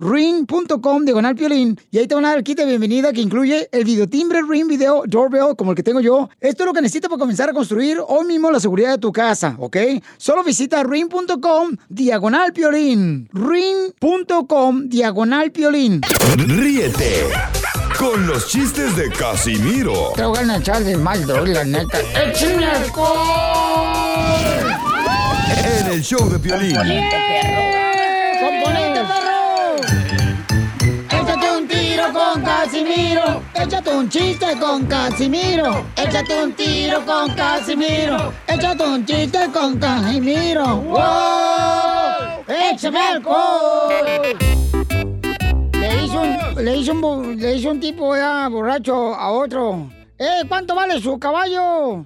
ring.com 0.00 1.04
diagonal 1.04 1.36
piolín 1.36 1.78
y 1.90 1.98
ahí 1.98 2.08
te 2.08 2.14
van 2.14 2.24
a 2.24 2.30
dar 2.30 2.38
el 2.38 2.44
kit 2.44 2.58
de 2.58 2.64
bienvenida 2.64 3.12
que 3.12 3.20
incluye 3.20 3.68
el 3.70 3.84
videotimbre 3.84 4.40
Ring 4.42 4.66
Video 4.66 5.04
Doorbell 5.06 5.54
como 5.56 5.72
el 5.72 5.76
que 5.76 5.82
tengo 5.82 6.00
yo. 6.00 6.30
Esto 6.40 6.62
es 6.62 6.66
lo 6.66 6.72
que 6.72 6.80
necesitas 6.80 7.08
para 7.08 7.20
comenzar 7.20 7.50
a 7.50 7.52
construir 7.52 7.98
hoy 8.08 8.26
mismo 8.26 8.50
la 8.50 8.58
seguridad 8.58 8.92
de 8.92 8.98
tu 8.98 9.12
casa, 9.12 9.54
¿ok? 9.58 9.76
Solo 10.16 10.42
visita 10.42 10.82
ring.com 10.82 11.76
diagonal 11.88 12.52
piolín 12.52 13.28
ring.com 13.32 14.88
diagonal 14.88 15.52
piolín 15.52 16.00
Ríete 16.36 17.26
con 17.98 18.26
los 18.26 18.48
chistes 18.48 18.96
de 18.96 19.10
Casimiro 19.10 20.12
Te 20.16 20.24
voy 20.24 20.38
a 20.38 20.56
echar 20.56 20.82
de 20.82 20.96
mal, 20.96 21.26
la 21.52 21.64
neta. 21.64 22.00
¡Échame 22.00 22.66
en 25.80 25.86
el 25.92 26.02
show 26.02 26.28
de 26.28 26.38
violín. 26.38 26.74
¡Componente 26.74 27.16
perro! 29.04 29.39
Tiro 32.10 32.22
con 32.34 32.42
Casimiro. 32.42 33.42
Échate 33.54 33.90
un 33.94 34.08
chiste 34.08 34.46
con 34.58 34.84
Casimiro. 34.86 35.86
Échate 35.96 36.42
un 36.42 36.52
tiro 36.54 37.04
con 37.06 37.32
Casimiro. 37.34 38.32
Échate 38.48 38.82
un 38.82 39.04
chiste 39.06 39.38
con 39.52 39.78
Casimiro. 39.78 40.76
¡Wow! 40.76 42.44
¡Échame 42.48 42.98
alcohol! 42.98 43.92
Le 45.72 46.04
hizo 46.04 46.20
un, 46.20 46.64
le 46.64 46.76
hizo 46.76 46.92
un, 46.92 47.36
le 47.36 47.54
hizo 47.54 47.70
un 47.70 47.78
tipo 47.78 48.16
ya 48.16 48.48
borracho 48.48 49.14
a 49.14 49.30
otro. 49.30 49.88
¡Eh, 50.18 50.42
cuánto 50.48 50.74
vale 50.74 51.00
su 51.00 51.16
caballo! 51.18 52.04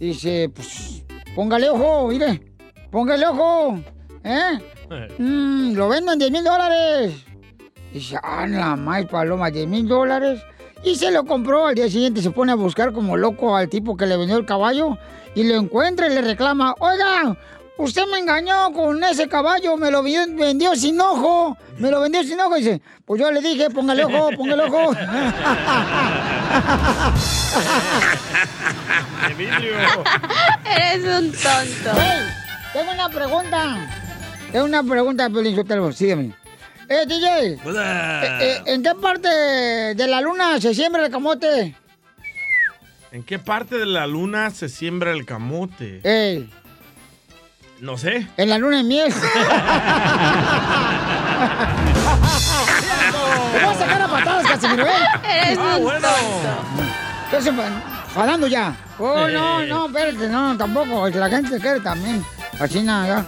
Dice, 0.00 0.50
pues, 0.52 1.04
póngale 1.36 1.70
ojo, 1.70 2.08
mire. 2.08 2.42
Póngale 2.90 3.26
ojo. 3.28 3.78
¿Eh? 4.24 4.58
Mm, 5.18 5.74
lo 5.74 5.88
vendo 5.88 6.12
en 6.12 6.18
10 6.18 6.30
mil 6.32 6.42
dólares. 6.42 7.25
Dice, 7.96 8.18
ah, 8.22 8.46
la 8.46 8.76
más 8.76 9.06
paloma, 9.06 9.50
10 9.50 9.68
mil 9.68 9.88
dólares. 9.88 10.42
Y 10.84 10.96
se 10.96 11.10
lo 11.10 11.24
compró. 11.24 11.66
Al 11.66 11.74
día 11.74 11.88
siguiente 11.88 12.20
se 12.20 12.30
pone 12.30 12.52
a 12.52 12.54
buscar 12.54 12.92
como 12.92 13.16
loco 13.16 13.56
al 13.56 13.70
tipo 13.70 13.96
que 13.96 14.04
le 14.04 14.18
vendió 14.18 14.36
el 14.36 14.44
caballo. 14.44 14.98
Y 15.34 15.44
lo 15.44 15.54
encuentra 15.54 16.06
y 16.06 16.10
le 16.10 16.20
reclama, 16.20 16.74
oiga, 16.78 17.34
usted 17.78 18.02
me 18.12 18.18
engañó 18.18 18.70
con 18.74 19.02
ese 19.02 19.28
caballo, 19.28 19.78
me 19.78 19.90
lo 19.90 20.02
vendió, 20.02 20.26
vendió 20.36 20.76
sin 20.76 21.00
ojo, 21.00 21.56
me 21.78 21.90
lo 21.90 22.02
vendió 22.02 22.22
sin 22.22 22.38
ojo. 22.38 22.58
Y 22.58 22.60
dice, 22.60 22.82
pues 23.06 23.18
yo 23.18 23.32
le 23.32 23.40
dije, 23.40 23.70
póngale 23.70 24.04
ojo, 24.04 24.28
póngale 24.36 24.64
ojo. 24.64 24.92
Eres 30.76 31.02
un 31.02 31.32
tonto. 31.32 31.98
Ey, 31.98 32.26
tengo 32.74 32.92
una 32.92 33.08
pregunta. 33.08 33.88
Tengo 34.52 34.66
una 34.66 34.82
pregunta, 34.82 35.30
Pelín 35.30 35.64
sígueme. 35.94 36.34
Eh, 36.88 37.04
DJ, 37.06 37.26
eh, 37.54 37.58
eh, 37.64 38.62
¿en 38.66 38.82
qué 38.82 38.94
parte 38.94 39.28
de 39.28 40.06
la 40.06 40.20
luna 40.20 40.60
se 40.60 40.72
siembra 40.74 41.04
el 41.04 41.10
camote? 41.10 41.74
¿En 43.10 43.22
qué 43.24 43.38
parte 43.40 43.76
de 43.78 43.86
la 43.86 44.06
luna 44.06 44.50
se 44.50 44.68
siembra 44.68 45.10
el 45.12 45.24
camote? 45.26 46.00
Ey, 46.04 46.48
No 47.80 47.98
sé. 47.98 48.26
en 48.36 48.48
la 48.48 48.58
luna 48.58 48.76
de 48.78 48.82
miel. 48.84 49.12
Te 53.52 53.64
voy 53.64 53.74
a 53.74 53.78
sacar 53.78 54.02
a 54.02 54.08
patadas, 54.08 54.46
Casimiro, 54.46 54.86
¿eh? 54.86 54.90
Eres 55.42 55.58
Ah, 55.58 55.76
un 55.76 55.82
bueno. 55.82 56.00
tonto. 56.08 56.84
Entonces, 57.24 57.52
falando 58.14 58.46
ya. 58.46 58.76
Oh, 58.98 59.26
no, 59.28 59.62
no, 59.64 59.86
espérate, 59.86 60.28
no, 60.28 60.56
tampoco. 60.56 61.08
La 61.08 61.28
gente 61.28 61.58
quiere 61.58 61.80
también. 61.80 62.24
Así 62.60 62.80
nada. 62.82 63.26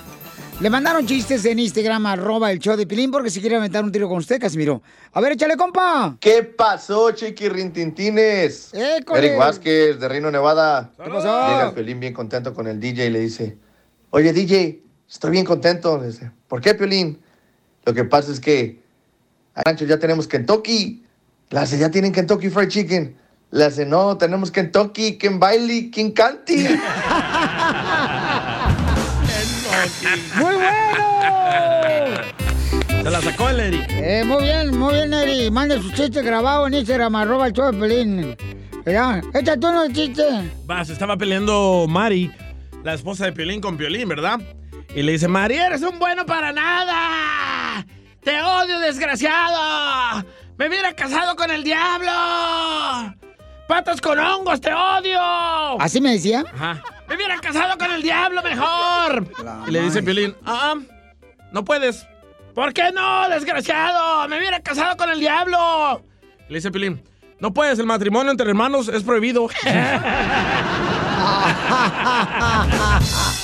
Le 0.61 0.71
mandaron 0.71 1.07
chistes 1.07 1.45
en 1.45 1.61
Instagram, 1.61 2.05
arroba 2.07 2.51
el 2.51 2.59
show 2.59 2.77
de 2.77 2.85
Pilín, 2.85 3.13
porque 3.13 3.31
si 3.31 3.41
quiere 3.41 3.55
aventar 3.55 3.85
un 3.85 3.93
tiro 3.93 4.09
con 4.09 4.19
usted, 4.19 4.41
Casimiro. 4.41 4.83
A 5.13 5.21
ver, 5.21 5.33
échale, 5.33 5.57
compa. 5.57 6.17
¿Qué 6.19 6.43
pasó, 6.43 7.13
chiquirrintintines? 7.13 8.75
École. 8.75 9.21
Eric 9.21 9.39
Vázquez, 9.39 10.01
de 10.01 10.09
Reno, 10.09 10.33
Nevada. 10.33 10.91
¿Qué 10.97 11.09
pasó? 11.09 11.47
Llega 11.47 11.73
Piolín 11.73 12.01
bien 12.01 12.13
contento 12.13 12.53
con 12.55 12.67
el 12.67 12.81
DJ 12.81 13.07
y 13.07 13.11
le 13.11 13.21
dice, 13.21 13.57
oye, 14.11 14.33
DJ, 14.33 14.83
estoy 15.09 15.31
bien 15.31 15.45
contento. 15.45 15.97
Le 15.97 16.09
dice, 16.09 16.33
¿por 16.49 16.61
qué, 16.61 16.75
Piolín? 16.75 17.21
Lo 17.85 17.95
que 17.95 18.03
pasa 18.03 18.33
es 18.33 18.41
que 18.41 18.83
a 19.55 19.63
Rancho 19.63 19.85
ya 19.85 20.01
tenemos 20.01 20.27
Kentucky. 20.27 21.05
Hace, 21.53 21.79
ya 21.79 21.89
tienen 21.89 22.11
Kentucky 22.11 22.51
Fried 22.51 22.69
Chicken. 22.69 23.17
Hace, 23.53 23.87
no, 23.87 24.19
tenemos 24.19 24.51
Kentucky, 24.51 25.19
Ken 25.19 25.39
Bailey, 25.39 25.89
King 25.93 26.11
Canty. 26.11 26.67
¡Muy 30.37 30.55
bueno! 30.55 30.79
Se 33.03 33.11
la 33.11 33.21
sacó 33.23 33.49
el 33.49 33.61
Eric. 33.61 33.87
Eh, 33.91 34.23
muy 34.27 34.43
bien, 34.43 34.77
muy 34.77 34.95
bien, 34.95 35.15
Eri. 35.15 35.51
Mande 35.51 35.81
su 35.81 35.91
chiste 35.93 36.23
grabado 36.23 36.67
en 36.67 36.75
Instagram, 36.75 37.15
arroba 37.17 37.47
el 37.47 37.53
show 37.53 37.73
de 37.73 37.79
Pelín. 37.79 38.37
Échate 39.35 39.67
uno 39.67 39.83
de 39.83 39.93
chiste. 39.93 40.25
Va, 40.71 40.85
se 40.85 40.93
estaba 40.93 41.17
peleando 41.17 41.87
Mari, 41.89 42.31
la 42.83 42.95
esposa 42.95 43.27
de 43.27 43.33
Piolín 43.33 43.61
con 43.61 43.77
Piolín, 43.77 44.09
¿verdad? 44.09 44.41
Y 44.95 45.03
le 45.03 45.13
dice, 45.13 45.29
Mari, 45.29 45.57
eres 45.57 45.83
un 45.83 45.99
bueno 45.99 46.25
para 46.25 46.53
nada. 46.53 47.87
Te 48.23 48.41
odio, 48.41 48.79
desgraciado. 48.81 50.25
Me 50.57 50.69
hubiera 50.69 50.95
casado 50.95 51.37
con 51.37 51.51
el 51.51 51.63
diablo. 51.65 52.11
Patas 53.69 54.01
con 54.01 54.19
hongos, 54.19 54.61
te 54.61 54.73
odio. 54.73 55.21
¿Así 55.79 56.01
me 56.01 56.13
decía? 56.13 56.45
Ajá. 56.55 56.83
Me 57.09 57.17
hubiera 57.17 57.39
casado 57.39 57.79
con 57.79 57.91
el 57.91 58.03
diablo 58.03 58.43
mejor. 58.43 59.27
y 59.67 59.71
le 59.71 59.83
dice 59.83 60.03
Piolín, 60.03 60.37
ah, 60.45 60.75
no 61.53 61.65
puedes. 61.65 62.07
¿Por 62.55 62.73
qué 62.73 62.91
no, 62.93 63.29
desgraciado? 63.29 64.29
Me 64.29 64.39
hubiera 64.39 64.61
casado 64.61 64.97
con 64.97 65.11
el 65.11 65.21
diablo. 65.21 66.03
Le 66.49 66.57
dice 66.57 66.71
Piolín, 66.71 67.03
no 67.41 67.53
puedes, 67.55 67.79
el 67.79 67.87
matrimonio 67.87 68.31
entre 68.31 68.49
hermanos 68.49 68.89
es 68.89 69.03
prohibido. 69.03 69.49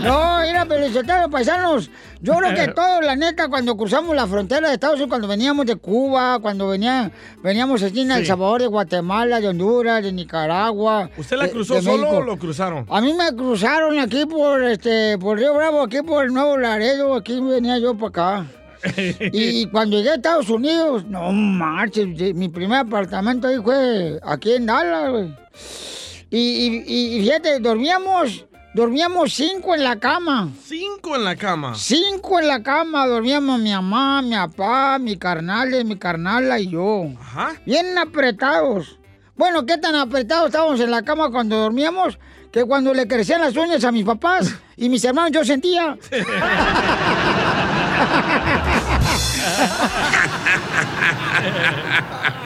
No, 0.00 0.40
mira, 0.40 0.64
Pelizotero, 0.66 1.28
paisanos. 1.30 1.90
Yo 2.20 2.34
creo 2.34 2.54
que 2.54 2.68
todos, 2.74 3.04
la 3.04 3.16
neta, 3.16 3.48
cuando 3.48 3.76
cruzamos 3.76 4.14
la 4.16 4.26
frontera 4.26 4.68
de 4.68 4.74
Estados 4.74 4.94
Unidos, 4.96 5.10
cuando 5.10 5.28
veníamos 5.28 5.66
de 5.66 5.76
Cuba, 5.76 6.38
cuando 6.40 6.68
venía, 6.68 7.10
veníamos 7.42 7.82
aquí 7.82 8.00
en 8.02 8.10
El 8.10 8.20
Sí. 8.20 8.26
Salvador, 8.26 8.62
de 8.62 8.66
Guatemala, 8.68 9.40
de 9.40 9.48
Honduras, 9.48 10.02
de 10.02 10.12
Nicaragua. 10.12 11.10
¿Usted 11.16 11.36
la 11.36 11.48
cruzó 11.48 11.74
de 11.74 11.82
solo 11.82 12.08
o 12.10 12.20
lo 12.22 12.38
cruzaron? 12.38 12.86
A 12.90 13.00
mí 13.00 13.12
me 13.14 13.34
cruzaron 13.36 13.98
aquí 13.98 14.24
por 14.26 14.62
este 14.62 15.18
por 15.18 15.38
Río 15.38 15.54
Bravo, 15.54 15.82
aquí 15.82 16.02
por 16.02 16.24
el 16.24 16.32
Nuevo 16.32 16.56
Laredo, 16.56 17.14
aquí 17.14 17.40
venía 17.40 17.78
yo 17.78 17.94
para 17.96 18.08
acá. 18.08 18.46
Y 19.32 19.66
cuando 19.66 19.96
llegué 19.96 20.10
a 20.10 20.14
Estados 20.14 20.48
Unidos, 20.50 21.04
no 21.06 21.32
marches, 21.32 22.06
mi 22.34 22.48
primer 22.48 22.78
apartamento 22.80 23.48
ahí 23.48 23.56
fue 23.62 24.18
aquí 24.22 24.52
en 24.52 24.66
Dallas, 24.66 25.10
güey. 25.10 25.34
Y- 26.30 26.82
y- 26.86 27.16
y 27.18 27.20
fíjate, 27.22 27.60
dormíamos, 27.60 28.46
dormíamos 28.76 29.32
cinco 29.32 29.74
en 29.74 29.82
la 29.82 29.98
cama. 29.98 30.50
Cinco 30.62 31.16
en 31.16 31.24
la 31.24 31.34
cama. 31.34 31.74
Cinco 31.74 32.38
en 32.38 32.46
la 32.46 32.62
cama, 32.62 33.06
dormíamos 33.06 33.58
mi 33.58 33.72
mamá, 33.72 34.20
mi 34.20 34.34
papá, 34.34 34.98
mi 34.98 35.16
carnal, 35.16 35.82
mi 35.86 35.96
carnala 35.96 36.60
y 36.60 36.68
yo. 36.68 37.06
Ajá. 37.18 37.54
Bien 37.64 37.96
apretados. 37.96 38.98
Bueno, 39.34 39.64
qué 39.64 39.78
tan 39.78 39.94
apretados 39.94 40.48
estábamos 40.48 40.78
en 40.80 40.90
la 40.90 41.02
cama 41.02 41.30
cuando 41.30 41.56
dormíamos 41.56 42.18
que 42.52 42.66
cuando 42.66 42.92
le 42.92 43.08
crecían 43.08 43.40
las 43.40 43.56
uñas 43.56 43.82
a 43.82 43.92
mis 43.92 44.04
papás 44.04 44.54
y 44.76 44.90
mis 44.90 45.02
hermanos 45.04 45.30
yo 45.32 45.42
sentía. 45.42 45.96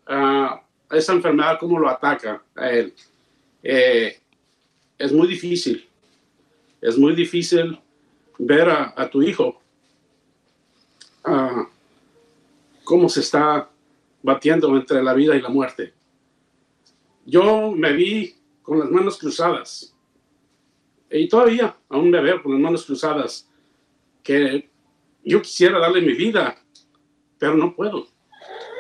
ah, 0.08 0.64
esa 0.92 1.14
enfermedad, 1.14 1.58
cómo 1.60 1.80
lo 1.80 1.90
ataca 1.90 2.44
a 2.56 2.70
él. 2.72 2.94
Eh, 3.62 4.20
es 4.98 5.12
muy 5.12 5.28
difícil. 5.28 5.88
Es 6.82 6.98
muy 6.98 7.14
difícil 7.14 7.80
ver 8.38 8.70
a, 8.70 8.94
a 8.96 9.10
tu 9.10 9.22
hijo 9.22 9.62
ah, 11.26 11.68
cómo 12.90 13.08
se 13.08 13.20
está 13.20 13.70
batiendo 14.24 14.76
entre 14.76 15.04
la 15.04 15.14
vida 15.14 15.36
y 15.36 15.42
la 15.42 15.50
muerte. 15.50 15.94
Yo 17.24 17.72
me 17.72 17.94
vi 17.94 18.34
con 18.64 18.80
las 18.80 18.90
manos 18.90 19.20
cruzadas 19.20 19.96
y 21.12 21.28
todavía 21.30 21.78
aún 21.88 22.10
me 22.10 22.20
veo 22.20 22.42
con 22.42 22.54
las 22.54 22.62
manos 22.62 22.84
cruzadas 22.88 23.48
que 24.24 24.72
yo 25.24 25.40
quisiera 25.40 25.78
darle 25.78 26.02
mi 26.02 26.14
vida, 26.14 26.58
pero 27.38 27.54
no 27.56 27.76
puedo, 27.76 28.08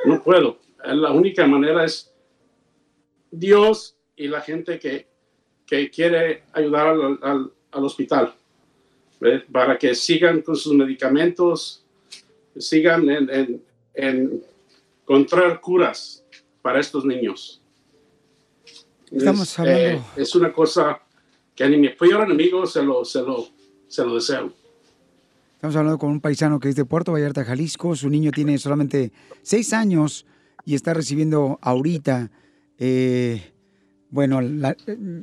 no 0.05 0.24
puedo. 0.24 0.57
La 0.84 1.12
única 1.12 1.45
manera 1.45 1.86
es 1.86 2.12
Dios 3.30 3.95
y 4.16 4.28
la 4.28 4.41
gente 4.41 4.80
que, 4.80 5.07
que 5.68 5.91
quiere 5.91 6.45
ayudar 6.53 6.88
al, 6.88 7.20
al- 7.22 7.53
al 7.72 7.84
hospital 7.86 8.34
para 9.51 9.78
que 9.78 9.93
sigan 9.93 10.41
con 10.41 10.55
sus 10.55 10.74
medicamentos, 10.74 11.86
sigan 12.57 13.07
en- 13.07 13.68
en 13.99 14.41
encontrar 15.03 15.59
curas 15.61 16.23
para 16.61 16.79
estos 16.79 17.05
niños. 17.05 17.61
Estamos 19.11 19.49
es, 19.51 19.59
hablando- 19.59 19.79
eh, 19.81 20.01
es 20.17 20.35
una 20.35 20.53
cosa 20.53 20.99
que 21.55 21.67
ni 21.67 21.77
mi 21.77 21.89
peor 21.89 22.23
enemigo 22.23 22.65
se 22.65 22.81
lo, 22.83 23.03
se 23.03 23.21
lo, 23.21 23.47
se 23.87 24.05
lo 24.05 24.15
deseo. 24.15 24.53
Estamos 25.55 25.75
hablando 25.75 25.97
con 25.97 26.11
un 26.11 26.21
paisano 26.21 26.59
que 26.59 26.69
es 26.69 26.75
de 26.75 26.85
Puerto 26.85 27.11
Vallarta, 27.11 27.43
Jalisco. 27.43 27.95
Su 27.95 28.09
niño 28.09 28.31
tiene 28.31 28.57
solamente 28.57 29.11
seis 29.41 29.73
años 29.73 30.25
y 30.63 30.75
está 30.75 30.93
recibiendo 30.93 31.59
ahorita, 31.61 32.31
eh, 32.77 33.51
bueno, 34.09 34.39
la- 34.41 34.75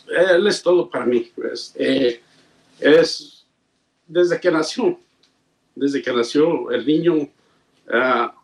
Él 0.07 0.47
es 0.47 0.61
todo 0.61 0.89
para 0.89 1.05
mí. 1.05 1.31
pues. 1.35 1.73
Eh, 1.77 2.21
es 2.79 3.45
desde 4.07 4.39
que 4.39 4.51
nació, 4.51 4.99
desde 5.75 6.01
que 6.01 6.11
nació 6.11 6.71
el 6.71 6.85
niño, 6.85 7.29
ah, 7.91 8.35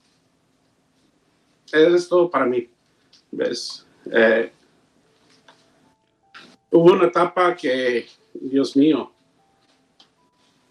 él 1.72 1.96
es 1.96 2.08
todo 2.08 2.30
para 2.30 2.46
mí. 2.46 2.70
¿ves? 3.32 3.86
Eh, 4.12 4.52
hubo 6.72 6.94
una 6.94 7.08
etapa 7.08 7.56
que, 7.56 8.08
Dios 8.34 8.76
mío, 8.76 9.12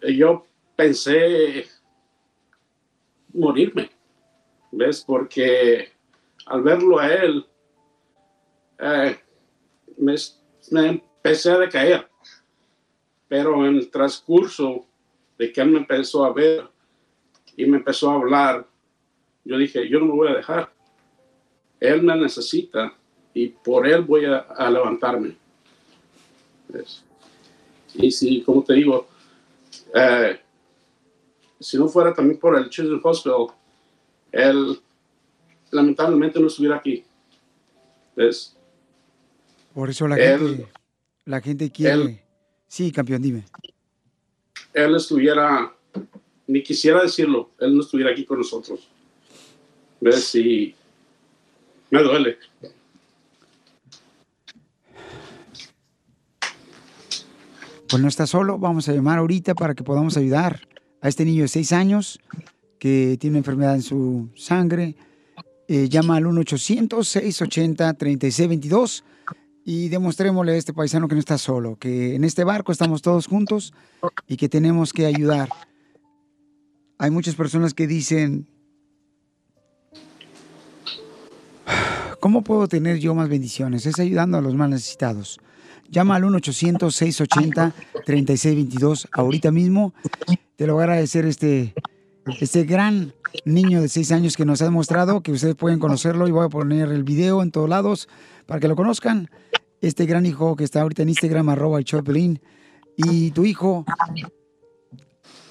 yo 0.01 0.45
pensé 0.75 1.65
morirme, 3.33 3.89
¿ves? 4.71 5.03
Porque 5.05 5.91
al 6.45 6.61
verlo 6.61 6.99
a 6.99 7.13
él, 7.13 7.45
eh, 8.79 9.19
me, 9.97 10.15
empecé 10.71 11.51
a 11.51 11.59
decaer. 11.59 12.07
Pero 13.27 13.65
en 13.67 13.75
el 13.75 13.91
transcurso 13.91 14.85
de 15.37 15.51
que 15.51 15.61
él 15.61 15.69
me 15.69 15.79
empezó 15.79 16.25
a 16.25 16.33
ver 16.33 16.67
y 17.55 17.65
me 17.65 17.77
empezó 17.77 18.09
a 18.09 18.15
hablar, 18.15 18.65
yo 19.43 19.57
dije, 19.57 19.87
yo 19.87 19.99
no 19.99 20.05
me 20.05 20.13
voy 20.13 20.29
a 20.29 20.35
dejar. 20.35 20.71
Él 21.79 22.01
me 22.03 22.15
necesita 22.15 22.93
y 23.33 23.49
por 23.49 23.87
él 23.87 24.01
voy 24.01 24.25
a 24.25 24.69
levantarme. 24.69 25.37
¿Ves? 26.69 27.03
Y 27.95 28.11
sí, 28.11 28.41
como 28.43 28.63
te 28.63 28.73
digo, 28.73 29.07
eh, 29.95 30.39
si 31.59 31.77
no 31.77 31.87
fuera 31.87 32.13
también 32.13 32.39
por 32.39 32.55
el 32.57 32.69
Children's 32.69 33.03
Hospital, 33.03 33.47
él 34.31 34.79
lamentablemente 35.71 36.39
no 36.39 36.47
estuviera 36.47 36.77
aquí. 36.77 37.03
¿Ves? 38.15 38.55
Por 39.73 39.89
eso 39.89 40.07
la 40.07 40.15
Él- 40.17 40.39
gente, 40.39 40.67
la 41.25 41.41
gente 41.41 41.71
quiere... 41.71 41.93
él- 41.93 42.19
sí, 42.67 42.91
campeón, 42.91 43.21
dime. 43.21 43.45
Él 44.73 44.95
estuviera, 44.95 45.73
ni 46.47 46.61
quisiera 46.61 47.01
decirlo, 47.01 47.49
él 47.59 47.75
no 47.75 47.81
estuviera 47.81 48.11
aquí 48.11 48.25
con 48.25 48.37
nosotros. 48.37 48.87
¿Ves? 49.99 50.35
Y 50.35 50.75
me 51.89 52.03
duele. 52.03 52.37
Pues 57.89 58.01
no 58.03 58.07
está 58.07 58.27
solo, 58.27 58.59
vamos 58.59 58.87
a 58.87 58.93
llamar 58.93 59.17
ahorita 59.17 59.55
para 59.55 59.73
que 59.73 59.83
podamos 59.83 60.15
ayudar 60.15 60.61
a 61.01 61.09
este 61.09 61.25
niño 61.25 61.41
de 61.41 61.47
seis 61.47 61.71
años 61.71 62.19
que 62.77 63.17
tiene 63.19 63.33
una 63.33 63.39
enfermedad 63.39 63.73
en 63.73 63.81
su 63.81 64.29
sangre. 64.35 64.95
Eh, 65.67 65.89
llama 65.89 66.17
al 66.17 66.25
1-800-680-3622 66.25 69.01
y 69.65 69.89
demostrémosle 69.89 70.51
a 70.51 70.57
este 70.57 70.71
paisano 70.71 71.07
que 71.07 71.15
no 71.15 71.19
está 71.19 71.39
solo, 71.39 71.77
que 71.77 72.13
en 72.13 72.25
este 72.25 72.43
barco 72.43 72.71
estamos 72.71 73.01
todos 73.01 73.25
juntos 73.25 73.73
y 74.27 74.37
que 74.37 74.49
tenemos 74.49 74.93
que 74.93 75.07
ayudar. 75.07 75.49
Hay 76.99 77.09
muchas 77.09 77.33
personas 77.33 77.73
que 77.73 77.87
dicen, 77.87 78.47
¿cómo 82.19 82.43
puedo 82.43 82.67
tener 82.67 82.99
yo 82.99 83.15
más 83.15 83.29
bendiciones? 83.29 83.87
Es 83.87 83.99
ayudando 83.99 84.37
a 84.37 84.41
los 84.41 84.53
más 84.53 84.69
necesitados. 84.69 85.39
Llama 85.89 86.15
al 86.15 86.23
1-800-680-3622 86.23 89.07
ahorita 89.11 89.51
mismo. 89.51 89.93
Te 90.55 90.65
lo 90.67 90.75
voy 90.75 90.81
a 90.81 90.83
agradecer 90.85 91.25
este, 91.25 91.73
este 92.39 92.63
gran 92.63 93.13
niño 93.45 93.81
de 93.81 93.89
6 93.89 94.11
años 94.11 94.37
que 94.37 94.45
nos 94.45 94.61
ha 94.61 94.65
demostrado 94.65 95.21
que 95.21 95.31
ustedes 95.31 95.55
pueden 95.55 95.79
conocerlo 95.79 96.27
y 96.27 96.31
voy 96.31 96.45
a 96.45 96.49
poner 96.49 96.89
el 96.89 97.03
video 97.03 97.41
en 97.41 97.51
todos 97.51 97.69
lados 97.69 98.07
para 98.45 98.59
que 98.59 98.67
lo 98.67 98.75
conozcan. 98.75 99.29
Este 99.81 100.05
gran 100.05 100.25
hijo 100.25 100.55
que 100.55 100.63
está 100.63 100.81
ahorita 100.81 101.03
en 101.03 101.09
Instagram, 101.09 101.49
arroba 101.49 101.79
el 101.79 101.85
Piolín. 101.85 102.41
Y 102.97 103.31
tu 103.31 103.45
hijo, 103.45 103.85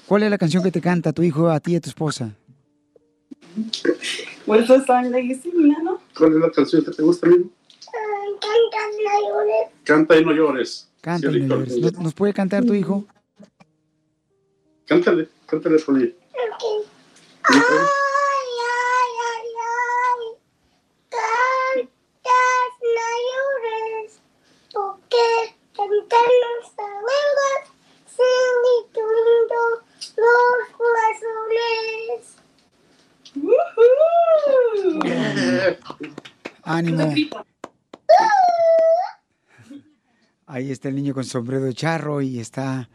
¿cuál 0.05 0.23
es 0.23 0.29
la 0.29 0.37
canción 0.37 0.63
que 0.63 0.71
te 0.71 0.81
canta 0.81 1.11
tu 1.11 1.23
hijo 1.23 1.49
a 1.49 1.59
ti 1.59 1.73
y 1.73 1.77
a 1.77 1.81
tu 1.81 1.89
esposa? 1.89 2.35
Nano? 5.67 5.99
¿Cuál 6.17 6.33
es 6.33 6.39
la 6.39 6.51
canción 6.51 6.85
que 6.85 6.91
te 6.91 7.01
gusta, 7.01 7.27
amigo? 7.27 7.49
Canta 9.83 10.17
y 10.17 10.25
no 10.25 10.31
llores. 10.33 10.89
Canta, 11.01 11.29
Sí, 11.31 11.37
y 11.37 11.41
no 11.41 11.55
llores. 11.57 11.77
¿Nos- 11.77 11.93
¿Nos 11.93 12.13
puede 12.13 12.33
cantar 12.33 12.63
tu 12.65 12.73
hijo? 12.73 13.05
Cántale, 14.85 15.29
cántale, 15.47 15.79
Poli. 15.79 16.15
Cantas, 21.09 22.73
no 22.95 23.09
llores, 23.29 24.11
porque 24.73 25.27
cantan 25.75 26.29
los 26.43 26.65
abuelos, 26.77 27.63
singitando 28.15 29.61
los 30.17 30.67
azules. 31.09 32.23
Ánimo. 36.63 37.05
Ahí 40.51 40.71
está 40.71 40.89
el 40.89 40.95
niño 40.95 41.13
con 41.13 41.25
sombrero 41.25 41.63
de 41.63 41.75
charro 41.75 42.23
y 42.23 42.39
está 42.39 42.89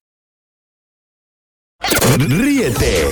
Ríete 2.17 3.09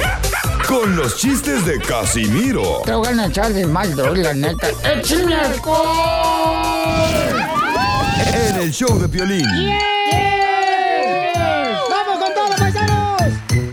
con 0.67 0.95
los 0.95 1.17
chistes 1.17 1.65
de 1.65 1.79
Casimiro 1.79 2.81
Te 2.85 2.93
voy 2.93 3.07
a 3.07 3.25
echar 3.25 3.51
de 3.53 3.65
mal, 3.65 3.95
doy, 3.95 4.21
la 4.21 4.33
neta. 4.33 4.67
¡Échame 4.83 5.35
en 8.49 8.55
el 8.61 8.71
show 8.71 8.99
de 8.99 9.07
Piolín. 9.07 9.45
¡Vamos 11.89 12.17
con 12.19 12.33
todo, 12.33 12.55
paisanos! 12.57 13.21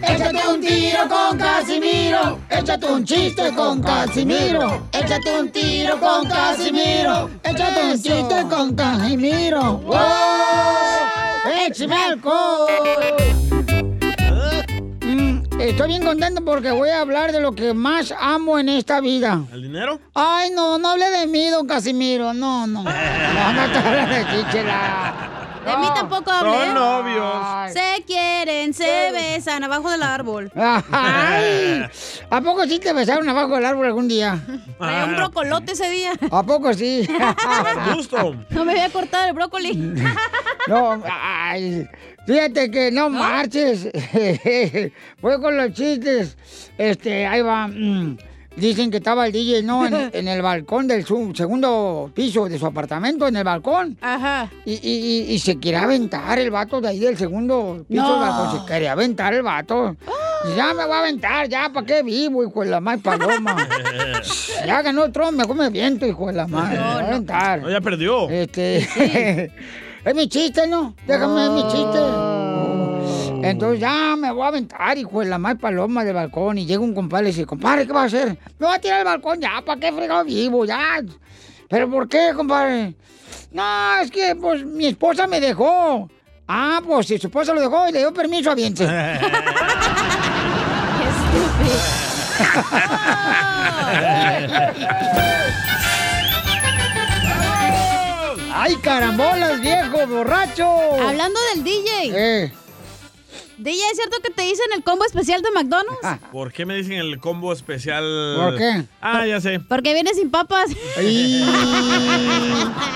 Échate 0.03 0.49
un 0.49 0.61
tiro 0.61 1.09
con 1.09 1.39
Casimiro. 1.39 2.39
Échate 2.49 2.87
un 2.87 3.05
chiste 3.05 3.55
con 3.55 3.83
Casimiro. 3.83 4.89
Échate 4.93 5.41
un 5.41 5.51
tiro 5.51 6.01
con 6.01 6.29
Casimiro. 6.29 7.31
Échate 7.43 7.81
un 7.85 8.03
chiste 8.03 8.47
con 8.49 8.75
Casimiro. 8.75 9.79
¡Wow! 9.79 9.99
¡Échame 11.67 11.97
alcohol! 11.97 13.76
Estoy 15.61 15.89
bien 15.89 16.05
contento 16.05 16.45
porque 16.45 16.71
voy 16.71 16.91
a 16.91 17.01
hablar 17.01 17.33
de 17.33 17.41
lo 17.41 17.53
que 17.53 17.73
más 17.73 18.13
amo 18.19 18.59
en 18.59 18.69
esta 18.69 19.01
vida. 19.01 19.43
¿El 19.53 19.63
dinero? 19.63 19.99
Ay, 20.15 20.51
no, 20.51 20.79
no 20.79 20.91
hable 20.91 21.09
de 21.11 21.27
mí, 21.27 21.49
don 21.49 21.67
Casimiro. 21.67 22.35
No, 22.35 22.67
no. 22.67 22.85
No, 23.37 23.53
no 23.53 23.73
te 23.73 23.83
de. 23.83 25.36
De 25.67 25.77
mí 25.79 25.87
tampoco 25.95 26.31
hablé. 26.31 26.67
Son 26.67 26.75
novios. 26.75 27.73
Se 27.73 28.05
quieren, 28.07 28.73
se 28.73 29.11
besan 29.13 29.65
abajo 29.65 29.91
del 29.91 30.03
árbol. 30.03 30.51
Ay, 30.57 31.85
¿A 32.31 32.41
poco 32.41 32.65
sí 32.67 32.79
te 32.79 32.93
besaron 32.93 33.29
abajo 33.29 33.57
del 33.57 33.67
árbol 33.67 33.87
algún 33.87 34.09
día? 34.09 34.39
Traía 34.79 35.05
un 35.07 35.17
brocolote 35.17 35.73
ese 35.73 35.91
día. 35.91 36.13
¿A 36.31 36.43
poco 36.43 36.73
sí? 36.73 37.09
Gusto. 37.95 38.37
No 38.51 38.65
me 38.65 38.73
había 38.73 38.91
cortado 38.91 39.27
el 39.29 39.33
brócoli. 39.35 39.95
No, 40.69 41.01
ay, 41.09 41.89
fíjate 42.27 42.73
que 42.73 42.91
no, 42.91 43.09
marches. 43.09 43.87
Voy 45.21 45.41
con 45.41 45.57
los 45.57 45.73
chistes. 45.75 46.37
Este, 46.77 47.25
ahí 47.25 47.41
va. 47.41 47.69
Dicen 48.57 48.91
que 48.91 48.97
estaba 48.97 49.27
el 49.27 49.33
DJ, 49.33 49.63
¿no? 49.63 49.87
En, 49.87 50.11
en 50.15 50.29
el 50.29 50.41
balcón 50.43 50.89
del 50.89 51.05
su- 51.05 51.33
segundo 51.35 52.11
piso 52.15 52.49
de 52.49 52.59
su 52.59 52.65
apartamento, 52.67 53.29
en 53.29 53.37
el 53.37 53.45
balcón. 53.45 53.99
Ajá. 54.01 54.51
Y, 54.65 54.73
y- 54.73 54.79
y- 55.29 55.33
y 55.35 55.39
se 55.39 55.57
quería 55.61 55.83
aventar 55.83 56.39
el 56.39 56.51
vato 56.51 56.81
de 56.81 56.89
ahí 56.89 56.99
del 56.99 57.17
segundo 57.19 57.85
piso 57.89 58.03
No. 58.03 58.11
del 58.13 58.21
balcón. 58.21 58.61
Se 58.61 58.67
quería 58.73 58.93
aventar 58.93 59.35
el 59.35 59.43
vato. 59.43 59.97
Y 60.53 60.57
Ya 60.57 60.73
me 60.75 60.85
voy 60.87 60.95
a 60.95 60.99
aventar, 61.01 61.49
ya, 61.49 61.71
¿para 61.73 61.85
qué 61.87 62.03
vivo, 62.03 62.43
hijo 62.45 62.63
de 62.63 62.71
la 62.71 62.81
madre 62.81 63.01
paloma? 63.03 63.57
ya 64.67 64.83
ganó 64.83 65.11
Trump, 65.13 65.33
mejor 65.33 65.57
me 65.57 65.69
viento, 65.71 66.07
hijo 66.07 66.27
de 66.29 66.33
la 66.35 66.47
madre. 66.47 66.79
me 66.79 66.85
voy 66.85 67.03
a 67.03 67.07
aventar. 67.09 67.61
No, 67.63 67.71
ya 67.71 67.81
perdió. 67.81 68.29
Este. 68.31 68.79
es 70.05 70.15
mi 70.15 70.29
chiste, 70.29 70.67
¿no? 70.67 70.95
Déjame, 71.07 71.45
es 71.47 71.51
mi 71.51 71.63
chiste. 71.65 71.99
Entonces 73.51 73.81
ya 73.81 74.17
me 74.17 74.31
voy 74.31 74.45
a 74.45 74.49
aventar, 74.49 74.99
hijo 74.99 75.21
de 75.21 75.27
la 75.27 75.39
madre 75.39 75.59
paloma 75.59 76.05
del 76.05 76.15
balcón. 76.15 76.59
Y 76.59 76.67
llega 76.67 76.81
un 76.81 76.95
compadre 76.95 77.29
y 77.29 77.33
dice, 77.33 77.47
compadre, 77.47 77.87
¿qué 77.87 77.93
va 77.93 78.03
a 78.03 78.07
hacer? 78.07 78.39
Me 78.59 78.67
voy 78.67 78.75
a 78.75 78.81
tirar 78.81 79.01
al 79.01 79.05
balcón 79.05 79.41
ya, 79.41 79.63
¿para 79.65 79.81
qué 79.81 79.93
fregado 79.93 80.25
vivo? 80.25 80.65
Ya. 80.65 81.03
¿Pero 81.69 81.91
por 81.91 82.09
qué, 82.09 82.33
compadre? 82.35 82.95
No, 83.53 83.99
es 84.03 84.11
que 84.11 84.37
pues 84.37 84.65
mi 84.65 84.87
esposa 84.87 85.27
me 85.27 85.41
dejó. 85.41 86.09
Ah, 86.49 86.81
pues 86.87 87.07
si 87.09 87.19
su 87.19 87.27
esposa 87.27 87.53
lo 87.55 87.61
dejó 87.61 87.89
y 87.89 87.93
le 87.93 87.99
dio 88.01 88.13
permiso, 88.13 88.51
aviente. 88.51 88.87
¡Ay, 98.59 98.77
carambolas, 98.77 99.61
viejo, 99.61 100.07
borracho! 100.07 100.67
Hablando 101.07 101.39
del 101.55 101.65
DJ. 101.65 102.13
Eh. 102.15 102.53
DJ, 103.59 103.81
¿es 103.91 103.97
cierto 103.97 104.19
que 104.23 104.31
te 104.31 104.43
dicen 104.43 104.67
el 104.77 104.83
combo 104.83 105.05
especial 105.07 105.41
de 105.41 105.51
McDonald's? 105.51 106.27
¿Por 106.31 106.53
qué 106.53 106.67
me 106.67 106.75
dicen 106.77 106.93
el 106.95 107.19
combo 107.19 107.53
especial? 107.53 108.05
¿Por 108.37 108.59
qué? 108.59 108.85
Ah, 109.01 109.25
ya 109.27 109.41
sé. 109.41 109.61
Porque 109.61 109.95
viene 109.95 110.13
sin 110.15 110.31
papas. 110.31 110.71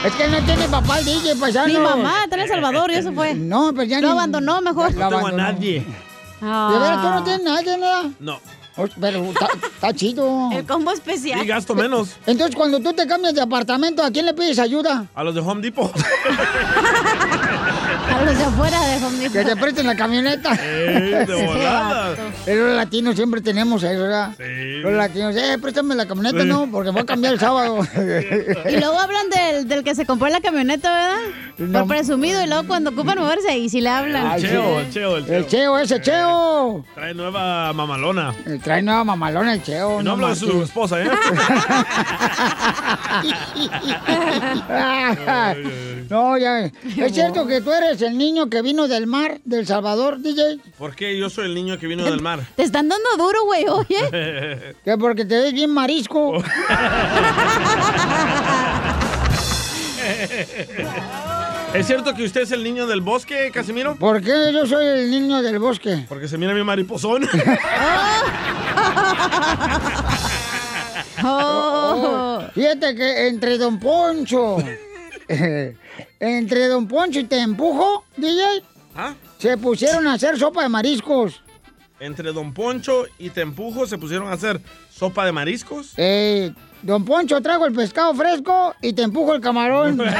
Es 0.04 0.14
que 0.14 0.28
no 0.28 0.38
tiene 0.44 0.66
papá 0.68 0.98
el 0.98 1.04
DJ, 1.04 1.36
paisano. 1.36 1.66
Mi 1.66 1.78
mamá 1.78 2.24
está 2.24 2.36
en 2.36 2.42
El 2.42 2.48
Salvador, 2.48 2.90
ya 2.90 3.02
se 3.02 3.12
fue. 3.12 3.34
No, 3.34 3.72
pues 3.74 3.86
ya 3.88 4.00
Lo 4.00 4.08
ni- 4.08 4.12
abandonó 4.12 4.60
mejor. 4.62 4.94
No 4.94 5.08
tengo 5.10 5.26
a 5.26 5.32
nadie. 5.32 5.80
De 6.40 6.78
veras, 6.78 7.02
tú 7.02 7.08
no 7.10 7.22
tienes 7.24 7.42
nadie, 7.42 7.76
nada. 7.76 8.10
No. 8.18 8.40
Pero 8.98 9.24
está, 9.26 9.48
está 9.74 9.92
chido. 9.92 10.48
El 10.52 10.64
combo 10.66 10.90
especial. 10.92 11.42
Y 11.42 11.46
gasto 11.46 11.74
menos. 11.74 12.16
Entonces, 12.26 12.56
cuando 12.56 12.80
tú 12.80 12.94
te 12.94 13.06
cambias 13.06 13.34
de 13.34 13.42
apartamento, 13.42 14.02
¿a 14.02 14.10
quién 14.10 14.24
le 14.24 14.32
pides 14.32 14.58
ayuda? 14.58 15.04
A 15.14 15.22
los 15.22 15.34
de 15.34 15.40
Home 15.42 15.60
Depot. 15.60 15.92
A 18.10 18.22
los 18.24 18.36
de 18.38 18.44
afuera 18.44 18.80
de 18.86 19.04
Home 19.04 19.18
Depot. 19.18 19.32
Que 19.32 19.44
te 19.44 19.56
presten 19.56 19.86
la 19.86 19.96
camioneta. 19.96 20.58
Eh, 20.60 21.24
de 21.26 21.46
volada. 21.46 22.14
Pero 22.44 22.66
los 22.66 22.76
latinos 22.76 23.16
siempre 23.16 23.40
tenemos 23.40 23.82
eso, 23.82 24.00
¿verdad? 24.02 24.34
Los 24.38 24.92
latinos, 24.92 25.34
eh, 25.36 25.56
préstame 25.60 25.94
la 25.94 26.06
camioneta, 26.06 26.42
Sí. 26.42 26.48
no, 26.48 26.68
porque 26.70 26.90
voy 26.90 27.02
a 27.02 27.06
cambiar 27.06 27.34
el 27.34 27.40
sábado. 27.40 27.78
Y 28.68 28.76
luego 28.76 28.98
hablan 28.98 29.28
del, 29.30 29.68
del 29.68 29.84
que 29.84 29.94
se 29.94 30.04
compró 30.06 30.28
la 30.28 30.40
camioneta, 30.40 30.90
¿verdad? 30.90 31.16
No. 31.58 31.80
Por 31.80 31.88
presumido. 31.88 32.42
Y 32.42 32.46
luego 32.46 32.66
cuando 32.66 32.90
ocupan 32.90 33.18
moverse, 33.18 33.56
y 33.58 33.68
si 33.68 33.80
le 33.80 33.88
hablan. 33.88 34.32
El 34.32 34.42
cheo, 34.42 34.80
el 34.80 34.90
cheo, 34.90 35.16
el 35.16 35.26
cheo. 35.26 35.36
El 35.36 35.46
cheo, 35.46 35.78
ese 35.78 36.00
cheo. 36.00 36.84
Trae 36.94 37.14
nueva 37.14 37.72
mamalona. 37.72 38.34
Eh, 38.46 38.58
Trae 38.62 38.82
nueva 38.82 39.04
mamalona 39.04 39.54
el 39.54 39.62
cheo. 39.62 40.00
Y 40.00 40.04
no 40.04 40.12
hablo 40.12 40.28
de 40.28 40.36
su 40.36 40.62
esposa, 40.62 41.02
¿eh? 41.02 41.10
no, 46.10 46.38
ya. 46.38 46.70
Es 46.96 47.14
cierto 47.14 47.46
que 47.46 47.60
tú 47.60 47.72
eres 47.72 48.00
el 48.02 48.16
niño 48.16 48.48
que 48.48 48.62
vino 48.62 48.88
del 48.88 49.06
mar, 49.06 49.40
del 49.44 49.66
Salvador, 49.66 50.20
DJ. 50.20 50.58
¿Por 50.78 50.94
qué 50.94 51.18
yo 51.18 51.30
soy 51.30 51.46
el 51.46 51.54
niño 51.54 51.78
que 51.78 51.86
vino 51.86 52.04
del 52.04 52.20
mar? 52.20 52.40
Te 52.56 52.62
están 52.62 52.88
dando 52.88 53.08
duro, 53.16 53.44
güey, 53.44 53.66
oye. 53.68 54.74
Que 54.84 54.96
porque 54.98 55.24
te 55.24 55.38
ves 55.38 55.52
bien 55.52 55.70
marisco. 55.70 56.42
¿Es 61.74 61.86
cierto 61.86 62.14
que 62.14 62.24
usted 62.24 62.42
es 62.42 62.50
el 62.50 62.64
niño 62.64 62.86
del 62.86 63.00
bosque, 63.00 63.50
Casimiro? 63.52 63.94
¿Por 63.96 64.20
qué 64.20 64.50
yo 64.52 64.66
soy 64.66 64.84
el 64.86 65.10
niño 65.10 65.40
del 65.40 65.58
bosque? 65.58 66.04
Porque 66.08 66.26
se 66.26 66.36
mira 66.36 66.52
mi 66.52 66.64
mariposón. 66.64 67.28
Oh, 71.22 72.42
Fíjate 72.54 72.94
que 72.94 73.28
entre 73.28 73.58
Don 73.58 73.78
Poncho, 73.78 74.56
entre 76.18 76.66
Don 76.66 76.88
Poncho 76.88 77.20
y 77.20 77.24
te 77.24 77.38
empujo, 77.40 78.04
DJ, 78.16 78.42
¿Ah? 78.96 79.12
se 79.38 79.58
pusieron 79.58 80.06
a 80.06 80.14
hacer 80.14 80.38
sopa 80.38 80.62
de 80.62 80.70
mariscos. 80.70 81.42
Entre 82.00 82.32
Don 82.32 82.54
Poncho 82.54 83.04
y 83.18 83.28
Te 83.28 83.42
Empujo 83.42 83.86
se 83.86 83.98
pusieron 83.98 84.28
a 84.28 84.32
hacer 84.32 84.58
sopa 84.90 85.26
de 85.26 85.32
mariscos. 85.32 85.92
Eh, 85.98 86.50
Don 86.82 87.04
Poncho 87.04 87.40
trago 87.42 87.66
el 87.66 87.74
pescado 87.74 88.14
fresco 88.14 88.74
y 88.80 88.92
te 88.92 89.02
empujo 89.02 89.34
el 89.34 89.40
camarón. 89.40 90.00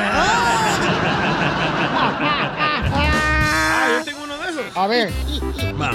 Ah, 2.23 3.89
yo 3.99 4.05
tengo 4.05 4.25
uno 4.25 4.37
de 4.39 4.51
esos. 4.51 4.77
A 4.77 4.87
ver. 4.87 5.11
Va. 5.81 5.91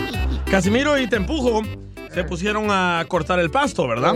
Casimiro 0.50 0.98
y 1.00 1.08
Te 1.08 1.16
Empujo 1.18 1.62
se 2.14 2.24
pusieron 2.24 2.68
a 2.70 3.04
cortar 3.08 3.40
el 3.40 3.52
pasto, 3.52 3.88
¿verdad? 3.88 4.16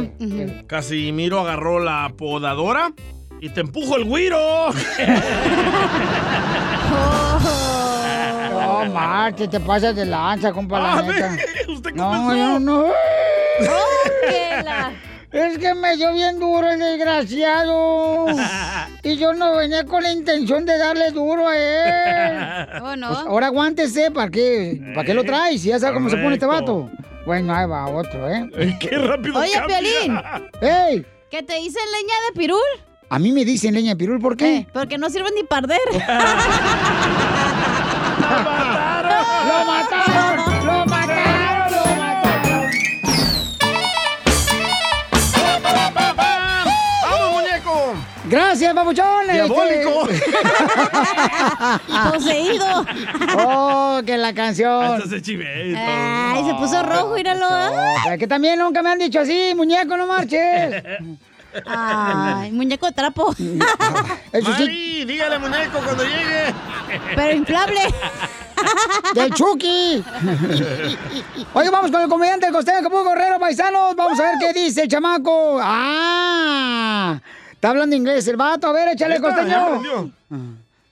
Casimiro 0.68 1.40
agarró 1.42 1.80
la 1.80 2.12
podadora 2.18 2.92
y 3.42 3.50
Te 3.50 3.62
Empujo 3.62 3.98
el 3.98 4.06
güiro. 4.06 4.38
No, 8.52 8.86
Marte, 8.94 9.48
te 9.48 9.60
pasas 9.60 9.96
de 9.96 10.06
lanza, 10.06 10.52
compa, 10.52 10.80
la 10.80 10.94
Ah, 10.94 11.02
neta. 11.02 11.38
¿Usted 11.70 11.92
No, 11.94 12.10
comenzó? 12.12 12.36
yo 12.36 12.60
no. 12.60 12.86
Es 15.32 15.58
que 15.60 15.74
me 15.76 15.96
dio 15.96 16.12
bien 16.14 16.40
duro 16.40 16.70
el 16.72 16.80
desgraciado. 16.80 18.26
Y 19.02 19.16
yo 19.16 19.34
no 19.34 19.56
venía 19.56 19.86
con 19.86 20.04
la 20.04 20.12
intención 20.12 20.66
de 20.66 20.78
darle 20.78 21.12
duro 21.12 21.48
a 21.48 21.58
él. 21.58 22.68
Oh, 22.84 22.96
no. 22.96 23.08
Pues 23.08 23.20
ahora 23.20 23.48
aguántese, 23.48 24.12
¿para 24.12 24.30
qué? 24.30 24.82
¿Para 24.94 25.06
qué 25.06 25.14
lo 25.14 25.24
traes? 25.24 25.62
Si 25.62 25.70
ya 25.70 25.80
sabe 25.80 25.94
cómo 25.94 26.10
se 26.10 26.18
pone 26.18 26.34
este 26.34 26.46
vato. 26.46 26.90
Bueno, 27.26 27.54
ahí 27.56 27.66
va 27.68 27.88
otro, 27.88 28.30
¿eh? 28.30 28.50
Qué 28.80 28.98
rápido 28.98 29.40
Oye, 29.40 29.54
cambia. 29.54 29.80
Piolín. 29.80 30.20
¡Ey! 30.62 31.06
¿Que 31.30 31.44
te 31.44 31.56
dicen 31.56 31.84
leña 31.92 32.16
de 32.28 32.40
pirul? 32.40 32.60
A 33.10 33.20
mí 33.20 33.32
me 33.32 33.46
dicen 33.46 33.74
leña 33.74 33.92
de 33.92 33.96
pirul, 33.98 34.20
¿por 34.20 34.36
qué? 34.36 34.68
Porque 34.74 34.98
no 34.98 35.10
sirven 35.10 35.34
ni 35.36 35.44
para 35.44 35.60
arder. 35.60 35.80
¡Lo 39.48 39.66
mataron! 39.66 40.29
¡Lo 40.29 40.29
Gracias, 48.30 48.74
papuchón. 48.74 49.28
Diabólico. 49.32 50.08
Este- 50.10 50.30
poseído. 52.12 52.86
Oh, 53.38 54.02
que 54.06 54.18
la 54.18 54.34
canción. 54.34 54.96
Hasta 54.96 55.10
se 55.10 55.22
chivé. 55.22 55.76
Ay, 55.78 56.44
se 56.46 56.54
puso 56.56 56.82
rojo, 56.84 57.16
míralo. 57.16 57.48
Oh, 57.50 58.18
que 58.18 58.28
también 58.28 58.60
nunca 58.60 58.82
me 58.82 58.92
han 58.92 59.00
dicho 59.00 59.20
así, 59.20 59.54
muñeco, 59.56 59.98
no 59.98 60.08
marches. 60.08 60.84
Ay, 61.66 62.52
muñeco 62.52 62.86
de 62.86 62.92
trapo. 62.94 63.32
Eso 64.32 64.54
sí, 64.56 64.62
Mari, 64.62 65.06
dígale, 65.06 65.40
muñeco, 65.40 65.80
cuando 65.84 66.04
llegue. 66.04 66.54
Pero 67.16 67.36
inflable. 67.36 67.82
del 69.16 69.34
Chucky. 69.34 70.04
Oye, 71.54 71.70
vamos 71.70 71.92
con 71.92 72.02
el 72.02 72.10
comediante 72.10 72.46
del 72.46 72.54
costeño, 72.54 72.84
como 72.84 73.04
Correro, 73.04 73.40
paisanos. 73.40 73.96
Vamos 73.96 74.20
a 74.20 74.24
ver 74.24 74.34
qué 74.40 74.54
dice 74.54 74.84
el 74.84 74.88
chamaco. 74.90 75.60
¡Ah! 75.62 77.20
Está 77.60 77.72
hablando 77.72 77.94
inglés 77.94 78.26
el 78.30 78.38
vato. 78.38 78.68
A 78.68 78.72
ver, 78.72 78.88
échale, 78.94 79.20
costeño. 79.20 79.58
aprendió. 79.66 80.10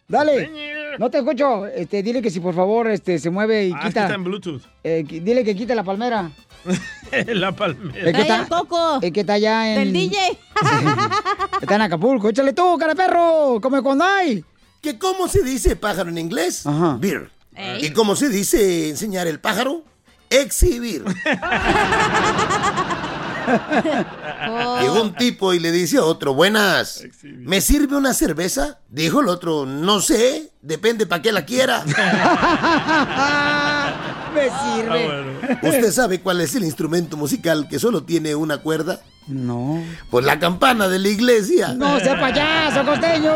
Dale. 0.06 0.98
No 1.00 1.10
te 1.10 1.20
escucho. 1.20 1.66
Este, 1.66 2.04
dile 2.04 2.22
que 2.22 2.30
si 2.30 2.42
por 2.42 2.54
favor 2.54 2.88
este, 2.90 3.20
se 3.20 3.30
mueve 3.30 3.68
y 3.68 3.72
Ah, 3.72 3.76
es 3.78 3.82
que 3.84 3.88
quita. 3.88 4.02
está 4.04 4.16
en 4.16 4.24
Bluetooth. 4.26 4.62
eh, 4.84 5.06
dile 5.08 5.46
que 5.46 5.56
quite 5.56 5.74
la 5.76 5.84
palmera. 5.84 6.30
La 7.28 7.48
El 7.50 7.56
palmera. 7.56 8.12
que, 8.12 8.22
está, 8.22 8.48
el 9.02 9.14
que 9.14 9.20
está 9.22 9.34
allá 9.34 9.70
en. 9.74 9.80
Del 9.80 9.94
DJ. 9.94 10.18
Está 11.62 11.76
en 11.76 11.82
Acapulco. 11.84 12.28
Échale 12.28 12.52
tú, 12.52 12.78
cara 12.78 12.94
perro. 12.96 13.60
Come 13.62 13.82
cuando 13.82 14.04
hay. 14.04 14.44
¿Que 14.82 14.98
¿Cómo 15.00 15.30
se 15.30 15.42
dice 15.44 15.78
pájaro 15.78 16.10
en 16.10 16.18
inglés? 16.18 16.66
Ajá. 16.68 16.98
Beer. 17.00 17.30
Ey. 17.56 17.86
¿Y 17.86 17.92
cómo 17.92 18.18
se 18.18 18.28
dice 18.28 18.90
enseñar 18.90 19.26
el 19.28 19.40
pájaro? 19.40 19.84
Exhibir. 20.30 21.06
Oh. 24.50 24.80
Llegó 24.82 25.02
un 25.02 25.14
tipo 25.16 25.54
y 25.54 25.60
le 25.60 25.72
dice 25.72 25.98
a 25.98 26.04
otro, 26.04 26.34
buenas, 26.34 27.04
¿me 27.24 27.62
sirve 27.62 27.96
una 27.96 28.14
cerveza? 28.14 28.80
Dijo 28.90 29.22
el 29.22 29.28
otro, 29.30 29.66
no 29.66 30.02
sé, 30.02 30.52
depende 30.62 31.06
para 31.06 31.22
qué 31.22 31.32
la 31.32 31.46
quiera. 31.46 31.84
Me 34.36 34.50
Ah, 34.52 34.76
sirve. 34.76 35.68
¿Usted 35.68 35.92
sabe 35.92 36.20
cuál 36.22 36.42
es 36.42 36.54
el 36.56 36.64
instrumento 36.64 37.18
musical 37.18 37.68
que 37.70 37.80
solo 37.80 38.04
tiene 38.04 38.36
una 38.36 38.58
cuerda? 38.60 39.02
No. 39.28 39.84
Pues 40.10 40.26
la 40.26 40.40
campana 40.40 40.88
de 40.88 41.00
la 41.00 41.10
iglesia. 41.10 41.74
No, 41.74 42.00
sea 42.00 42.20
payaso, 42.20 42.86
costeño. 42.86 43.34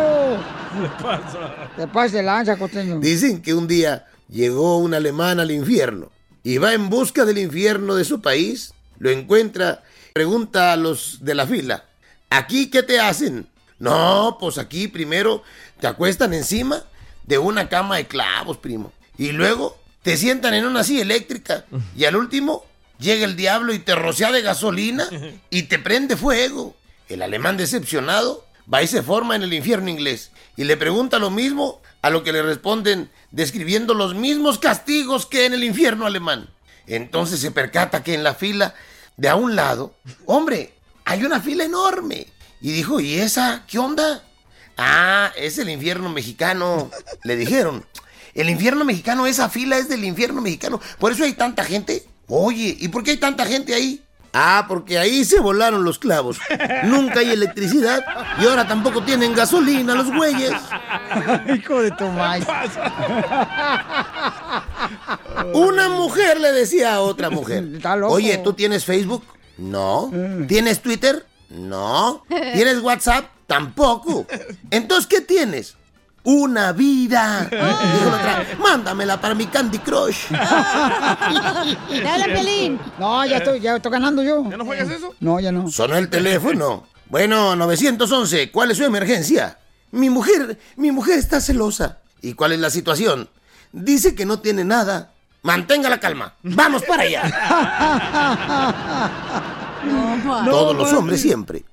¿Qué 1.75 1.87
pasa? 1.87 2.11
Te 2.11 2.17
de 2.17 2.23
lanza, 2.23 2.57
costeño. 2.57 2.99
Dicen 2.99 3.41
que 3.41 3.53
un 3.53 3.67
día 3.67 4.05
llegó 4.29 4.77
un 4.77 4.93
alemán 4.93 5.39
al 5.39 5.51
infierno 5.51 6.09
y 6.43 6.57
va 6.57 6.73
en 6.73 6.89
busca 6.89 7.25
del 7.25 7.37
infierno 7.37 7.95
de 7.95 8.05
su 8.05 8.21
país, 8.21 8.73
lo 8.99 9.09
encuentra, 9.09 9.83
pregunta 10.13 10.73
a 10.73 10.77
los 10.77 11.23
de 11.23 11.35
la 11.35 11.47
fila, 11.47 11.85
¿aquí 12.29 12.69
qué 12.69 12.83
te 12.83 12.99
hacen? 12.99 13.47
No, 13.79 14.37
pues 14.39 14.57
aquí 14.57 14.87
primero 14.87 15.43
te 15.79 15.87
acuestan 15.87 16.33
encima 16.33 16.83
de 17.25 17.37
una 17.37 17.69
cama 17.69 17.97
de 17.97 18.07
clavos, 18.07 18.57
primo, 18.57 18.91
y 19.17 19.31
luego 19.31 19.77
te 20.03 20.17
sientan 20.17 20.53
en 20.53 20.65
una 20.65 20.83
silla 20.83 21.01
eléctrica 21.01 21.65
y 21.95 22.05
al 22.05 22.15
último 22.15 22.65
llega 22.99 23.25
el 23.25 23.35
diablo 23.35 23.73
y 23.73 23.79
te 23.79 23.95
rocea 23.95 24.31
de 24.31 24.41
gasolina 24.41 25.07
y 25.49 25.63
te 25.63 25.79
prende 25.79 26.17
fuego. 26.17 26.75
El 27.09 27.21
alemán 27.21 27.57
decepcionado 27.57 28.45
va 28.71 28.83
y 28.83 28.87
se 28.87 29.03
forma 29.03 29.35
en 29.35 29.43
el 29.43 29.53
infierno 29.53 29.89
inglés 29.89 30.31
y 30.55 30.63
le 30.63 30.77
pregunta 30.77 31.19
lo 31.19 31.29
mismo 31.29 31.81
a 32.01 32.09
lo 32.09 32.23
que 32.23 32.31
le 32.31 32.41
responden 32.41 33.09
describiendo 33.31 33.93
los 33.93 34.15
mismos 34.15 34.59
castigos 34.59 35.25
que 35.25 35.45
en 35.45 35.53
el 35.53 35.63
infierno 35.63 36.05
alemán. 36.05 36.49
Entonces 36.87 37.39
se 37.39 37.51
percata 37.51 38.03
que 38.03 38.13
en 38.13 38.23
la 38.23 38.33
fila 38.33 38.73
de 39.21 39.29
a 39.29 39.35
un 39.35 39.55
lado, 39.55 39.93
hombre, 40.25 40.73
hay 41.05 41.23
una 41.23 41.39
fila 41.39 41.63
enorme. 41.63 42.25
Y 42.59 42.71
dijo, 42.71 42.99
¿y 42.99 43.19
esa 43.19 43.65
qué 43.67 43.77
onda? 43.77 44.23
Ah, 44.77 45.31
es 45.37 45.59
el 45.59 45.69
infierno 45.69 46.09
mexicano, 46.09 46.89
le 47.23 47.35
dijeron. 47.35 47.85
El 48.33 48.49
infierno 48.49 48.83
mexicano, 48.83 49.27
esa 49.27 49.47
fila 49.47 49.77
es 49.77 49.89
del 49.89 50.05
infierno 50.05 50.41
mexicano. 50.41 50.81
Por 50.97 51.11
eso 51.11 51.23
hay 51.23 51.33
tanta 51.33 51.63
gente. 51.63 52.03
Oye, 52.27 52.75
¿y 52.79 52.87
por 52.87 53.03
qué 53.03 53.11
hay 53.11 53.17
tanta 53.17 53.45
gente 53.45 53.75
ahí? 53.75 54.03
Ah, 54.33 54.65
porque 54.67 54.97
ahí 54.97 55.23
se 55.23 55.39
volaron 55.39 55.83
los 55.83 55.99
clavos. 55.99 56.39
Nunca 56.85 57.19
hay 57.19 57.29
electricidad 57.29 58.03
y 58.39 58.45
ahora 58.47 58.67
tampoco 58.67 59.03
tienen 59.03 59.35
gasolina 59.35 59.93
los 59.93 60.11
güeyes. 60.11 60.53
Hijo 61.55 61.81
de 61.83 61.91
maíz. 62.09 62.47
Una 65.53 65.89
mujer 65.89 66.39
le 66.39 66.51
decía 66.51 66.95
a 66.95 67.01
otra 67.01 67.29
mujer, 67.29 67.63
Está 67.75 67.95
loco. 67.95 68.13
oye, 68.13 68.37
¿tú 68.39 68.53
tienes 68.53 68.85
Facebook? 68.85 69.23
No. 69.57 70.11
¿Tienes 70.47 70.81
Twitter? 70.81 71.25
No. 71.49 72.23
¿Tienes 72.53 72.79
WhatsApp? 72.81 73.25
Tampoco. 73.47 74.25
Entonces, 74.69 75.07
¿qué 75.07 75.21
tienes? 75.21 75.75
Una 76.23 76.71
vida. 76.71 77.41
Dijo 77.51 78.09
la 78.11 78.17
otra, 78.17 78.45
mándamela 78.59 79.19
para 79.19 79.33
mi 79.35 79.47
Candy 79.47 79.79
Crush. 79.79 80.27
¿Te 80.29 82.07
habla 82.07 82.25
Pelín? 82.27 82.79
No, 82.99 83.25
ya 83.25 83.37
estoy, 83.37 83.59
ya 83.59 83.75
estoy 83.75 83.91
ganando 83.91 84.23
yo. 84.23 84.49
¿Ya 84.49 84.57
no 84.57 84.65
juegas 84.65 84.89
eso? 84.89 85.13
No, 85.19 85.39
ya 85.39 85.51
no. 85.51 85.69
Sonó 85.69 85.97
el 85.97 86.09
teléfono. 86.09 86.85
Bueno, 87.09 87.55
911, 87.55 88.51
¿cuál 88.51 88.71
es 88.71 88.77
su 88.77 88.83
emergencia? 88.85 89.57
Mi 89.91 90.09
mujer, 90.09 90.57
mi 90.77 90.91
mujer 90.91 91.19
está 91.19 91.41
celosa. 91.41 91.97
¿Y 92.21 92.33
cuál 92.35 92.53
es 92.53 92.59
la 92.59 92.69
situación? 92.69 93.27
Dice 93.71 94.15
que 94.15 94.25
no 94.25 94.39
tiene 94.39 94.63
nada. 94.63 95.11
Mantenga 95.43 95.89
la 95.89 95.99
calma. 95.99 96.35
Vamos 96.43 96.83
para 96.83 97.03
allá. 97.03 97.23
Todos 100.45 100.75
los 100.75 100.93
hombres 100.93 101.21
siempre. 101.21 101.63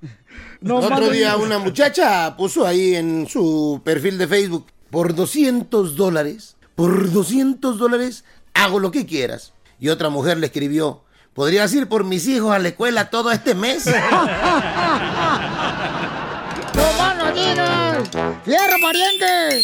No, 0.60 0.76
Otro 0.76 1.10
día 1.10 1.36
una 1.36 1.58
muchacha 1.58 2.36
puso 2.36 2.66
ahí 2.66 2.96
en 2.96 3.28
su 3.28 3.80
perfil 3.84 4.18
de 4.18 4.26
Facebook, 4.26 4.66
por 4.90 5.14
200 5.14 5.94
dólares, 5.94 6.56
por 6.74 7.12
200 7.12 7.78
dólares 7.78 8.24
hago 8.54 8.80
lo 8.80 8.90
que 8.90 9.06
quieras. 9.06 9.52
Y 9.78 9.90
otra 9.90 10.08
mujer 10.08 10.38
le 10.38 10.46
escribió, 10.46 11.04
¿podrías 11.32 11.72
ir 11.74 11.88
por 11.88 12.02
mis 12.04 12.26
hijos 12.26 12.52
a 12.52 12.58
la 12.58 12.68
escuela 12.68 13.10
todo 13.10 13.30
este 13.30 13.54
mes? 13.54 13.86
¡No 13.86 13.92
más 16.98 17.16
no 17.16 17.32
digas! 17.32 18.08
¡Fierro, 18.44 18.76
pariente! 18.82 19.62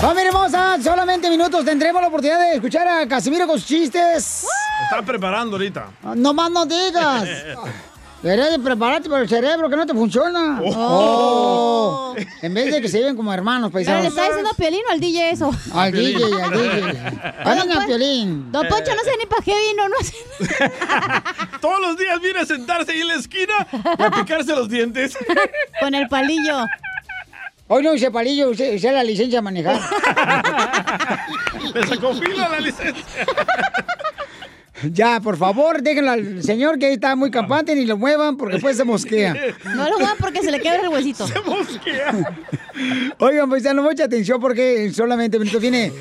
Familia 0.00 0.28
hermosa, 0.28 0.78
solamente 0.82 1.28
minutos 1.28 1.64
tendremos 1.64 2.00
la 2.00 2.08
oportunidad 2.08 2.40
de 2.40 2.54
escuchar 2.54 2.88
a 2.88 3.06
Casimiro 3.06 3.46
con 3.46 3.58
sus 3.58 3.68
chistes. 3.68 4.46
Está 4.84 5.02
preparando 5.04 5.56
ahorita. 5.56 5.90
No 6.16 6.32
más 6.32 6.50
no 6.50 6.64
digas. 6.64 7.28
Deberías 8.22 8.50
de 8.50 8.58
prepararte 8.58 9.08
para 9.08 9.22
el 9.22 9.28
cerebro 9.30 9.70
que 9.70 9.76
no 9.76 9.86
te 9.86 9.94
funciona. 9.94 10.60
Oh. 10.62 12.14
Oh. 12.14 12.14
En 12.42 12.52
vez 12.52 12.70
de 12.70 12.82
que 12.82 12.88
se 12.88 12.98
lleven 12.98 13.16
como 13.16 13.32
hermanos, 13.32 13.70
¿Pero 13.72 13.80
le 13.80 13.86
paisanos. 13.86 14.08
está 14.08 14.24
diciendo 14.26 14.50
a 14.50 14.54
Piolín 14.54 14.82
o 14.86 14.92
al 14.92 15.00
DJ 15.00 15.30
eso? 15.30 15.50
Al 15.72 15.90
DJ, 15.92 16.42
al 16.42 16.50
DJ. 16.50 16.98
Hablen 17.44 17.72
a 17.72 17.86
Piolín. 17.86 18.52
Don 18.52 18.68
Poncho 18.68 18.94
no 18.94 19.02
sé 19.04 19.12
ni 19.18 19.24
para 19.24 19.42
qué 19.42 19.54
vino, 19.70 19.88
no 19.88 19.96
sé. 20.02 20.14
Todos 21.62 21.80
los 21.80 21.96
días 21.96 22.20
viene 22.20 22.40
a 22.40 22.44
sentarse 22.46 22.92
ahí 22.92 23.00
en 23.00 23.08
la 23.08 23.14
esquina 23.14 23.66
a 23.98 24.10
picarse 24.10 24.52
los 24.52 24.68
dientes. 24.68 25.16
Con 25.80 25.94
el 25.94 26.06
palillo. 26.08 26.66
Hoy 27.72 27.84
no 27.84 27.92
use 27.92 28.10
palillo, 28.10 28.50
use, 28.50 28.74
use 28.74 28.90
la 28.90 29.04
licencia 29.04 29.38
a 29.38 29.42
manejar. 29.42 29.80
Le 31.72 31.86
sacó 31.86 32.12
fila 32.14 32.48
la 32.48 32.58
licencia. 32.58 33.04
Ya, 34.92 35.20
por 35.20 35.36
favor, 35.36 35.82
déjenlo 35.82 36.10
al 36.10 36.42
señor 36.42 36.78
que 36.78 36.86
ahí 36.86 36.94
está 36.94 37.16
muy 37.16 37.30
campante 37.30 37.74
ni 37.74 37.84
lo 37.84 37.96
muevan 37.96 38.36
porque 38.36 38.54
después 38.54 38.76
se 38.76 38.84
mosquea. 38.84 39.36
No 39.74 39.88
lo 39.88 39.98
muevan 39.98 40.16
porque 40.18 40.40
se 40.40 40.50
le 40.50 40.60
quebra 40.60 40.82
el 40.82 40.88
huesito. 40.88 41.26
Se 41.26 41.40
mosquea. 41.40 42.34
Oigan, 43.18 43.48
pues 43.48 43.64
mucha 43.74 44.04
atención 44.04 44.40
porque 44.40 44.90
solamente 44.92 45.38
minutos 45.38 45.60
viene. 45.60 45.92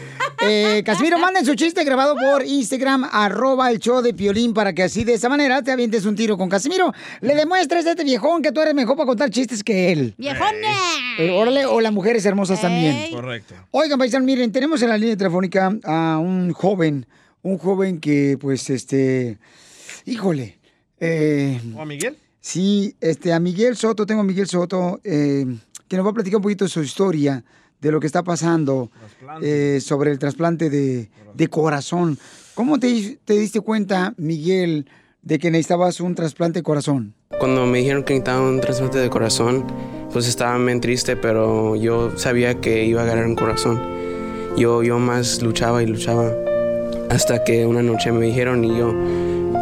Eh, 0.42 0.82
Casimiro, 0.86 1.18
manden 1.20 1.46
su 1.46 1.56
chiste 1.56 1.84
grabado 1.84 2.16
por 2.16 2.46
Instagram, 2.46 3.08
arroba 3.12 3.70
el 3.72 3.80
show 3.80 4.02
de 4.02 4.14
Piolín, 4.14 4.54
para 4.54 4.74
que 4.74 4.84
así 4.84 5.04
de 5.04 5.16
esa 5.16 5.28
manera 5.28 5.62
te 5.62 5.72
avientes 5.72 6.06
un 6.06 6.16
tiro 6.16 6.38
con 6.38 6.50
Casimiro. 6.50 6.94
Le 7.22 7.36
demuestres 7.36 7.86
a 7.86 7.92
este 7.92 8.04
viejón 8.04 8.42
que 8.42 8.52
tú 8.52 8.62
eres 8.62 8.74
mejor 8.74 8.96
para 8.96 9.08
contar 9.08 9.30
chistes 9.30 9.64
que 9.64 9.92
él. 9.92 10.14
¡Viejona! 10.18 10.68
Eh, 11.18 11.32
órale, 11.32 11.66
o 11.66 11.82
las 11.82 11.92
mujeres 11.92 12.26
hermosas 12.26 12.62
también. 12.62 13.12
Correcto. 13.12 13.56
Oigan, 13.72 14.00
paisanos, 14.00 14.26
miren, 14.26 14.52
tenemos 14.52 14.82
en 14.82 14.90
la 14.90 14.98
línea 14.98 15.18
telefónica 15.18 15.76
a 15.84 16.18
un 16.20 16.54
joven, 16.54 17.06
un 17.42 17.58
joven 17.58 18.00
que, 18.00 18.38
pues, 18.40 18.70
este, 18.70 19.38
híjole. 20.06 20.60
eh, 21.00 21.60
¿O 21.76 21.82
a 21.82 21.86
Miguel? 21.86 22.18
Sí, 22.42 22.96
este, 23.02 23.34
a 23.34 23.40
Miguel 23.40 23.76
Soto, 23.76 24.06
tengo 24.06 24.22
a 24.22 24.24
Miguel 24.24 24.48
Soto, 24.48 25.00
eh, 25.04 25.46
que 25.88 25.98
nos 25.98 26.06
va 26.06 26.12
a 26.12 26.14
platicar 26.14 26.38
un 26.38 26.44
poquito 26.44 26.66
de 26.66 26.70
su 26.70 26.82
historia, 26.82 27.44
de 27.82 27.92
lo 27.92 28.00
que 28.00 28.08
está 28.08 28.24
pasando 28.24 28.92
eh, 29.42 29.80
sobre 29.82 30.12
el 30.12 30.20
trasplante 30.20 30.70
de, 30.70 31.10
de 31.34 31.48
corazón. 31.48 32.18
¿Cómo 32.56 32.78
te, 32.80 33.20
te 33.24 33.34
diste 33.38 33.62
cuenta, 33.62 34.14
Miguel, 34.18 34.90
de 35.22 35.40
que 35.40 35.50
necesitabas 35.52 36.02
un 36.02 36.16
trasplante 36.16 36.60
de 36.60 36.64
corazón? 36.64 37.14
Cuando 37.40 37.66
me 37.66 37.78
dijeron 37.80 38.04
que 38.04 38.14
necesitaba 38.14 38.50
un 38.50 38.60
trasplante 38.60 38.98
de 38.98 39.10
corazón, 39.10 39.66
pues 40.12 40.28
estaba 40.28 40.58
bien 40.58 40.82
triste, 40.82 41.16
pero 41.16 41.76
yo 41.78 42.18
sabía 42.18 42.60
que 42.60 42.86
iba 42.86 43.04
a 43.04 43.06
ganar 43.06 43.26
un 43.26 43.36
corazón. 43.36 43.82
Yo, 44.58 44.84
yo 44.84 45.00
más 45.00 45.42
luchaba 45.42 45.82
y 45.84 45.86
luchaba 45.88 46.34
hasta 47.10 47.44
que 47.44 47.66
una 47.66 47.82
noche 47.82 48.12
me 48.12 48.26
dijeron 48.26 48.64
y 48.64 48.78
yo 48.78 48.94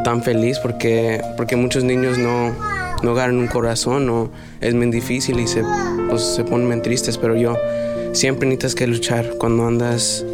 tan 0.03 0.21
feliz 0.23 0.59
porque, 0.59 1.21
porque 1.37 1.55
muchos 1.55 1.83
niños 1.83 2.17
no, 2.17 2.51
no 3.03 3.13
ganan 3.13 3.37
un 3.37 3.47
corazón 3.47 4.09
o 4.09 4.29
es 4.61 4.73
bien 4.73 4.91
difícil 4.91 5.39
y 5.39 5.47
se, 5.47 5.63
pues, 6.09 6.21
se 6.23 6.43
ponen 6.43 6.67
bien 6.67 6.81
tristes, 6.81 7.17
pero 7.17 7.35
yo 7.35 7.55
siempre 8.13 8.47
necesitas 8.47 8.75
que 8.75 8.87
luchar 8.87 9.31
cuando 9.37 9.65
andas 9.67 10.25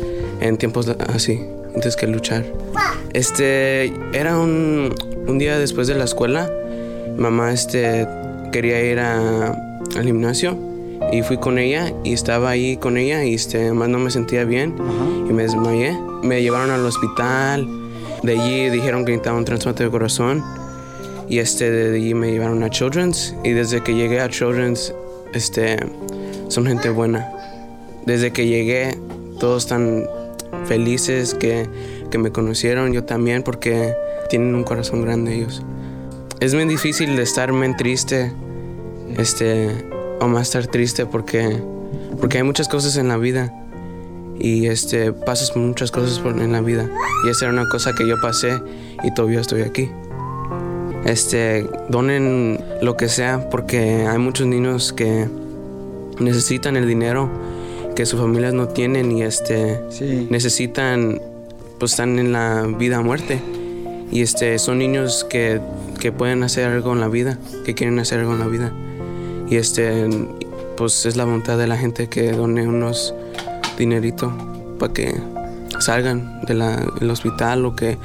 en 0.41 0.57
tiempos 0.57 0.87
así, 1.13 1.39
necesitas 1.67 1.95
que 1.95 2.07
luchar. 2.07 2.43
Este, 3.13 3.93
era 4.13 4.37
un, 4.39 4.93
un 5.27 5.37
día 5.37 5.57
después 5.59 5.87
de 5.87 5.95
la 5.95 6.03
escuela, 6.05 6.49
mamá 7.17 7.51
este, 7.53 8.07
quería 8.51 8.83
ir 8.83 8.99
a- 8.99 9.51
al 9.95 10.03
gimnasio 10.03 10.57
y 11.11 11.21
fui 11.21 11.37
con 11.37 11.59
ella 11.59 11.93
y 12.03 12.13
estaba 12.13 12.49
ahí 12.49 12.77
con 12.77 12.97
ella 12.97 13.23
y 13.23 13.35
este, 13.35 13.71
más 13.73 13.89
no 13.89 13.99
me 13.99 14.09
sentía 14.09 14.45
bien 14.45 14.73
y 15.29 15.33
me 15.33 15.43
desmayé. 15.43 15.95
Me 16.23 16.41
llevaron 16.41 16.71
al 16.71 16.85
hospital, 16.85 17.67
de 18.23 18.31
allí 18.39 18.69
dijeron 18.69 19.05
que 19.05 19.11
necesitaba 19.11 19.37
un 19.37 19.45
trasplante 19.45 19.83
de 19.83 19.91
corazón. 19.91 20.43
Y 21.27 21.39
este, 21.39 21.69
de 21.71 21.95
allí 21.95 22.13
me 22.13 22.31
llevaron 22.31 22.63
a 22.63 22.69
Children's. 22.69 23.35
Y 23.43 23.51
desde 23.51 23.81
que 23.81 23.93
llegué 23.95 24.19
a 24.21 24.29
Children's 24.29 24.93
este, 25.33 25.77
son 26.47 26.65
gente 26.65 26.89
buena. 26.89 27.29
Desde 28.05 28.31
que 28.31 28.47
llegué 28.47 28.97
todos 29.39 29.63
están 29.63 30.05
felices 30.65 31.33
que, 31.33 31.67
que 32.09 32.17
me 32.17 32.31
conocieron, 32.31 32.93
yo 32.93 33.03
también 33.03 33.43
porque 33.43 33.93
tienen 34.29 34.55
un 34.55 34.63
corazón 34.63 35.01
grande 35.01 35.35
ellos. 35.35 35.63
Es 36.39 36.53
muy 36.53 36.65
difícil 36.65 37.15
de 37.15 37.23
estar 37.23 37.51
bien 37.51 37.75
triste, 37.75 38.31
este, 39.17 39.69
o 40.19 40.27
más 40.27 40.43
estar 40.43 40.67
triste 40.67 41.05
porque, 41.05 41.57
porque 42.19 42.37
hay 42.37 42.43
muchas 42.43 42.67
cosas 42.67 42.97
en 42.97 43.07
la 43.07 43.17
vida 43.17 43.53
y 44.43 44.67
este, 44.67 45.11
pasas 45.13 45.55
muchas 45.55 45.89
cosas 45.89 46.19
por- 46.19 46.39
en 46.39 46.51
la 46.51 46.61
vida. 46.61 46.87
Y 47.25 47.29
esa 47.29 47.45
era 47.45 47.53
una 47.53 47.67
cosa 47.69 47.93
que 47.95 48.07
yo 48.07 48.19
pasé 48.21 48.61
y 49.03 49.11
todavía 49.13 49.39
estoy 49.39 49.61
aquí. 49.61 49.89
Este, 51.05 51.67
donen 51.89 52.59
lo 52.81 52.95
que 52.95 53.09
sea 53.09 53.49
porque 53.49 54.05
hay 54.07 54.17
muchos 54.19 54.45
niños 54.47 54.93
que 54.93 55.27
necesitan 56.19 56.75
el 56.77 56.87
dinero 56.87 57.29
que 57.95 58.05
sus 58.05 58.19
familias 58.19 58.53
no 58.53 58.67
tienen 58.69 59.11
y 59.11 59.23
este 59.23 59.79
necesitan 60.29 61.21
pues 61.79 61.91
están 61.91 62.19
en 62.19 62.31
la 62.31 62.67
vida 62.77 62.97
a 62.97 63.01
muerte. 63.01 63.41
Y 64.11 64.21
este 64.21 64.59
son 64.59 64.77
niños 64.79 65.25
que, 65.29 65.59
que 65.99 66.11
pueden 66.11 66.43
hacer 66.43 66.69
algo 66.69 66.93
en 66.93 66.99
la 66.99 67.07
vida 67.07 67.39
que 67.65 67.73
quieren 67.73 67.97
hacer 67.99 68.19
algo 68.19 68.33
en 68.33 68.39
la 68.39 68.47
vida. 68.47 68.71
Y 69.49 69.55
este 69.57 70.07
pues 70.77 71.05
es 71.05 71.15
la 71.17 71.25
voluntad 71.25 71.57
de 71.57 71.67
la 71.67 71.77
gente 71.77 72.07
que 72.09 72.31
done 72.31 72.67
unos 72.67 73.13
dinerito 73.77 74.31
para 74.79 74.93
que 74.93 75.13
salgan 75.79 76.41
de 76.45 76.53
del 76.99 77.09
hospital 77.09 77.65
o 77.65 77.75
que 77.75 77.97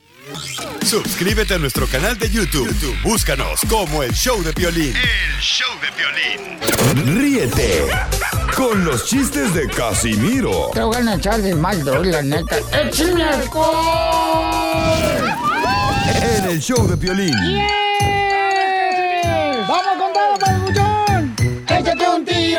Suscríbete 0.85 1.55
a 1.55 1.57
nuestro 1.57 1.87
canal 1.87 2.17
de 2.17 2.29
YouTube. 2.29 2.67
YouTube, 2.67 3.01
Búscanos 3.01 3.61
como 3.67 4.03
el 4.03 4.13
show 4.13 4.41
de 4.43 4.53
Piolín. 4.53 4.93
El 4.95 5.41
show 5.41 5.67
de 5.81 5.87
Piolín. 5.97 7.17
Ríete 7.17 7.87
con 8.55 8.85
los 8.85 9.07
chistes 9.07 9.51
de 9.55 9.67
Casimiro 9.67 10.69
Te 10.73 10.83
voy 10.83 10.95
a 10.95 11.15
echar 11.15 11.41
de 11.41 11.55
mal, 11.55 11.83
la 11.83 12.21
neta. 12.21 12.57
¡Échame 12.71 13.23
alcohol! 13.23 14.53
en 16.21 16.45
el 16.45 16.61
show 16.61 16.87
de 16.87 16.95
Piolín. 16.95 17.33
¡Vamos 17.33 17.82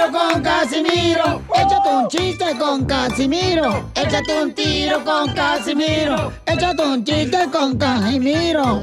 tiro 0.05 0.13
con 0.13 0.43
Casimiro. 0.43 1.43
Échate 1.55 1.89
un 1.89 2.09
chiste 2.09 2.45
con 2.59 2.85
Casimiro. 2.85 3.91
Échate 3.95 4.43
un 4.43 4.53
tiro 4.55 5.05
con 5.05 5.33
Casimiro. 5.35 6.33
Échate 6.47 6.83
un 6.83 7.05
chiste 7.05 7.39
con 7.53 7.77
Casimiro. 7.79 8.83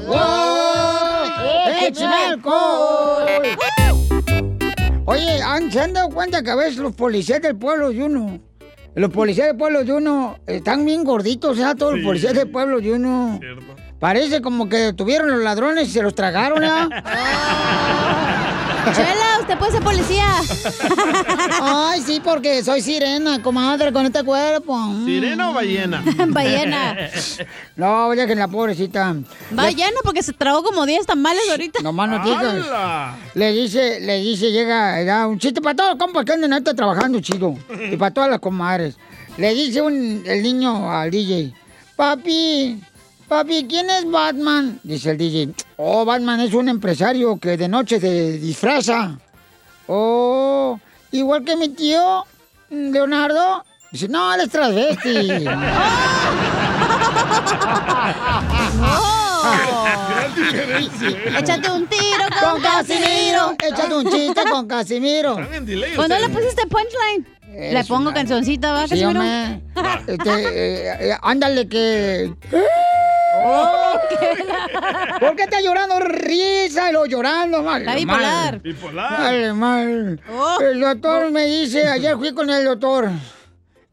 ¡Échame 1.80 2.14
alcohol! 2.30 3.24
Oye, 5.04 5.42
¿han- 5.42 5.70
¿se 5.70 5.80
han 5.80 5.92
dado 5.92 6.08
cuenta 6.10 6.42
que 6.42 6.50
a 6.50 6.54
veces 6.56 6.76
los 6.78 6.94
policías 6.94 7.40
del 7.42 7.56
pueblo 7.56 7.90
de 7.90 8.02
uno, 8.04 8.38
los 8.94 9.10
policías 9.10 9.48
del 9.48 9.56
pueblo 9.56 9.84
de 9.84 9.92
uno 9.92 10.38
están 10.46 10.84
bien 10.84 11.04
gorditos, 11.04 11.56
¿ya? 11.58 11.74
Todos 11.74 11.94
los 11.96 12.04
policías 12.04 12.34
del 12.34 12.50
pueblo 12.50 12.80
de 12.80 12.92
uno. 12.92 13.40
Parece 13.98 14.40
como 14.42 14.68
que 14.68 14.92
tuvieron 14.92 15.30
los 15.30 15.40
ladrones 15.42 15.88
y 15.88 15.92
se 15.92 16.02
los 16.02 16.14
tragaron, 16.14 16.62
¿ya? 16.62 16.88
Chela, 18.90 19.38
usted 19.40 19.58
puede 19.58 19.72
ser 19.72 19.82
policía. 19.82 20.26
Ay, 21.62 22.02
sí, 22.02 22.20
porque 22.22 22.62
soy 22.64 22.80
sirena, 22.82 23.40
comadre, 23.42 23.92
con 23.92 24.04
este 24.06 24.22
cuerpo. 24.24 24.76
¿Sirena 25.04 25.50
o 25.50 25.54
ballena? 25.54 26.02
Ballena. 26.28 26.96
No, 27.76 28.08
oye, 28.08 28.26
que 28.26 28.34
la 28.34 28.48
pobrecita. 28.48 29.14
Ballena 29.50 30.00
porque 30.02 30.22
se 30.22 30.32
tragó 30.32 30.62
como 30.62 30.84
10 30.84 31.06
tamales 31.06 31.42
ahorita. 31.50 31.80
No 31.82 31.92
más 31.92 32.08
no 32.08 32.24
digas. 32.24 32.66
Le 33.34 33.52
dice, 33.52 34.00
le 34.00 34.20
dice, 34.20 34.50
llega, 34.50 34.98
era 35.00 35.26
un 35.26 35.38
chiste 35.38 35.60
para 35.60 35.76
todos 35.76 35.90
los 35.90 35.98
compas 35.98 36.24
que 36.24 36.32
andan 36.32 36.52
ahorita 36.52 36.74
trabajando 36.74 37.20
chido. 37.20 37.56
Y 37.90 37.96
para 37.96 38.12
todas 38.12 38.30
las 38.30 38.40
comadres. 38.40 38.96
Le 39.36 39.54
dice 39.54 39.80
un, 39.80 40.22
el 40.26 40.42
niño 40.42 40.90
al 40.92 41.10
DJ, 41.10 41.54
papi, 41.96 42.82
papi, 43.32 43.66
¿quién 43.66 43.88
es 43.88 44.10
Batman? 44.10 44.78
Dice 44.82 45.12
el 45.12 45.16
DJ, 45.16 45.54
oh, 45.78 46.04
Batman 46.04 46.40
es 46.40 46.52
un 46.52 46.68
empresario 46.68 47.38
que 47.38 47.56
de 47.56 47.66
noche 47.66 47.98
se 47.98 48.32
disfraza. 48.32 49.18
Oh, 49.86 50.78
igual 51.12 51.42
que 51.42 51.56
mi 51.56 51.70
tío, 51.70 52.26
Leonardo. 52.68 53.64
Dice, 53.90 54.06
no, 54.08 54.34
él 54.34 54.42
es 54.42 54.50
transvesti. 54.50 55.08
Diferencia. 60.36 61.38
Échate 61.38 61.70
un 61.70 61.86
tiro 61.86 62.24
con, 62.38 62.50
Con 62.50 62.62
Casimiro. 62.62 63.56
Échate 63.58 63.94
un 63.94 64.10
chiste 64.10 64.42
con 64.50 64.66
Casimiro. 64.68 65.36
¿Cuándo 65.96 66.18
le 66.18 66.28
pusiste 66.28 66.66
punchline? 66.66 67.26
Le 67.72 67.84
pongo 67.84 68.12
cancioncita, 68.12 68.72
¿va, 68.72 68.86
Sí, 68.88 69.00
Casimiro? 69.00 69.22
Este, 70.06 70.30
eh, 70.30 70.96
eh, 71.00 71.16
ándale 71.22 71.66
que... 71.66 72.34
Oh, 73.44 73.98
¿Por 75.20 75.36
qué 75.36 75.42
está 75.44 75.60
llorando? 75.60 75.98
Risa 76.00 76.90
y 76.90 76.92
lo 76.92 77.06
llorando, 77.06 77.62
mal. 77.62 77.82
Está 77.82 77.94
bipolar. 77.94 78.60
Bipolar. 78.62 79.20
Vale, 79.20 79.52
mal. 79.52 80.20
Oh. 80.32 80.60
El 80.60 80.80
doctor 80.80 81.30
me 81.30 81.46
dice, 81.46 81.86
ayer 81.88 82.16
fui 82.16 82.32
con 82.34 82.48
el 82.50 82.64
doctor. 82.64 83.10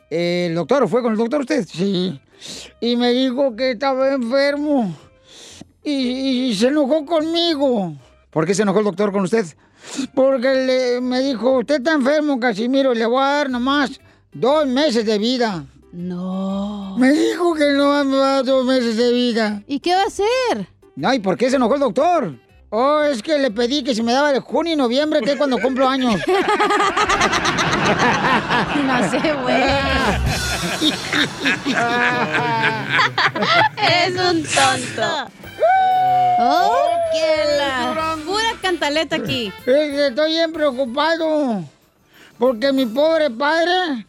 ¿El 0.10 0.56
doctor 0.56 0.88
fue 0.88 1.02
con 1.02 1.12
el 1.14 1.18
doctor 1.18 1.42
usted? 1.42 1.66
Sí. 1.68 2.20
Y 2.80 2.96
me 2.96 3.12
dijo 3.12 3.56
que 3.56 3.72
estaba 3.72 4.14
enfermo. 4.14 4.96
Y, 5.84 6.50
y 6.50 6.56
se 6.56 6.68
enojó 6.68 7.06
conmigo. 7.06 7.94
¿Por 8.30 8.46
qué 8.46 8.54
se 8.54 8.62
enojó 8.64 8.80
el 8.80 8.86
doctor 8.86 9.12
con 9.12 9.24
usted? 9.24 9.46
Porque 10.14 10.54
le- 10.54 11.02
me 11.02 11.20
dijo, 11.22 11.60
usted 11.60 11.76
está 11.76 11.94
enfermo, 11.94 12.40
Casimiro, 12.40 12.94
le 12.94 13.06
voy 13.06 13.22
a 13.24 13.28
dar 13.28 13.50
nomás 13.50 14.00
dos 14.32 14.68
meses 14.68 15.06
de 15.06 15.18
vida. 15.18 15.66
No. 15.92 16.96
Me 16.98 17.12
dijo 17.12 17.54
que 17.56 17.72
no 17.74 18.04
me 18.06 18.18
va 18.18 18.38
a 18.38 18.44
dos 18.44 18.66
meses 18.66 18.96
de 18.98 19.12
vida. 19.12 19.64
¿Y 19.68 19.80
qué 19.80 19.96
va 19.96 20.04
a 20.04 20.08
hacer? 20.08 20.68
No, 20.96 21.14
¿y 21.14 21.20
por 21.20 21.38
qué 21.38 21.50
se 21.50 21.56
enojó 21.56 21.76
el 21.76 21.80
doctor? 21.80 22.36
Oh, 22.72 23.02
es 23.02 23.24
que 23.24 23.40
le 23.40 23.50
pedí 23.50 23.84
que 23.84 23.96
si 23.96 24.04
me 24.04 24.14
daba 24.14 24.32
de 24.32 24.40
junio 24.40 24.74
y 24.74 24.76
noviembre, 24.76 25.22
que 25.22 25.32
es 25.32 25.38
cuando 25.38 25.58
cumplo 25.60 25.88
años. 25.88 26.22
No 28.86 29.10
sé, 29.10 29.34
güey. 29.34 29.64
Eres 33.78 34.16
un 34.20 34.44
tonto. 34.44 35.32
¡Oh, 36.40 36.88
qué 37.12 37.58
la! 37.58 38.16
Pura 38.26 38.56
cantaleta 38.62 39.16
aquí. 39.16 39.48
Es 39.48 39.64
que 39.66 40.08
estoy 40.08 40.32
bien 40.32 40.54
preocupado. 40.54 41.64
Porque 42.40 42.72
mi 42.74 42.86
pobre 42.86 43.30
padre 43.30 44.06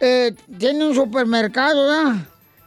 eh, 0.00 0.34
tiene 0.58 0.86
un 0.86 0.94
supermercado, 0.94 1.88
¿verdad? 1.88 2.16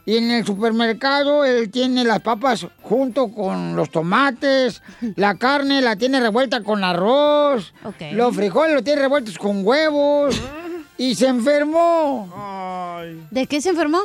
Y 0.04 0.16
en 0.18 0.30
el 0.30 0.44
supermercado 0.46 1.44
él 1.44 1.70
tiene 1.70 2.04
las 2.04 2.20
papas 2.20 2.66
junto 2.82 3.28
con 3.32 3.74
los 3.76 3.90
tomates, 3.90 4.82
la 5.16 5.36
carne 5.36 5.80
la 5.80 5.96
tiene 5.96 6.20
revuelta 6.20 6.62
con 6.62 6.82
arroz, 6.84 7.72
Ok. 7.84 8.12
los 8.12 8.34
frijoles 8.34 8.74
los 8.74 8.84
tiene 8.84 9.00
revueltos 9.02 9.38
con 9.38 9.66
huevos 9.66 10.40
y 10.98 11.14
se 11.14 11.28
enfermó. 11.28 13.02
¿De 13.30 13.46
qué 13.46 13.60
se 13.60 13.70
enfermó? 13.70 14.00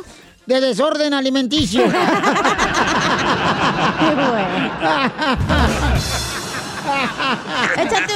De 0.45 0.59
desorden 0.61 1.13
alimenticio. 1.13 1.83
Un 7.77 7.87
tiro 7.87 8.10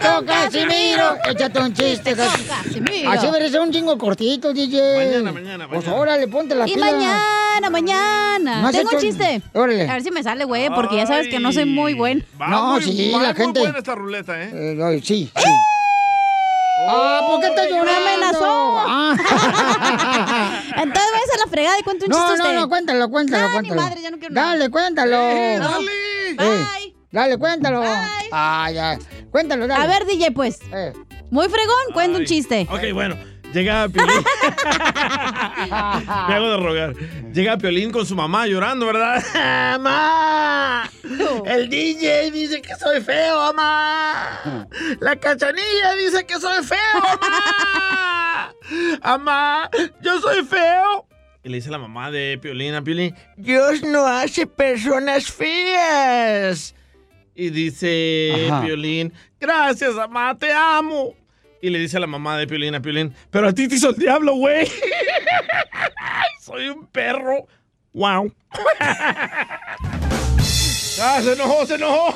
con 0.00 0.24
Casimiro. 0.26 1.16
Échate 1.28 1.58
un 1.60 1.72
chiste, 1.74 2.14
Casimiro. 2.16 3.10
Así 3.10 3.30
merece 3.30 3.58
un 3.60 3.70
chingo 3.72 3.96
cortito, 3.98 4.52
DJ. 4.52 4.96
Mañana, 4.96 5.32
mañana, 5.32 5.68
Pues 5.68 5.86
órale, 5.88 6.28
ponte 6.28 6.54
la 6.54 6.66
Y 6.68 6.74
pila. 6.74 6.86
mañana, 6.86 7.70
mañana. 7.70 8.62
¿No 8.62 8.70
Tengo 8.72 8.90
un 8.92 8.98
chiste. 9.00 9.42
Órale. 9.52 9.88
A 9.88 9.92
ver 9.94 10.02
si 10.02 10.10
me 10.10 10.22
sale, 10.22 10.44
güey, 10.44 10.68
porque 10.70 10.96
ya 10.96 11.06
sabes 11.06 11.28
que 11.28 11.38
no 11.40 11.52
soy 11.52 11.64
muy 11.66 11.94
buen. 11.94 12.24
Va 12.40 12.48
No, 12.48 12.72
muy- 12.72 12.82
sí, 12.82 13.10
va 13.14 13.22
la 13.22 13.28
muy 13.28 13.36
gente- 13.36 13.60
buena 13.60 13.78
esta 13.78 13.94
ruleta, 13.94 14.42
¿eh? 14.42 14.50
Eh, 14.52 14.74
no, 14.76 14.90
sí, 14.92 15.02
sí. 15.04 15.30
Ah, 16.88 17.20
¿por 17.28 17.40
qué 17.40 17.46
estás 17.48 17.66
Me 17.70 17.76
llorando? 17.76 18.08
amenazó. 18.08 18.78
Ah. 18.78 19.14
Entonces 20.76 21.10
váyase 21.12 21.34
a 21.34 21.44
la 21.44 21.50
fregada 21.50 21.78
y 21.78 21.82
cuenta 21.82 22.06
un 22.06 22.10
No, 22.10 22.16
chiste 22.16 22.38
no, 22.38 22.44
usted. 22.44 22.54
no, 22.58 22.68
cuéntalo, 22.70 23.10
cuéntalo, 23.10 23.46
Ah, 23.46 23.50
cuéntalo. 23.52 23.82
madre, 23.82 24.00
ya 24.02 24.10
no 24.10 24.18
quiero 24.18 24.34
nada. 24.34 24.48
Dale, 24.52 24.70
cuéntalo. 24.70 25.16
Eh, 25.30 25.58
No. 25.60 25.68
dale. 25.68 25.86
Eh, 26.38 26.94
Dale, 27.12 27.38
cuéntalo. 27.38 27.82
Ah, 28.32 28.70
ya. 28.72 28.96
Cuéntalo, 29.30 29.66
dale. 29.66 29.82
A 29.82 29.86
ver, 29.86 30.06
DJ, 30.06 30.32
pues. 30.32 30.60
Eh. 30.72 30.92
Muy 31.30 31.48
fregón, 31.48 31.92
cuenta 31.92 32.18
un 32.18 32.24
chiste. 32.24 32.66
Ok, 32.70 32.92
bueno. 32.92 33.16
Llega 33.52 33.88
Piolín. 33.88 34.22
Me 36.28 36.34
hago 36.34 36.50
de 36.50 36.56
rogar. 36.56 36.94
Llega 37.32 37.58
Piolín 37.58 37.90
con 37.90 38.06
su 38.06 38.14
mamá 38.14 38.46
llorando, 38.46 38.86
¿verdad? 38.86 39.22
¡Mamá! 39.34 40.88
El 41.44 41.68
DJ 41.68 42.30
dice 42.30 42.62
que 42.62 42.76
soy 42.76 43.00
feo, 43.00 43.52
mamá. 43.52 44.68
La 45.00 45.16
cachanilla 45.16 45.94
dice 45.96 46.24
que 46.24 46.38
soy 46.38 46.62
feo, 46.64 46.78
mamá. 47.02 48.54
Mamá, 49.02 49.70
yo 50.00 50.20
soy 50.20 50.44
feo. 50.44 51.06
Y 51.42 51.48
le 51.48 51.56
dice 51.56 51.70
la 51.70 51.78
mamá 51.78 52.10
de 52.12 52.38
Piolín 52.40 52.74
a 52.74 52.82
Piolín, 52.82 53.16
Dios 53.36 53.82
no 53.82 54.06
hace 54.06 54.46
personas 54.46 55.30
feas. 55.32 56.74
Y 57.40 57.48
dice 57.48 58.48
Ajá. 58.50 58.60
Piolín, 58.60 59.14
gracias, 59.40 59.94
mamá, 59.94 60.36
te 60.36 60.52
amo. 60.52 61.14
Y 61.62 61.70
le 61.70 61.78
dice 61.78 61.96
a 61.96 62.00
la 62.00 62.06
mamá 62.06 62.36
de 62.36 62.46
Piolín 62.46 62.74
a 62.74 62.82
Piolín, 62.82 63.14
pero 63.30 63.48
a 63.48 63.52
ti 63.54 63.66
te 63.66 63.76
hizo 63.76 63.88
el 63.88 63.96
diablo, 63.96 64.34
güey. 64.34 64.70
Soy 66.42 66.68
un 66.68 66.86
perro. 66.88 67.46
Wow. 67.94 68.30
ah, 71.00 71.20
se 71.22 71.32
enojó, 71.32 71.66
se 71.66 71.74
enojó. 71.74 72.14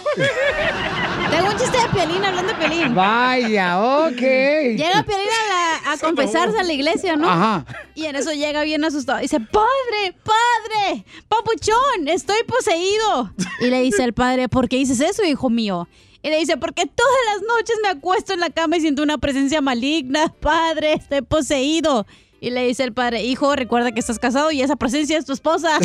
Tengo 1.30 1.48
un 1.50 1.56
chiste 1.58 1.78
de 1.78 1.88
Piolín, 1.88 2.24
hablando 2.24 2.52
de 2.52 2.58
Piolín. 2.58 2.94
Vaya, 2.94 3.80
ok. 3.80 4.20
Llega 4.20 5.02
Piolín 5.06 5.28
a, 5.28 5.48
la- 5.86 5.92
a 5.92 5.98
confesarse 5.98 6.58
a 6.58 6.62
la 6.62 6.72
iglesia, 6.72 7.16
¿no? 7.16 7.28
Ajá. 7.28 7.64
Y 7.94 8.06
en 8.06 8.16
eso 8.16 8.32
llega 8.32 8.62
bien 8.62 8.84
asustado. 8.84 9.20
Dice, 9.20 9.40
padre, 9.40 10.16
padre, 10.22 11.04
papuchón, 11.28 12.06
estoy 12.08 12.42
poseído. 12.46 13.32
Y 13.60 13.66
le 13.66 13.80
dice 13.82 14.04
el 14.04 14.12
padre, 14.12 14.48
¿por 14.48 14.68
qué 14.68 14.76
dices 14.76 15.00
eso, 15.00 15.24
hijo 15.24 15.50
mío? 15.50 15.88
Y 16.22 16.30
le 16.30 16.38
dice, 16.38 16.56
porque 16.56 16.86
todas 16.86 17.18
las 17.32 17.42
noches 17.42 17.76
me 17.82 17.88
acuesto 17.90 18.32
en 18.32 18.40
la 18.40 18.50
cama 18.50 18.76
y 18.76 18.80
siento 18.80 19.02
una 19.02 19.18
presencia 19.18 19.60
maligna. 19.60 20.32
Padre, 20.40 20.94
estoy 20.94 21.20
poseído. 21.22 22.06
Y 22.44 22.50
le 22.50 22.66
dice 22.66 22.84
el 22.84 22.92
padre, 22.92 23.22
hijo, 23.22 23.56
recuerda 23.56 23.92
que 23.92 24.00
estás 24.00 24.18
casado 24.18 24.50
y 24.50 24.60
esa 24.60 24.76
presencia 24.76 25.16
es 25.16 25.24
tu 25.24 25.32
esposa. 25.32 25.78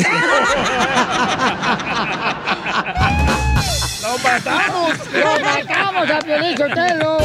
¡Lo 4.02 4.18
matamos! 4.18 4.92
¡Lo 5.10 5.40
matamos 5.40 6.10
a 6.10 6.18
Piolín 6.18 6.58
Sotelo! 6.58 7.16
¡Ah, 7.18 7.24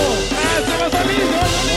se 0.66 0.78
va 0.78 0.86
a 0.86 0.90
salir, 0.90 1.18
se 1.20 1.36
va 1.36 1.44
a 1.44 1.50
salir! 1.50 1.75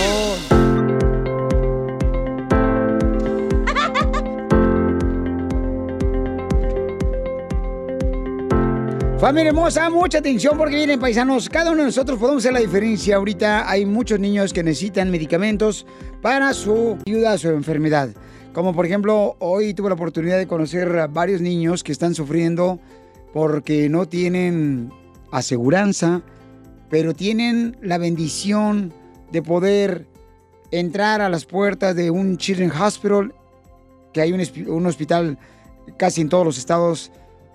Familia 9.21 9.49
hermosa, 9.49 9.91
mucha 9.91 10.19
atención 10.19 10.57
porque 10.57 10.77
vienen 10.77 11.01
paisanos. 11.01 11.49
Cada 11.49 11.73
uno 11.73 11.81
de 11.81 11.87
nosotros 11.87 12.21
podemos 12.21 12.45
hacer 12.45 12.53
la 12.53 12.61
diferencia. 12.61 13.17
Ahorita 13.17 13.69
hay 13.69 13.85
muchos 13.85 14.21
niños 14.21 14.53
que 14.53 14.63
necesitan 14.63 15.11
medicamentos 15.11 15.87
para 16.23 16.55
su 16.55 16.97
ayuda 17.05 17.33
a 17.33 17.39
su 17.39 17.49
enfermedad. 17.49 18.11
Como 18.53 18.73
por 18.73 18.87
ejemplo, 18.87 19.35
hoy 19.41 19.75
tuve 19.75 19.89
la 19.89 19.97
oportunidad 19.97 20.39
de 20.39 20.47
conocer 20.47 20.97
a 21.01 21.09
varios 21.09 21.41
niños 21.41 21.83
que 21.83 21.91
están 21.91 22.15
sufriendo 22.15 22.79
porque 23.33 23.89
no 23.89 24.07
tienen 24.07 24.93
aseguranza, 25.33 26.23
pero 26.89 27.13
tienen 27.13 27.77
la 27.83 27.99
bendición 27.99 28.93
de 29.33 29.43
poder 29.43 30.07
entrar 30.71 31.23
a 31.23 31.29
las 31.29 31.45
puertas 31.45 31.97
de 31.97 32.13
un 32.13 32.37
Children's 32.37 32.81
Hospital, 32.81 33.35
que 34.13 34.21
hay 34.21 34.33
un, 34.33 34.41
un 34.69 34.87
hospital 34.87 35.39
casi 35.97 36.21
en 36.21 36.29
todos 36.29 36.47
los 36.47 36.57
estados 36.57 37.11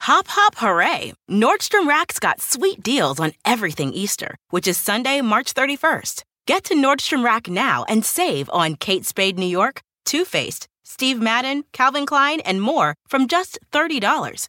Hop, 0.00 0.26
hop, 0.26 0.56
hooray! 0.56 1.12
Nordstrom 1.30 1.86
Rack's 1.86 2.18
got 2.18 2.40
sweet 2.40 2.82
deals 2.82 3.20
on 3.20 3.34
everything 3.44 3.92
Easter, 3.92 4.34
which 4.50 4.66
is 4.66 4.76
Sunday, 4.76 5.20
March 5.20 5.54
31st. 5.54 6.24
Get 6.46 6.64
to 6.64 6.74
Nordstrom 6.74 7.24
Rack 7.24 7.46
now 7.48 7.84
and 7.88 8.04
save 8.04 8.50
on 8.52 8.74
Kate 8.74 9.06
Spade 9.06 9.38
New 9.38 9.46
York, 9.46 9.80
Too 10.04 10.24
Faced, 10.24 10.66
Steve 10.82 11.20
Madden, 11.20 11.62
Calvin 11.72 12.04
Klein, 12.04 12.40
and 12.40 12.60
more 12.60 12.96
from 13.06 13.28
just 13.28 13.60
$30. 13.72 14.48